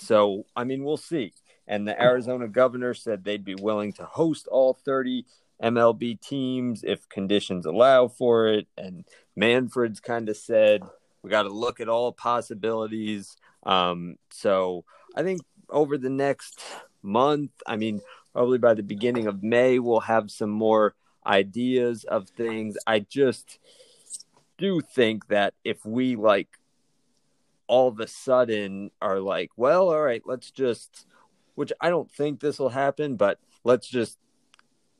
so, 0.00 0.46
I 0.56 0.64
mean, 0.64 0.84
we'll 0.84 0.96
see. 0.96 1.32
And 1.66 1.86
the 1.86 2.00
Arizona 2.00 2.48
governor 2.48 2.94
said 2.94 3.24
they'd 3.24 3.44
be 3.44 3.54
willing 3.54 3.92
to 3.94 4.04
host 4.04 4.46
all 4.46 4.72
30 4.72 5.26
MLB 5.62 6.20
teams 6.20 6.82
if 6.84 7.08
conditions 7.08 7.66
allow 7.66 8.08
for 8.08 8.48
it. 8.48 8.66
And 8.76 9.04
Manfred's 9.36 10.00
kind 10.00 10.28
of 10.28 10.36
said 10.36 10.82
we 11.22 11.30
got 11.30 11.42
to 11.42 11.50
look 11.50 11.80
at 11.80 11.88
all 11.88 12.12
possibilities. 12.12 13.36
Um, 13.64 14.16
so 14.30 14.84
I 15.14 15.22
think 15.22 15.42
over 15.68 15.98
the 15.98 16.10
next 16.10 16.62
month, 17.02 17.50
I 17.66 17.76
mean, 17.76 18.00
probably 18.32 18.58
by 18.58 18.74
the 18.74 18.82
beginning 18.82 19.26
of 19.26 19.42
May, 19.42 19.78
we'll 19.78 20.00
have 20.00 20.30
some 20.30 20.50
more 20.50 20.94
ideas 21.26 22.04
of 22.04 22.28
things. 22.30 22.76
I 22.86 23.00
just 23.00 23.58
do 24.56 24.80
think 24.80 25.28
that 25.28 25.54
if 25.64 25.84
we 25.84 26.16
like 26.16 26.57
all 27.68 27.88
of 27.88 28.00
a 28.00 28.08
sudden 28.08 28.90
are 29.00 29.20
like, 29.20 29.50
well, 29.56 29.90
all 29.90 30.02
right, 30.02 30.22
let's 30.26 30.50
just, 30.50 31.06
which 31.54 31.72
I 31.80 31.90
don't 31.90 32.10
think 32.10 32.40
this 32.40 32.58
will 32.58 32.70
happen, 32.70 33.16
but 33.16 33.38
let's 33.62 33.88
just 33.88 34.18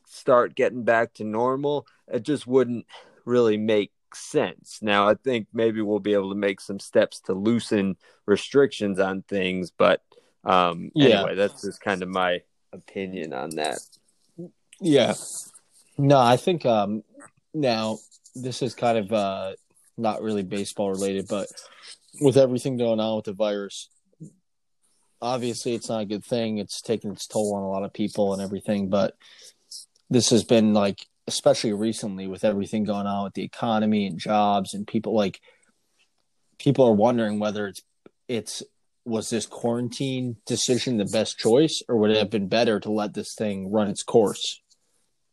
start 0.07 0.55
getting 0.55 0.85
back 0.85 1.15
to 1.15 1.25
normal. 1.25 1.87
It 2.07 2.23
just 2.23 2.47
wouldn't 2.47 2.87
really 3.25 3.57
make 3.57 3.93
sense. 4.15 4.79
Now, 4.81 5.09
I 5.09 5.15
think 5.15 5.49
maybe 5.53 5.81
we'll 5.81 5.99
be 6.01 6.15
able 6.15 6.31
to 6.31 6.35
make 6.39 6.61
some 6.61 6.79
steps 6.79 7.21
to 7.23 7.33
loosen 7.35 7.97
restrictions 8.27 8.99
on 9.01 9.23
things, 9.23 9.71
but 9.71 10.03
um, 10.45 10.91
Yeah. 10.95 11.17
anyway, 11.21 11.35
that's 11.35 11.63
just 11.63 11.81
kind 11.81 12.03
of 12.03 12.09
my 12.09 12.43
opinion 12.73 13.33
on 13.33 13.51
that. 13.57 13.79
Yeah. 14.81 15.15
No, 15.97 16.19
I 16.19 16.37
think 16.37 16.65
um 16.65 17.03
now 17.53 17.99
this 18.35 18.63
is 18.63 18.75
kind 18.75 18.99
of 18.99 19.13
uh 19.13 19.53
not 19.97 20.23
really 20.23 20.45
baseball 20.45 20.91
related, 20.91 21.27
but 21.29 21.49
with 22.21 22.37
everything 22.37 22.77
going 22.77 23.01
on 23.01 23.17
with 23.17 23.27
the 23.27 23.33
virus, 23.33 23.89
obviously 25.21 25.75
it's 25.75 25.89
not 25.89 26.03
a 26.03 26.07
good 26.07 26.25
thing. 26.25 26.59
It's 26.59 26.81
taking 26.81 27.13
its 27.13 27.27
toll 27.27 27.55
on 27.55 27.63
a 27.63 27.69
lot 27.69 27.85
of 27.85 27.93
people 27.93 28.33
and 28.33 28.43
everything, 28.43 28.89
but 28.89 29.17
this 30.11 30.31
has 30.31 30.45
been 30.45 30.73
like 30.75 31.07
especially 31.27 31.75
recently 31.75 32.27
with 32.27 32.43
everything 32.43 32.85
going 32.85 33.07
on 33.07 33.25
with 33.25 33.35
the 33.35 33.45
economy 33.45 34.07
and 34.07 34.19
jobs 34.19 34.73
and 34.73 34.87
people 34.87 35.15
like 35.15 35.41
people 36.59 36.87
are 36.87 36.95
wondering 36.95 37.39
whether 37.39 37.67
it's 37.67 37.83
it's 38.29 38.63
was 39.05 39.29
this 39.29 39.45
quarantine 39.47 40.37
decision 40.47 40.97
the 40.97 41.05
best 41.05 41.39
choice 41.39 41.83
or 41.89 41.99
would 41.99 42.11
it 42.11 42.17
have 42.17 42.31
been 42.31 42.49
better 42.49 42.81
to 42.81 42.91
let 42.91 43.13
this 43.13 43.35
thing 43.35 43.71
run 43.71 43.89
its 43.89 44.03
course 44.03 44.63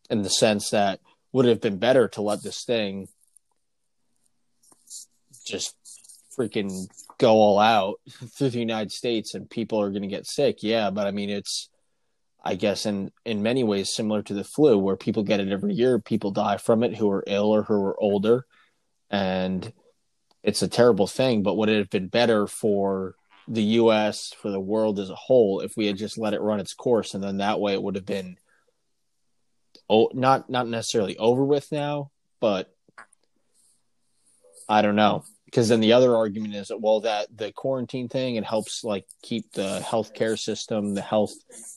in 0.10 0.22
the 0.22 0.30
sense 0.30 0.70
that 0.70 1.00
would 1.32 1.46
it 1.46 1.50
have 1.50 1.62
been 1.62 1.78
better 1.78 2.10
to 2.10 2.22
let 2.22 2.44
this 2.44 2.64
thing 2.66 3.08
just 5.46 5.76
freaking 6.38 6.88
go 7.18 7.34
all 7.34 7.60
out 7.60 8.00
through 8.10 8.50
the 8.50 8.60
United 8.60 8.92
States 8.92 9.34
and 9.34 9.50
people 9.50 9.82
are 9.82 9.90
going 9.90 10.02
to 10.02 10.08
get 10.08 10.28
sick. 10.28 10.58
Yeah, 10.62 10.90
but 10.90 11.08
I 11.08 11.12
mean 11.12 11.30
it's 11.30 11.70
I 12.44 12.56
guess 12.56 12.86
in 12.86 13.12
in 13.26 13.42
many 13.42 13.64
ways 13.64 13.94
similar 13.94 14.22
to 14.24 14.34
the 14.34 14.44
flu 14.44 14.78
where 14.78 14.96
people 14.96 15.24
get 15.24 15.40
it 15.40 15.52
every 15.52 15.74
year, 15.74 16.00
people 16.00 16.32
die 16.32 16.58
from 16.58 16.84
it 16.84 16.96
who 16.96 17.10
are 17.10 17.24
ill 17.28 17.54
or 17.54 17.64
who 17.64 17.74
are 17.84 18.00
older 18.00 18.46
and 19.10 19.72
it's 20.44 20.62
a 20.62 20.68
terrible 20.68 21.08
thing, 21.08 21.42
but 21.42 21.58
would 21.58 21.70
it 21.70 21.80
have 21.80 21.90
been 21.90 22.08
better 22.08 22.46
for 22.46 23.16
the 23.48 23.64
US 23.64 24.34
for 24.34 24.50
the 24.52 24.60
world 24.60 25.00
as 25.00 25.10
a 25.10 25.16
whole 25.16 25.60
if 25.62 25.76
we 25.78 25.88
had 25.88 25.98
just 25.98 26.18
let 26.18 26.34
it 26.34 26.42
run 26.42 26.60
its 26.60 26.74
course 26.74 27.14
and 27.14 27.24
then 27.24 27.38
that 27.38 27.60
way 27.60 27.74
it 27.74 27.82
would 27.82 27.96
have 27.96 28.06
been 28.06 28.38
oh 29.88 30.10
not 30.14 30.50
not 30.50 30.68
necessarily 30.68 31.18
over 31.18 31.44
with 31.44 31.72
now, 31.72 32.12
but 32.40 32.72
I 34.68 34.82
don't 34.82 34.96
know. 34.96 35.24
Because 35.56 35.70
then 35.70 35.80
the 35.80 35.94
other 35.94 36.14
argument 36.14 36.54
is 36.54 36.68
that 36.68 36.82
well 36.82 37.00
that 37.00 37.28
the 37.34 37.54
quarantine 37.54 38.10
thing 38.10 38.36
it 38.36 38.44
helps 38.44 38.84
like 38.84 39.06
keep 39.24 39.54
the 39.54 39.80
healthcare 39.82 40.38
system, 40.38 40.94
the 40.96 41.02
health 41.02 41.32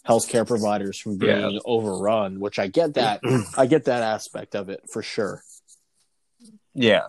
healthcare 0.04 0.44
providers 0.44 0.98
from 0.98 1.16
being 1.16 1.52
Yeah. 1.52 1.58
overrun, 1.64 2.40
which 2.40 2.58
I 2.58 2.66
get 2.66 2.94
that 2.94 3.20
I 3.56 3.66
get 3.66 3.84
that 3.84 4.02
aspect 4.02 4.56
of 4.56 4.68
it 4.68 4.80
for 4.90 5.00
sure. 5.00 5.44
Yeah. 6.74 7.06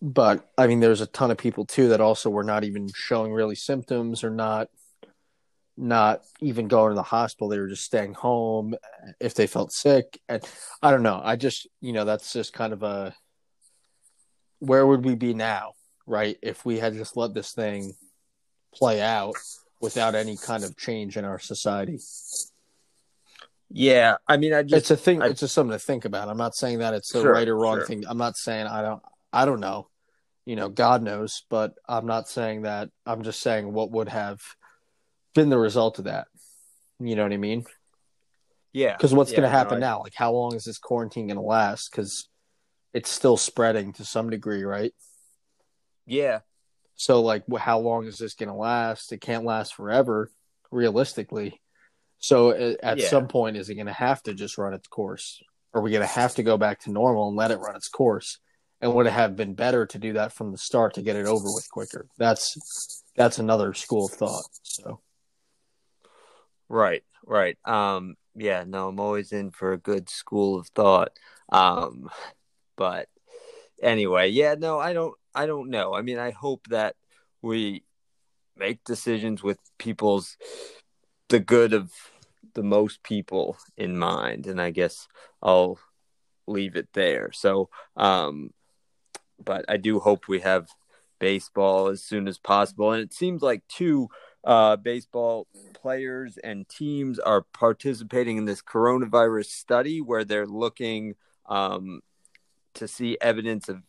but 0.00 0.48
I 0.56 0.66
mean, 0.66 0.80
there's 0.80 1.02
a 1.02 1.06
ton 1.06 1.30
of 1.30 1.36
people 1.36 1.66
too 1.66 1.90
that 1.90 2.00
also 2.00 2.30
were 2.30 2.42
not 2.42 2.64
even 2.64 2.88
showing 2.94 3.30
really 3.30 3.54
symptoms 3.54 4.24
or 4.24 4.30
not 4.30 4.68
not 5.76 6.22
even 6.40 6.68
going 6.68 6.92
to 6.92 6.94
the 6.94 7.02
hospital. 7.02 7.48
They 7.50 7.58
were 7.58 7.68
just 7.68 7.84
staying 7.84 8.14
home 8.14 8.72
eh, 8.74 9.12
if 9.20 9.34
they 9.34 9.46
felt 9.46 9.72
sick. 9.72 10.18
And 10.26 10.42
I 10.82 10.90
don't 10.90 11.02
know. 11.02 11.20
I 11.22 11.36
just, 11.36 11.68
you 11.82 11.92
know, 11.92 12.06
that's 12.06 12.32
just 12.32 12.54
kind 12.54 12.72
of 12.72 12.82
a 12.82 13.14
where 14.58 14.86
would 14.86 15.04
we 15.04 15.14
be 15.16 15.34
now, 15.34 15.72
right? 16.06 16.36
If 16.42 16.64
we 16.64 16.78
had 16.78 16.94
just 16.94 17.16
let 17.16 17.34
this 17.34 17.52
thing 17.52 17.92
play 18.74 19.00
out 19.02 19.34
without 19.80 20.14
any 20.14 20.36
kind 20.36 20.64
of 20.64 20.76
change 20.76 21.16
in 21.16 21.24
our 21.24 21.38
society. 21.38 21.98
Yeah, 23.70 24.16
I 24.28 24.36
mean, 24.36 24.52
I 24.52 24.62
just 24.62 24.74
it's 24.74 24.90
a 24.90 24.96
thing. 24.96 25.22
I, 25.22 25.28
it's 25.28 25.40
just 25.40 25.54
something 25.54 25.72
to 25.72 25.78
think 25.78 26.04
about. 26.04 26.28
I'm 26.28 26.36
not 26.36 26.54
saying 26.54 26.78
that 26.80 26.92
it's 26.94 27.12
the 27.12 27.22
Sure, 27.22 27.32
right 27.32 27.48
or 27.48 27.56
wrong 27.56 27.78
sure. 27.78 27.86
thing. 27.86 28.04
I'm 28.06 28.18
not 28.18 28.36
saying 28.36 28.66
I 28.66 28.82
don't. 28.82 29.02
I 29.32 29.44
don't 29.46 29.60
know. 29.60 29.88
You 30.44 30.56
know, 30.56 30.68
God 30.68 31.02
knows, 31.02 31.44
but 31.48 31.72
I'm 31.88 32.04
not 32.06 32.28
saying 32.28 32.62
that. 32.62 32.90
I'm 33.06 33.22
just 33.22 33.40
saying 33.40 33.72
what 33.72 33.90
would 33.92 34.08
have 34.08 34.40
been 35.34 35.48
the 35.48 35.58
result 35.58 35.98
of 35.98 36.04
that. 36.04 36.26
You 37.00 37.16
know 37.16 37.22
what 37.22 37.32
I 37.32 37.36
mean? 37.38 37.64
yeah, 38.72 38.96
Because 38.96 39.14
what's 39.14 39.30
yeah, 39.30 39.38
going 39.38 39.48
to 39.48 39.52
no, 39.52 39.58
happen 39.58 39.76
I- 39.78 39.80
now? 39.80 40.00
Like, 40.00 40.14
how 40.14 40.32
long 40.32 40.54
is 40.54 40.64
this 40.64 40.78
quarantine 40.78 41.28
going 41.28 41.36
to 41.36 41.42
last? 41.42 41.90
Because 41.90 42.28
it's 42.92 43.10
still 43.10 43.36
spreading 43.38 43.92
to 43.94 44.04
some 44.04 44.28
degree, 44.30 44.64
right? 44.64 44.92
Yeah, 46.06 46.40
So, 46.94 47.22
like, 47.22 47.44
how 47.58 47.78
long 47.80 48.06
is 48.06 48.18
this 48.18 48.34
going 48.34 48.48
to 48.48 48.54
last? 48.54 49.12
It 49.12 49.20
can't 49.20 49.44
last 49.44 49.74
forever, 49.74 50.30
realistically. 50.70 51.60
So, 52.18 52.50
at 52.50 52.98
Yeah. 52.98 53.08
some 53.08 53.28
point, 53.28 53.56
is 53.56 53.68
it 53.70 53.74
going 53.74 53.86
to 53.86 53.92
have 53.92 54.22
to 54.24 54.34
just 54.34 54.58
run 54.58 54.74
its 54.74 54.88
course? 54.88 55.42
Are 55.74 55.80
we 55.80 55.90
going 55.90 56.02
to 56.02 56.06
have 56.06 56.34
to 56.34 56.42
go 56.42 56.56
back 56.58 56.80
to 56.80 56.92
normal 56.92 57.28
and 57.28 57.36
let 57.36 57.50
it 57.50 57.58
run 57.58 57.76
its 57.76 57.88
course? 57.88 58.38
And 58.80 58.94
would 58.94 59.06
it 59.06 59.12
have 59.12 59.36
been 59.36 59.54
better 59.54 59.86
to 59.86 59.98
do 59.98 60.12
that 60.14 60.32
from 60.32 60.52
the 60.52 60.58
start 60.58 60.94
to 60.94 61.02
get 61.02 61.16
it 61.16 61.26
over 61.26 61.44
with 61.44 61.68
quicker? 61.70 62.06
That's 62.18 62.56
that's 63.16 63.38
another 63.38 63.74
school 63.74 64.06
of 64.06 64.12
thought. 64.12 64.44
So, 64.62 65.00
right, 66.68 67.04
right. 67.24 67.56
Um, 67.64 68.16
yeah, 68.34 68.64
no, 68.66 68.88
I'm 68.88 69.00
always 69.00 69.32
in 69.32 69.50
for 69.50 69.72
a 69.72 69.78
good 69.78 70.10
school 70.10 70.58
of 70.58 70.68
thought. 70.68 71.12
Um, 71.50 72.10
but 72.76 73.08
anyway, 73.82 74.30
yeah, 74.30 74.56
no, 74.58 74.78
I 74.78 74.92
don't, 74.92 75.14
I 75.34 75.46
don't 75.46 75.70
know. 75.70 75.94
I 75.94 76.02
mean, 76.02 76.18
I 76.18 76.30
hope 76.30 76.66
that 76.68 76.96
we 77.40 77.84
make 78.56 78.84
decisions 78.84 79.42
with 79.42 79.58
people's 79.78 80.36
the 81.28 81.40
good 81.40 81.72
of 81.72 81.90
the 82.54 82.62
most 82.62 83.02
people 83.02 83.56
in 83.76 83.96
mind, 83.96 84.46
and 84.46 84.60
I 84.60 84.70
guess 84.70 85.08
I'll 85.42 85.78
leave 86.46 86.76
it 86.76 86.88
there. 86.92 87.32
So, 87.32 87.70
um, 87.96 88.52
but 89.42 89.64
I 89.68 89.78
do 89.78 89.98
hope 89.98 90.28
we 90.28 90.40
have 90.40 90.68
baseball 91.18 91.88
as 91.88 92.02
soon 92.02 92.28
as 92.28 92.38
possible, 92.38 92.92
and 92.92 93.02
it 93.02 93.14
seems 93.14 93.42
like 93.42 93.62
two 93.68 94.08
uh, 94.44 94.76
baseball 94.76 95.46
players 95.72 96.36
and 96.38 96.68
teams 96.68 97.18
are 97.18 97.42
participating 97.52 98.36
in 98.36 98.44
this 98.44 98.60
coronavirus 98.60 99.46
study 99.46 100.00
where 100.00 100.24
they're 100.24 100.46
looking 100.46 101.14
um, 101.46 102.00
to 102.74 102.88
see 102.88 103.16
evidence 103.20 103.68
of 103.68 103.82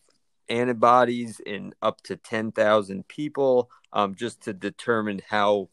antibodies 0.49 1.39
in 1.39 1.73
up 1.81 2.01
to 2.03 2.15
10,000 2.15 3.07
people 3.07 3.69
um, 3.91 4.15
just 4.15 4.41
to 4.43 4.53
determine 4.53 5.21
how 5.29 5.69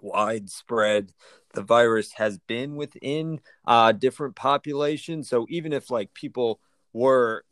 widespread 0.00 1.12
the 1.54 1.62
virus 1.62 2.12
has 2.12 2.38
been 2.38 2.76
within 2.76 3.40
uh, 3.66 3.92
different 3.92 4.36
populations. 4.36 5.28
So 5.28 5.46
even 5.48 5.72
if 5.72 5.90
like 5.90 6.14
people 6.14 6.60
were 6.92 7.44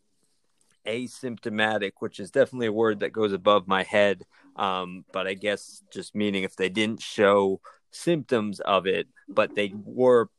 asymptomatic, 0.87 1.93
which 1.99 2.21
is 2.21 2.31
definitely 2.31 2.69
a 2.69 2.73
word 2.73 3.01
that 3.01 3.13
goes 3.13 3.33
above 3.33 3.67
my 3.67 3.83
head, 3.83 4.23
um, 4.57 5.05
but 5.13 5.27
I 5.27 5.35
guess 5.35 5.83
just 5.93 6.15
meaning 6.15 6.45
if 6.45 6.57
they 6.57 6.69
didn't 6.69 7.03
show 7.03 7.61
symptoms 7.91 8.61
of 8.61 8.87
it, 8.87 9.09
but 9.29 9.55
they 9.55 9.73
were 9.75 10.31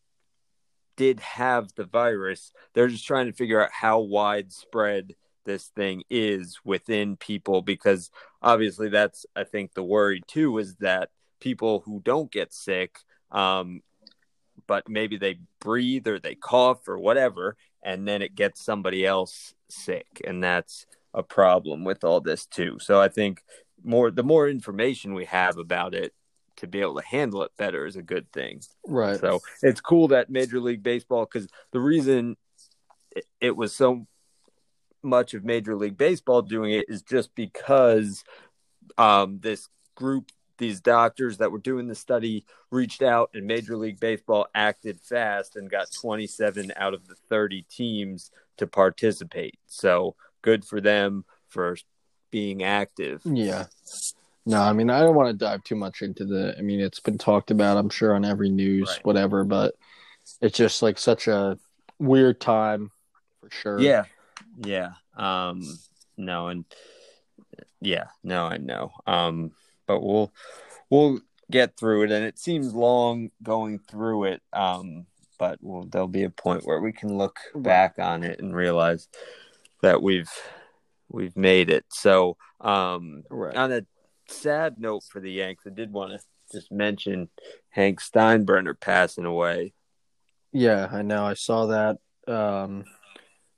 did 0.96 1.20
have 1.20 1.70
the 1.76 1.86
virus, 1.86 2.52
they're 2.74 2.88
just 2.88 3.06
trying 3.06 3.28
to 3.28 3.34
figure 3.34 3.64
out 3.64 3.72
how 3.72 4.00
widespread 4.00 5.14
this 5.48 5.72
thing 5.76 6.04
is 6.12 6.60
within 6.64 7.16
people 7.16 7.64
because 7.64 8.12
obviously 8.44 8.90
that's 8.90 9.26
I 9.36 9.46
think 9.46 9.74
the 9.74 9.82
worry 9.82 10.22
too 10.28 10.60
is 10.60 10.76
that 10.76 11.10
people 11.40 11.82
who 11.86 12.02
don't 12.04 12.32
get 12.32 12.54
sick 12.54 13.00
um, 13.32 13.82
but 14.68 14.90
maybe 14.90 15.18
they 15.18 15.40
breathe 15.60 16.08
or 16.08 16.20
they 16.20 16.36
cough 16.36 16.88
or 16.88 17.00
whatever 17.00 17.56
and 17.82 18.08
then 18.08 18.22
it 18.22 18.36
gets 18.36 18.64
somebody 18.64 19.06
else 19.06 19.54
sick 19.70 20.22
and 20.26 20.44
that's 20.44 20.86
a 21.14 21.24
problem 21.24 21.84
with 21.84 22.04
all 22.04 22.20
this 22.20 22.46
too 22.46 22.78
so 22.80 23.00
i 23.00 23.08
think 23.08 23.42
more 23.84 24.12
the 24.12 24.24
more 24.24 24.50
information 24.50 25.14
we 25.14 25.26
have 25.26 25.58
about 25.58 25.96
it 25.96 26.14
to 26.58 26.68
be 26.68 26.82
able 26.82 26.96
to 26.96 27.06
handle 27.06 27.44
it 27.44 27.52
better 27.58 27.86
is 27.86 27.96
a 27.96 28.02
good 28.02 28.30
thing 28.32 28.60
right. 28.88 29.20
so 29.20 29.40
it's 29.64 29.80
cool 29.80 30.10
that 30.10 30.30
major 30.30 30.60
league 30.60 30.84
baseball 30.84 31.26
because 31.26 31.48
the 31.72 31.80
reason 31.80 32.36
it, 33.16 33.26
it 33.40 33.56
was 33.56 33.74
so 33.74 34.06
much 35.08 35.34
of 35.34 35.44
major 35.44 35.76
league 35.76 35.98
baseball 35.98 36.42
doing 36.42 36.72
it 36.72 36.86
is 36.88 37.02
just 37.02 37.34
because 37.36 38.24
um, 38.98 39.40
this 39.42 39.70
group 39.96 40.32
these 40.60 40.80
doctors 40.82 41.38
that 41.38 41.52
were 41.52 41.60
doing 41.60 41.88
the 41.88 41.94
study 41.96 42.44
reached 42.72 43.04
out 43.04 43.30
and 43.36 43.46
major 43.46 43.78
league 43.78 44.00
baseball 44.00 44.48
acted 44.56 45.00
fast 45.00 45.56
and 45.56 45.70
got 45.70 45.88
27 46.02 46.72
out 46.78 46.96
of 46.96 47.08
the 47.08 47.14
30 47.30 47.64
teams 47.70 48.32
to 48.58 48.66
participate 48.66 49.56
so 49.68 50.16
good 50.42 50.66
for 50.66 50.82
them 50.82 51.24
for 51.48 51.78
being 52.32 52.64
active 52.64 53.22
Yeah. 53.26 53.66
No, 54.48 54.62
I 54.62 54.72
mean, 54.72 54.90
I 54.90 55.02
don't 55.02 55.14
want 55.16 55.28
to 55.28 55.46
dive 55.46 55.62
too 55.66 55.76
much 55.76 56.02
into 56.02 56.24
the. 56.24 56.56
I 56.58 56.62
mean, 56.62 56.80
it's 56.80 57.02
been 57.02 57.18
talked 57.18 57.52
about, 57.52 57.76
I'm 57.76 57.90
sure, 57.90 58.16
on 58.16 58.24
every 58.24 58.50
news, 58.50 58.88
Right. 58.88 59.06
whatever, 59.06 59.44
but 59.44 59.76
it's 60.40 60.58
just 60.58 60.82
like 60.82 60.98
such 60.98 61.28
a 61.28 61.60
weird 62.00 62.40
time 62.40 62.92
for 63.42 63.50
sure. 63.52 63.80
yeah 63.82 64.06
yeah 64.58 64.92
um 65.16 65.62
no 66.18 66.48
and 66.48 66.66
yeah 67.82 68.06
no 68.24 68.46
i 68.46 68.58
know 68.58 68.92
um 69.06 69.52
but 69.86 70.02
we'll 70.02 70.32
we'll 70.90 71.20
get 71.52 71.78
through 71.78 72.04
it 72.04 72.12
and 72.12 72.26
it 72.26 72.38
seems 72.40 72.74
long 72.74 73.30
going 73.44 73.80
through 73.80 74.26
it 74.26 74.42
um 74.54 75.06
but 75.40 75.60
we'll, 75.62 75.84
there'll 75.84 76.08
be 76.08 76.24
a 76.24 76.30
point 76.30 76.66
where 76.66 76.82
we 76.82 76.92
can 76.92 77.18
look 77.18 77.38
back 77.56 78.00
on 78.00 78.24
it 78.24 78.40
and 78.40 78.56
realize 78.56 79.08
that 79.84 80.02
we've 80.02 80.32
we've 81.10 81.38
made 81.38 81.70
it 81.70 81.86
so 81.90 82.36
um 82.62 83.24
Right. 83.30 83.56
on 83.56 83.72
a 83.72 83.86
sad 84.28 84.80
note 84.80 85.04
for 85.10 85.20
the 85.22 85.32
yanks 85.32 85.64
i 85.68 85.70
did 85.70 85.94
want 85.94 86.12
to 86.12 86.20
just 86.52 86.72
mention 86.72 87.30
hank 87.70 88.02
steinbrenner 88.02 88.78
passing 88.80 89.26
away 89.26 89.74
Yeah, 90.52 90.88
I 90.92 91.02
know. 91.04 91.26
I 91.26 91.34
saw 91.36 91.68
that. 91.68 91.98
Um, 92.28 92.86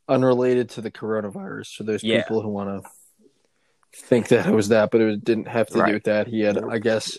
unrelated 0.10 0.70
to 0.72 0.82
the 0.82 0.91
coronavirus. 0.91 1.76
For 1.78 1.84
those 1.84 2.03
Yeah. 2.03 2.18
people 2.24 2.41
who 2.41 2.49
want 2.49 2.84
to 2.84 2.89
think 3.95 4.28
that 4.30 4.47
it 4.47 4.53
was 4.53 4.70
that, 4.70 4.91
but 4.91 5.01
it 5.01 5.24
didn't 5.24 5.47
have 5.47 5.68
to 5.70 5.80
Right. 5.80 5.88
do 5.88 5.93
with 5.93 6.03
that. 6.03 6.28
He 6.28 6.41
had, 6.41 6.57
I 6.57 6.80
guess, 6.80 7.18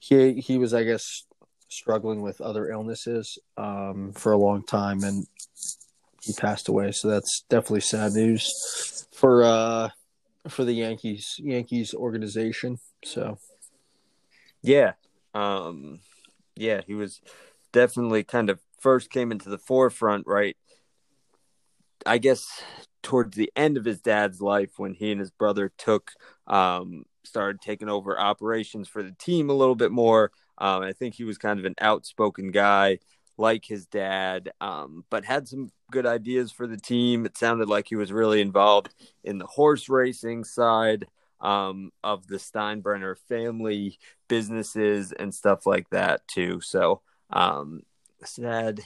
he 0.00 0.34
he 0.40 0.58
was, 0.58 0.74
I 0.74 0.84
guess, 0.84 1.24
struggling 1.68 2.22
with 2.22 2.40
other 2.40 2.70
illnesses 2.70 3.38
um, 3.56 4.12
for 4.12 4.32
a 4.32 4.36
long 4.38 4.62
time, 4.64 5.02
and 5.02 5.26
he 6.22 6.32
passed 6.34 6.68
away. 6.68 6.92
So 6.92 7.08
that's 7.08 7.44
definitely 7.48 7.80
sad 7.80 8.12
news 8.12 9.06
for 9.12 9.44
uh, 9.44 9.88
for 10.48 10.64
the 10.64 10.72
Yankees 10.74 11.36
Yankees 11.38 11.94
organization. 11.94 12.78
So 13.04 13.38
Yeah. 14.62 14.92
Um 15.34 16.00
yeah, 16.56 16.80
he 16.86 16.94
was 16.94 17.20
definitely 17.72 18.22
kind 18.22 18.48
of 18.50 18.60
first 18.80 19.10
came 19.10 19.32
into 19.32 19.48
the 19.50 19.58
forefront, 19.58 20.26
right? 20.26 20.56
I 22.06 22.18
guess 22.18 22.62
towards 23.02 23.36
the 23.36 23.52
end 23.54 23.76
of 23.76 23.84
his 23.84 24.00
dad's 24.00 24.40
life 24.40 24.70
when 24.78 24.94
he 24.94 25.10
and 25.10 25.20
his 25.20 25.30
brother 25.30 25.72
took 25.76 26.12
um 26.46 27.04
started 27.24 27.60
taking 27.60 27.88
over 27.88 28.18
operations 28.18 28.88
for 28.88 29.02
the 29.02 29.12
team 29.12 29.50
a 29.50 29.54
little 29.54 29.74
bit 29.74 29.90
more. 29.92 30.30
Um 30.58 30.82
I 30.82 30.92
think 30.92 31.14
he 31.14 31.24
was 31.24 31.38
kind 31.38 31.58
of 31.58 31.64
an 31.66 31.74
outspoken 31.80 32.50
guy 32.50 32.98
like 33.36 33.64
his 33.64 33.86
dad, 33.86 34.52
um, 34.60 35.04
but 35.10 35.24
had 35.24 35.48
some 35.48 35.70
good 35.90 36.06
ideas 36.06 36.52
for 36.52 36.66
the 36.66 36.76
team. 36.76 37.26
It 37.26 37.36
sounded 37.36 37.68
like 37.68 37.88
he 37.88 37.96
was 37.96 38.12
really 38.12 38.40
involved 38.40 38.94
in 39.24 39.38
the 39.38 39.46
horse 39.46 39.88
racing 39.88 40.44
side 40.44 41.06
um, 41.40 41.90
of 42.02 42.26
the 42.26 42.36
Steinbrenner 42.36 43.16
family 43.28 43.98
businesses 44.28 45.12
and 45.12 45.34
stuff 45.34 45.66
like 45.66 45.90
that 45.90 46.26
too. 46.28 46.60
So 46.60 47.02
um, 47.30 47.82
sad 48.24 48.80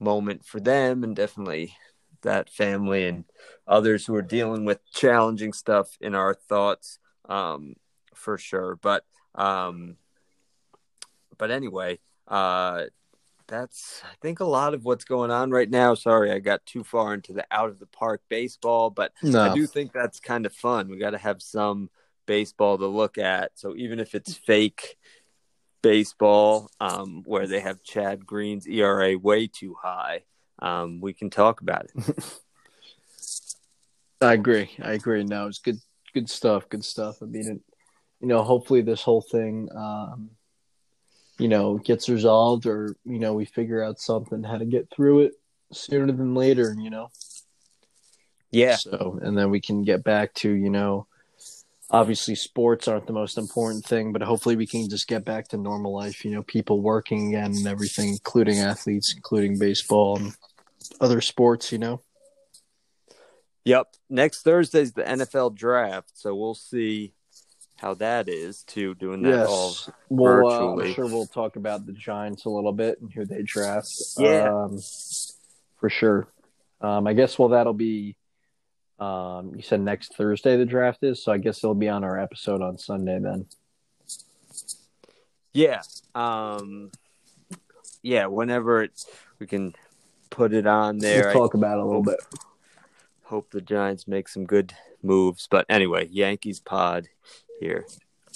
moment 0.00 0.44
for 0.44 0.60
them, 0.60 1.04
and 1.04 1.14
definitely 1.14 1.74
that 2.22 2.50
family 2.50 3.06
and 3.06 3.24
others 3.66 4.06
who 4.06 4.14
are 4.14 4.22
dealing 4.22 4.64
with 4.64 4.80
challenging 4.90 5.52
stuff 5.52 5.96
in 6.00 6.14
our 6.14 6.34
thoughts 6.34 6.98
um, 7.28 7.74
for 8.14 8.38
sure. 8.38 8.76
But 8.76 9.04
um, 9.34 9.96
but 11.38 11.50
anyway, 11.50 11.98
uh, 12.28 12.84
that's 13.48 14.02
I 14.04 14.14
think 14.20 14.40
a 14.40 14.44
lot 14.44 14.74
of 14.74 14.84
what's 14.84 15.04
going 15.04 15.30
on 15.30 15.50
right 15.50 15.68
now. 15.68 15.94
Sorry, 15.94 16.30
I 16.32 16.38
got 16.38 16.64
too 16.64 16.84
far 16.84 17.14
into 17.14 17.32
the 17.32 17.44
out 17.50 17.68
of 17.68 17.78
the 17.78 17.86
park 17.86 18.22
baseball, 18.28 18.90
but 18.90 19.12
No. 19.22 19.40
I 19.42 19.54
do 19.54 19.66
think 19.66 19.92
that's 19.92 20.20
kind 20.20 20.46
of 20.46 20.52
fun. 20.54 20.88
We 20.88 20.98
got 20.98 21.10
to 21.10 21.18
have 21.18 21.42
some 21.42 21.90
baseball 22.26 22.78
to 22.78 22.86
look 22.86 23.18
at. 23.18 23.52
So 23.54 23.74
even 23.76 24.00
if 24.00 24.14
it's 24.14 24.34
fake 24.34 24.96
baseball, 25.82 26.70
um, 26.80 27.22
where 27.26 27.46
they 27.46 27.60
have 27.60 27.82
Chad 27.82 28.24
Green's 28.24 28.66
ERA 28.66 29.18
way 29.18 29.48
too 29.48 29.74
high, 29.80 30.22
um, 30.62 31.00
we 31.00 31.12
can 31.12 31.28
talk 31.28 31.60
about 31.60 31.86
it. 31.86 32.24
I 34.20 34.34
agree. 34.34 34.70
I 34.80 34.92
agree. 34.92 35.24
No, 35.24 35.48
it's 35.48 35.58
good. 35.58 35.78
Good 36.14 36.30
stuff. 36.30 36.68
Good 36.68 36.84
stuff. 36.84 37.16
I 37.20 37.24
mean, 37.24 37.48
it, 37.48 37.60
you 38.20 38.28
know, 38.28 38.42
hopefully 38.42 38.82
this 38.82 39.02
whole 39.02 39.22
thing, 39.22 39.68
um, 39.74 40.30
you 41.38 41.48
know, 41.48 41.78
gets 41.78 42.08
resolved, 42.08 42.66
or 42.66 42.94
you 43.04 43.18
know, 43.18 43.34
we 43.34 43.44
figure 43.44 43.82
out 43.82 43.98
something 43.98 44.44
how 44.44 44.58
to 44.58 44.64
get 44.64 44.88
through 44.94 45.22
it 45.22 45.32
sooner 45.72 46.12
than 46.12 46.34
later. 46.34 46.74
You 46.78 46.90
know. 46.90 47.10
Yeah, 48.52 48.76
So, 48.76 49.18
and 49.22 49.36
then 49.36 49.50
we 49.50 49.62
can 49.62 49.82
get 49.82 50.04
back 50.04 50.34
to, 50.34 50.50
you 50.50 50.68
know, 50.68 51.06
obviously 51.90 52.34
sports 52.34 52.86
aren't 52.86 53.06
the 53.06 53.12
most 53.14 53.38
important 53.38 53.82
thing, 53.84 54.12
but 54.12 54.20
hopefully 54.20 54.56
we 54.56 54.66
can 54.66 54.90
just 54.90 55.08
get 55.08 55.24
back 55.24 55.48
to 55.48 55.56
normal 55.56 55.94
life, 55.94 56.22
you 56.22 56.32
know, 56.32 56.42
people 56.42 56.82
working 56.82 57.28
again 57.28 57.52
and 57.56 57.66
everything, 57.66 58.10
including 58.10 58.58
athletes, 58.58 59.14
including 59.14 59.58
baseball 59.58 60.18
and 60.18 60.34
other 61.02 61.20
sports, 61.20 61.72
you 61.72 61.78
know. 61.78 62.00
Yep. 63.64 63.88
Next 64.08 64.42
Thursday's 64.42 64.92
the 64.92 65.02
NFL 65.02 65.54
draft, 65.54 66.12
so 66.14 66.34
we'll 66.34 66.54
see 66.54 67.14
how 67.76 67.94
that 67.94 68.28
is 68.28 68.62
too. 68.62 68.94
Doing 68.94 69.22
that 69.22 69.46
all 69.46 69.74
Well, 70.08 70.78
uh. 70.78 70.82
I'm 70.82 70.94
sure 70.94 71.06
we'll 71.06 71.26
talk 71.26 71.56
about 71.56 71.84
the 71.84 71.92
Giants 71.92 72.44
a 72.44 72.50
little 72.50 72.72
bit 72.72 73.00
and 73.00 73.12
who 73.12 73.24
they 73.24 73.42
draft. 73.42 73.92
Yeah. 74.18 74.52
Um, 74.52 74.80
for 75.78 75.90
sure. 75.90 76.28
Um, 76.80 77.06
I 77.06 77.12
guess, 77.12 77.38
well, 77.38 77.50
that'll 77.50 77.72
be, 77.72 78.16
um, 78.98 79.52
you 79.54 79.62
said 79.62 79.80
next 79.80 80.16
Thursday 80.16 80.56
the 80.56 80.64
draft 80.64 81.02
is, 81.02 81.22
so 81.22 81.32
I 81.32 81.38
guess 81.38 81.58
it'll 81.58 81.74
be 81.74 81.88
on 81.88 82.04
our 82.04 82.18
episode 82.18 82.62
on 82.62 82.78
Sunday 82.78 83.18
then. 83.20 83.46
Yeah. 85.52 85.82
Um 86.14 86.90
yeah, 88.02 88.26
whenever 88.26 88.82
it, 88.82 89.04
we 89.38 89.46
can 89.46 89.74
put 90.32 90.52
it 90.52 90.66
on 90.66 90.98
there. 90.98 91.26
We'll 91.26 91.34
talk 91.34 91.54
about 91.54 91.78
it 91.78 91.82
a 91.82 91.84
little 91.84 92.02
bit. 92.02 92.18
Hope 93.24 93.50
the 93.50 93.60
Giants 93.60 94.08
make 94.08 94.28
some 94.28 94.44
good 94.44 94.74
moves. 95.02 95.46
But 95.48 95.66
anyway, 95.68 96.08
Yankees 96.10 96.58
pod 96.58 97.08
here. 97.60 97.86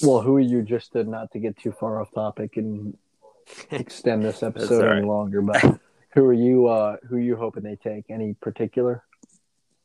Well, 0.03 0.21
who 0.21 0.37
are 0.37 0.41
you 0.41 0.63
just 0.63 0.93
to 0.93 1.03
not 1.03 1.33
to 1.33 1.39
get 1.41 1.57
too 1.57 1.73
far 1.73 2.01
off 2.01 2.13
topic 2.13 2.57
and 2.57 2.97
extend 3.71 4.25
this 4.25 4.43
episode 4.43 4.85
any 4.85 5.01
right. 5.01 5.05
longer, 5.05 5.43
but 5.43 5.81
who 6.15 6.25
are 6.25 6.33
you 6.33 6.69
uh 6.69 6.97
who 7.09 7.17
are 7.17 7.21
you 7.21 7.35
hoping 7.35 7.63
they 7.63 7.77
take? 7.77 8.05
Any 8.11 8.35
particular? 8.35 9.03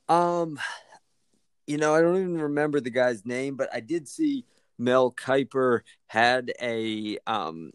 Um 0.10 0.60
you 1.66 1.78
know, 1.78 1.96
I 1.96 2.02
don't 2.02 2.18
even 2.18 2.42
remember 2.42 2.82
the 2.82 2.90
guy's 2.90 3.26
name, 3.26 3.56
but 3.56 3.70
I 3.74 3.80
did 3.80 4.08
see 4.08 4.46
Mel 4.78 5.12
Kiper 5.12 5.82
had 6.08 6.52
a 6.62 7.18
um 7.26 7.72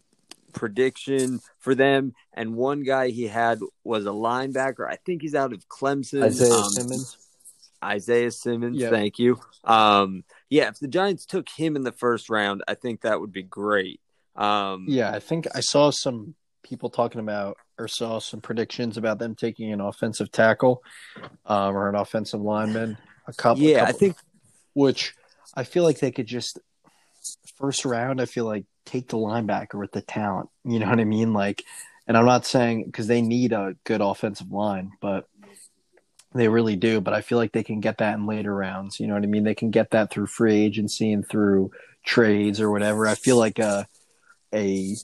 prediction 0.57 1.39
for 1.59 1.75
them 1.75 2.13
and 2.33 2.55
one 2.55 2.83
guy 2.83 3.09
he 3.09 3.27
had 3.27 3.59
was 3.83 4.05
a 4.05 4.09
linebacker. 4.09 4.87
I 4.89 4.97
think 5.05 5.21
he's 5.21 5.35
out 5.35 5.53
of 5.53 5.67
Clemson. 5.69 6.23
Isaiah 6.23 6.53
Um, 6.53 6.69
Simmons? 6.69 7.17
Isaiah 7.83 8.31
Simmons. 8.31 8.77
Yeah. 8.77 8.89
Thank 8.89 9.19
you. 9.19 9.39
Um, 9.63 10.23
yeah, 10.49 10.69
if 10.69 10.79
the 10.79 10.87
Giants 10.87 11.25
took 11.25 11.47
him 11.49 11.75
in 11.75 11.83
the 11.83 11.91
first 11.91 12.29
round, 12.29 12.63
I 12.67 12.73
think 12.73 13.01
that 13.01 13.19
would 13.19 13.31
be 13.31 13.43
great. 13.43 13.99
Um, 14.35 14.85
Yeah, 14.87 15.11
I 15.11 15.19
think 15.19 15.47
I 15.55 15.59
saw 15.61 15.91
some 15.91 16.35
people 16.63 16.89
talking 16.89 17.21
about 17.21 17.57
or 17.79 17.87
saw 17.87 18.19
some 18.19 18.41
predictions 18.41 18.97
about 18.97 19.19
them 19.19 19.35
taking 19.35 19.71
an 19.71 19.79
offensive 19.81 20.31
tackle 20.31 20.81
um, 21.45 21.75
or 21.75 21.87
an 21.89 21.95
offensive 21.95 22.41
lineman. 22.41 22.97
A 23.27 23.33
couple 23.33 23.63
yeah, 23.63 23.83
I 23.83 23.85
couple- 23.87 23.99
think 23.99 24.15
which 24.73 25.13
I 25.55 25.63
feel 25.63 25.83
like 25.83 25.99
they 25.99 26.11
could 26.11 26.27
just 26.27 26.59
first 27.57 27.85
round. 27.85 28.19
I 28.21 28.25
feel 28.25 28.45
like 28.45 28.65
take 28.87 29.09
the 29.09 29.17
linebacker 29.17 29.79
with 29.79 29.91
the 29.91 30.01
talent. 30.01 30.49
You 30.65 30.79
know 30.79 30.89
what 30.89 30.99
I 30.99 31.05
mean? 31.05 31.31
Like, 31.31 31.63
and 32.07 32.17
I'm 32.17 32.25
not 32.25 32.45
saying 32.45 32.85
because 32.85 33.07
they 33.07 33.21
need 33.21 33.53
a 33.53 33.75
good 33.85 34.01
offensive 34.01 34.51
line, 34.51 34.91
but 34.99 35.29
they 36.33 36.49
really 36.49 36.75
do. 36.75 36.99
But 36.99 37.13
I 37.13 37.21
feel 37.21 37.37
like 37.37 37.53
they 37.53 37.63
can 37.63 37.79
get 37.79 37.99
that 37.99 38.15
in 38.15 38.25
later 38.25 38.53
rounds. 38.53 38.99
You 38.99 39.07
know 39.07 39.13
what 39.13 39.23
I 39.23 39.27
mean? 39.27 39.45
They 39.45 39.55
can 39.55 39.71
get 39.71 39.91
that 39.91 40.11
through 40.11 40.27
free 40.27 40.55
agency 40.55 41.13
and 41.13 41.27
through 41.27 41.71
trades 42.05 42.59
or 42.59 42.69
whatever. 42.69 43.07
I 43.07 43.15
feel 43.15 43.37
like 43.37 43.59
a 43.59 43.87
a 44.53 44.95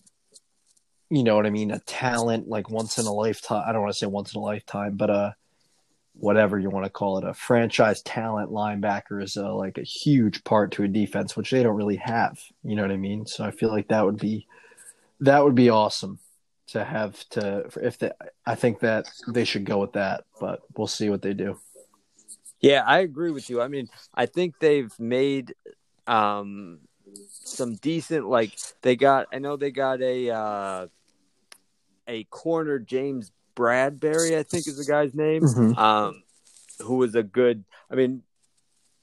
you 1.10 1.24
know 1.24 1.36
what 1.36 1.46
I 1.46 1.50
mean, 1.50 1.72
a 1.72 1.80
talent 1.80 2.48
like 2.48 2.70
once 2.70 2.98
in 2.98 3.06
a 3.06 3.14
lifetime. 3.14 3.64
I 3.66 3.72
don't 3.72 3.82
want 3.82 3.94
to 3.94 4.00
say 4.00 4.08
once 4.08 4.34
in 4.34 4.40
a 4.40 4.44
lifetime, 4.44 4.98
but 4.98 5.10
a 5.10 5.36
whatever 6.16 6.60
you 6.60 6.70
want 6.70 6.86
to 6.86 6.90
call 6.90 7.18
it, 7.18 7.26
a 7.26 7.34
franchise 7.34 8.02
talent 8.02 8.52
linebacker 8.52 9.22
is 9.22 9.36
a, 9.36 9.48
like 9.50 9.78
a 9.78 9.84
huge 9.84 10.44
part 10.44 10.72
to 10.74 10.84
a 10.84 10.88
defense, 10.88 11.36
which 11.36 11.52
they 11.52 11.64
don't 11.64 11.76
really 11.76 11.98
have. 11.98 12.40
You 12.64 12.76
know 12.76 12.84
what 12.84 12.92
I 12.92 12.98
mean? 12.98 13.26
So 13.26 13.44
I 13.44 13.52
feel 13.52 13.70
like 13.70 13.88
that 13.90 14.06
would 14.06 14.20
be 14.20 14.48
that 15.20 15.44
would 15.44 15.56
be 15.56 15.70
awesome 15.70 16.20
to 16.68 16.84
have 16.84 17.28
to 17.30 17.70
if 17.82 17.98
they. 18.00 18.12
I 18.46 18.56
think 18.56 18.80
that 18.80 19.06
they 19.28 19.46
should 19.46 19.66
go 19.66 19.80
with 19.80 19.94
that, 19.94 20.26
but 20.40 20.62
we'll 20.78 20.88
see 20.88 21.10
what 21.10 21.22
they 21.22 21.34
do. 21.34 21.58
Yeah, 22.60 22.84
I 22.86 23.00
agree 23.00 23.32
with 23.32 23.50
you. 23.50 23.62
I 23.62 23.68
mean, 23.68 23.90
I 24.14 24.26
think 24.26 24.60
they've 24.60 24.98
made 24.98 25.54
um, 26.08 26.80
some 27.28 27.76
decent 27.76 28.28
like 28.28 28.58
they 28.82 28.96
got. 28.96 29.28
I 29.34 29.40
know 29.40 29.58
they 29.58 29.72
got 29.72 30.02
a 30.02 30.30
uh, 30.30 30.88
a 32.08 32.24
corner 32.26 32.80
James 32.80 33.32
Bradberry. 33.56 34.38
I 34.38 34.44
think 34.44 34.68
is 34.68 34.78
the 34.78 34.86
guy's 34.86 35.14
name. 35.14 35.44
Mhm. 35.44 35.78
Um, 35.78 36.24
who 36.80 36.96
was 36.98 37.16
a 37.16 37.24
good. 37.24 37.64
I 37.90 37.96
mean, 37.96 38.24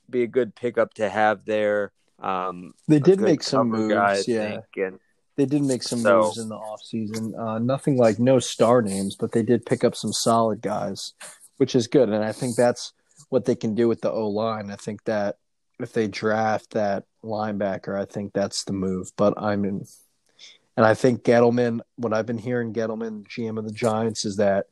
be 0.09 0.23
a 0.23 0.27
good 0.27 0.55
pickup 0.55 0.95
to 0.95 1.09
have 1.09 1.45
there. 1.45 1.93
Um, 2.19 2.75
They 2.89 2.99
did 2.99 3.21
make 3.21 3.43
some 3.43 3.69
moves, 3.71 3.95
guy, 3.95 4.21
yeah. 4.27 4.61
and 4.77 4.99
They 5.37 5.47
did 5.47 5.63
make 5.63 5.83
some 5.83 6.01
So- 6.01 6.23
moves 6.23 6.39
in 6.39 6.49
the 6.49 6.57
offseason. 6.59 7.39
Uh, 7.39 7.59
nothing 7.59 7.97
like 7.97 8.19
no 8.19 8.39
star 8.41 8.83
names, 8.83 9.17
but 9.17 9.33
they 9.33 9.43
did 9.43 9.65
pick 9.65 9.85
up 9.85 9.95
some 9.97 10.13
solid 10.13 10.61
guys, 10.61 11.15
which 11.57 11.75
is 11.75 11.87
good. 11.87 12.09
And 12.11 12.23
I 12.25 12.33
think 12.33 12.57
that's 12.57 12.93
what 13.31 13.45
they 13.47 13.55
can 13.55 13.75
do 13.75 13.89
with 13.89 14.01
the 14.03 14.11
O 14.11 14.29
line. 14.29 14.71
I 14.71 14.77
think 14.77 15.05
that 15.05 15.39
if 15.79 15.93
they 15.95 16.09
draft 16.09 16.71
that 16.73 17.05
linebacker, 17.25 17.99
I 17.99 18.05
think 18.05 18.33
that's 18.35 18.65
the 18.65 18.73
move. 18.75 19.13
But 19.17 19.33
I'm 19.39 19.65
in, 19.65 19.87
and 20.77 20.87
I 20.87 20.95
think 20.95 21.23
Gettleman, 21.23 21.81
what 21.97 22.13
I've 22.13 22.27
been 22.27 22.39
hearing, 22.39 22.73
Gettleman, 22.73 23.27
GM 23.27 23.59
of 23.59 23.65
the 23.65 23.73
Giants, 23.73 24.25
is 24.25 24.37
that 24.37 24.67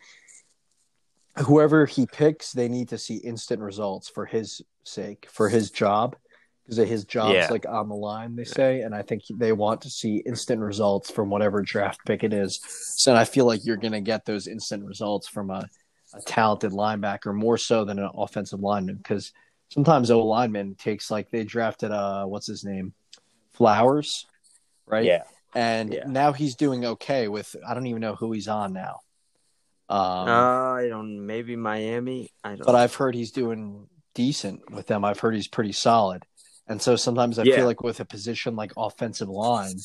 whoever 1.38 1.86
he 1.86 2.06
picks, 2.06 2.52
they 2.52 2.68
need 2.68 2.88
to 2.88 2.98
see 2.98 3.16
instant 3.16 3.60
results 3.62 4.08
for 4.08 4.26
his 4.26 4.62
sake, 4.84 5.26
for 5.30 5.48
his 5.48 5.70
job, 5.70 6.16
because 6.64 6.88
his 6.88 7.04
job's 7.04 7.34
Yeah. 7.34 7.48
like 7.50 7.66
on 7.66 7.88
the 7.88 7.94
line, 7.94 8.36
they 8.36 8.44
say, 8.44 8.80
and 8.80 8.94
I 8.94 9.02
think 9.02 9.22
they 9.30 9.52
want 9.52 9.80
to 9.82 9.90
see 9.90 10.16
instant 10.26 10.60
results 10.60 11.10
from 11.10 11.30
whatever 11.30 11.62
draft 11.62 12.00
pick 12.06 12.24
it 12.24 12.32
is. 12.32 12.60
So 12.96 13.14
I 13.14 13.24
feel 13.24 13.44
like 13.44 13.64
you're 13.64 13.76
going 13.76 13.92
to 13.92 14.00
get 14.00 14.24
those 14.24 14.46
instant 14.46 14.84
results 14.84 15.28
from 15.28 15.50
a, 15.50 15.68
a 16.14 16.20
talented 16.22 16.72
linebacker 16.72 17.34
more 17.34 17.58
so 17.58 17.84
than 17.84 17.98
an 17.98 18.10
offensive 18.14 18.60
lineman, 18.60 18.96
because 18.96 19.32
sometimes 19.68 20.10
O 20.10 20.24
lineman 20.24 20.74
takes 20.74 21.10
like 21.10 21.30
they 21.30 21.44
drafted 21.44 21.90
uh 21.90 22.24
what's 22.24 22.46
his 22.46 22.64
name, 22.64 22.94
Flowers, 23.52 24.26
right? 24.86 25.04
yeah, 25.04 25.22
and 25.54 25.92
Yeah. 25.92 26.04
now 26.06 26.32
he's 26.32 26.54
doing 26.56 26.84
okay 26.84 27.28
with 27.28 27.54
I 27.66 27.74
don't 27.74 27.86
even 27.86 28.00
know 28.00 28.14
who 28.14 28.32
he's 28.32 28.48
on 28.48 28.72
now. 28.72 29.00
Um, 29.88 30.28
uh, 30.28 30.72
I 30.74 30.86
don't. 30.88 31.26
Maybe 31.26 31.56
Miami. 31.56 32.30
I 32.44 32.50
don't. 32.56 32.66
but 32.66 32.74
I've 32.74 32.94
heard 32.94 33.14
he's 33.14 33.30
doing 33.32 33.88
decent 34.14 34.70
with 34.70 34.86
them. 34.86 35.04
I've 35.04 35.20
heard 35.20 35.34
he's 35.34 35.48
pretty 35.48 35.72
solid. 35.72 36.24
And 36.66 36.82
so 36.82 36.96
sometimes 36.96 37.38
I 37.38 37.44
Yeah. 37.44 37.56
feel 37.56 37.66
like 37.66 37.82
with 37.82 38.00
a 38.00 38.04
position 38.04 38.54
like 38.54 38.72
offensive 38.76 39.28
line, 39.30 39.76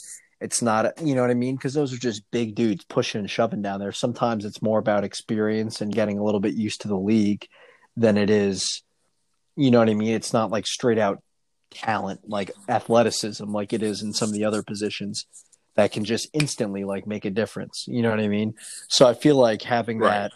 it's 0.41 0.61
not, 0.61 1.01
you 1.01 1.15
know 1.15 1.21
what 1.21 1.29
I 1.31 1.35
mean? 1.35 1.55
Because 1.55 1.73
those 1.73 1.93
are 1.93 1.97
just 1.97 2.29
big 2.31 2.55
dudes 2.55 2.83
pushing 2.83 3.19
and 3.19 3.29
shoving 3.29 3.61
down 3.61 3.79
there. 3.79 3.93
Sometimes 3.93 4.43
it's 4.43 4.61
more 4.61 4.79
about 4.79 5.05
experience 5.05 5.79
and 5.79 5.93
getting 5.93 6.19
a 6.19 6.23
little 6.23 6.41
bit 6.41 6.55
used 6.55 6.81
to 6.81 6.89
the 6.89 6.97
league 6.97 7.47
than 7.95 8.17
it 8.17 8.29
is, 8.29 8.83
you 9.55 9.71
know 9.71 9.79
what 9.79 9.89
I 9.89 9.93
mean? 9.93 10.13
It's 10.13 10.33
not 10.33 10.51
like 10.51 10.67
straight 10.67 10.97
out 10.97 11.23
talent, 11.71 12.27
like 12.27 12.51
athleticism, 12.67 13.45
like 13.45 13.71
it 13.71 13.83
is 13.83 14.01
in 14.01 14.11
some 14.11 14.27
of 14.29 14.33
the 14.33 14.43
other 14.43 14.63
positions 14.63 15.25
that 15.75 15.91
can 15.91 16.05
just 16.05 16.29
instantly 16.33 16.83
like 16.83 17.07
make 17.07 17.25
a 17.25 17.29
difference. 17.29 17.85
You 17.87 18.01
know 18.01 18.09
what 18.11 18.19
I 18.19 18.27
mean? 18.27 18.53
So 18.87 19.07
I 19.07 19.13
feel 19.13 19.35
like 19.35 19.61
having 19.63 19.99
Right. 19.99 20.11
that 20.29 20.31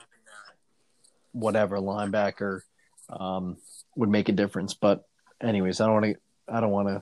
whatever 1.31 1.77
linebacker 1.77 2.61
um, 3.09 3.57
would 3.95 4.09
make 4.09 4.29
a 4.29 4.33
difference. 4.33 4.73
But 4.73 5.03
anyways, 5.41 5.79
I 5.81 5.85
don't 5.85 5.93
want 5.93 6.05
to. 6.05 6.15
I 6.49 6.61
don't 6.61 6.71
want 6.71 6.87
to 6.87 7.01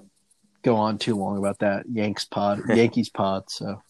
go 0.63 0.75
on 0.75 0.97
too 0.97 1.15
long 1.15 1.37
about 1.37 1.59
that 1.59 1.85
Yanks 1.91 2.25
pod, 2.25 2.61
Yankees 2.69 3.09
pod. 3.09 3.43
So 3.49 3.81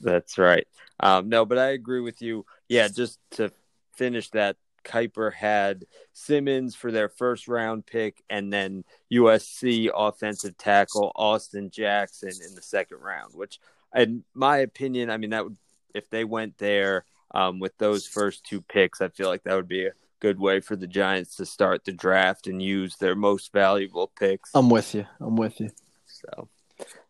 That's 0.00 0.36
right. 0.38 0.66
Um, 0.98 1.28
no, 1.28 1.44
but 1.44 1.58
I 1.58 1.68
agree 1.68 2.00
with 2.00 2.20
you. 2.20 2.44
Yeah, 2.68 2.88
just 2.88 3.18
to 3.32 3.52
finish 3.94 4.28
that, 4.30 4.56
Kiper 4.84 5.32
had 5.32 5.84
Simmons 6.12 6.74
for 6.74 6.90
their 6.90 7.08
first 7.08 7.46
round 7.46 7.86
pick, 7.86 8.22
and 8.28 8.52
then 8.52 8.84
USC 9.12 9.88
offensive 9.94 10.56
tackle 10.58 11.12
Austin 11.14 11.70
Jackson 11.70 12.30
in 12.46 12.54
the 12.56 12.62
second 12.62 12.98
round. 12.98 13.34
Which, 13.34 13.60
in 13.94 14.24
my 14.34 14.58
opinion, 14.58 15.10
I 15.10 15.16
mean 15.16 15.30
that 15.30 15.44
would 15.44 15.56
if 15.94 16.10
they 16.10 16.24
went 16.24 16.58
there 16.58 17.04
um, 17.34 17.58
with 17.58 17.76
those 17.78 18.06
first 18.06 18.44
two 18.44 18.60
picks, 18.62 19.00
I 19.00 19.08
feel 19.08 19.28
like 19.28 19.44
that 19.44 19.54
would 19.54 19.68
be 19.68 19.86
a 19.86 19.92
good 20.20 20.38
way 20.38 20.60
for 20.60 20.76
the 20.76 20.86
Giants 20.86 21.36
to 21.36 21.46
start 21.46 21.84
the 21.84 21.92
draft 21.92 22.46
and 22.46 22.60
use 22.62 22.96
their 22.96 23.14
most 23.14 23.52
valuable 23.52 24.10
picks. 24.18 24.50
I'm 24.54 24.68
with 24.68 24.94
you. 24.94 25.06
I'm 25.20 25.36
with 25.36 25.60
you. 25.60 25.70
So, 26.06 26.48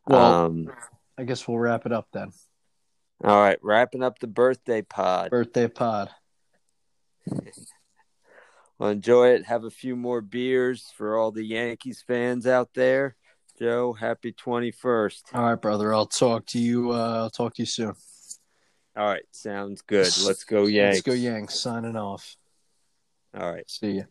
Well, 0.07 0.25
um, 0.45 0.73
I 1.19 1.25
guess 1.25 1.47
we'll 1.47 1.59
wrap 1.59 1.87
it 1.87 1.93
up 1.93 2.09
then. 2.13 2.33
all 3.25 3.41
right, 3.41 3.59
wrapping 3.63 4.03
up 4.03 4.19
the 4.19 4.27
birthday 4.27 4.83
pod. 4.83 5.31
Birthday 5.31 5.69
pod. 5.69 6.11
Well, 8.79 8.91
enjoy 8.91 9.29
it. 9.31 9.47
Have 9.47 9.65
a 9.65 9.71
few 9.71 9.97
more 9.97 10.21
beers 10.21 10.93
for 10.99 11.17
all 11.17 11.31
the 11.31 11.43
Yankees 11.45 12.05
fans 12.07 12.47
out 12.47 12.75
there. 12.75 13.17
Joe, 13.59 13.93
happy 13.93 14.33
21st. 14.33 15.35
All 15.35 15.45
right, 15.45 15.61
brother. 15.61 15.95
I'll 15.95 16.07
talk 16.07 16.47
to 16.47 16.59
you. 16.59 16.93
Uh, 16.93 17.23
I'll 17.23 17.31
talk 17.31 17.55
to 17.55 17.63
you 17.63 17.67
soon. 17.67 17.95
All 18.97 19.07
right, 19.07 19.25
sounds 19.31 19.83
good. 19.83 20.11
Let's 20.25 20.45
go 20.45 20.65
Yanks. 20.67 20.97
Let's 20.97 21.07
go 21.07 21.13
Yanks. 21.13 21.61
Signing 21.61 21.97
off. 21.97 22.37
All 23.39 23.53
right. 23.53 23.69
See 23.71 23.93
you. 23.93 24.07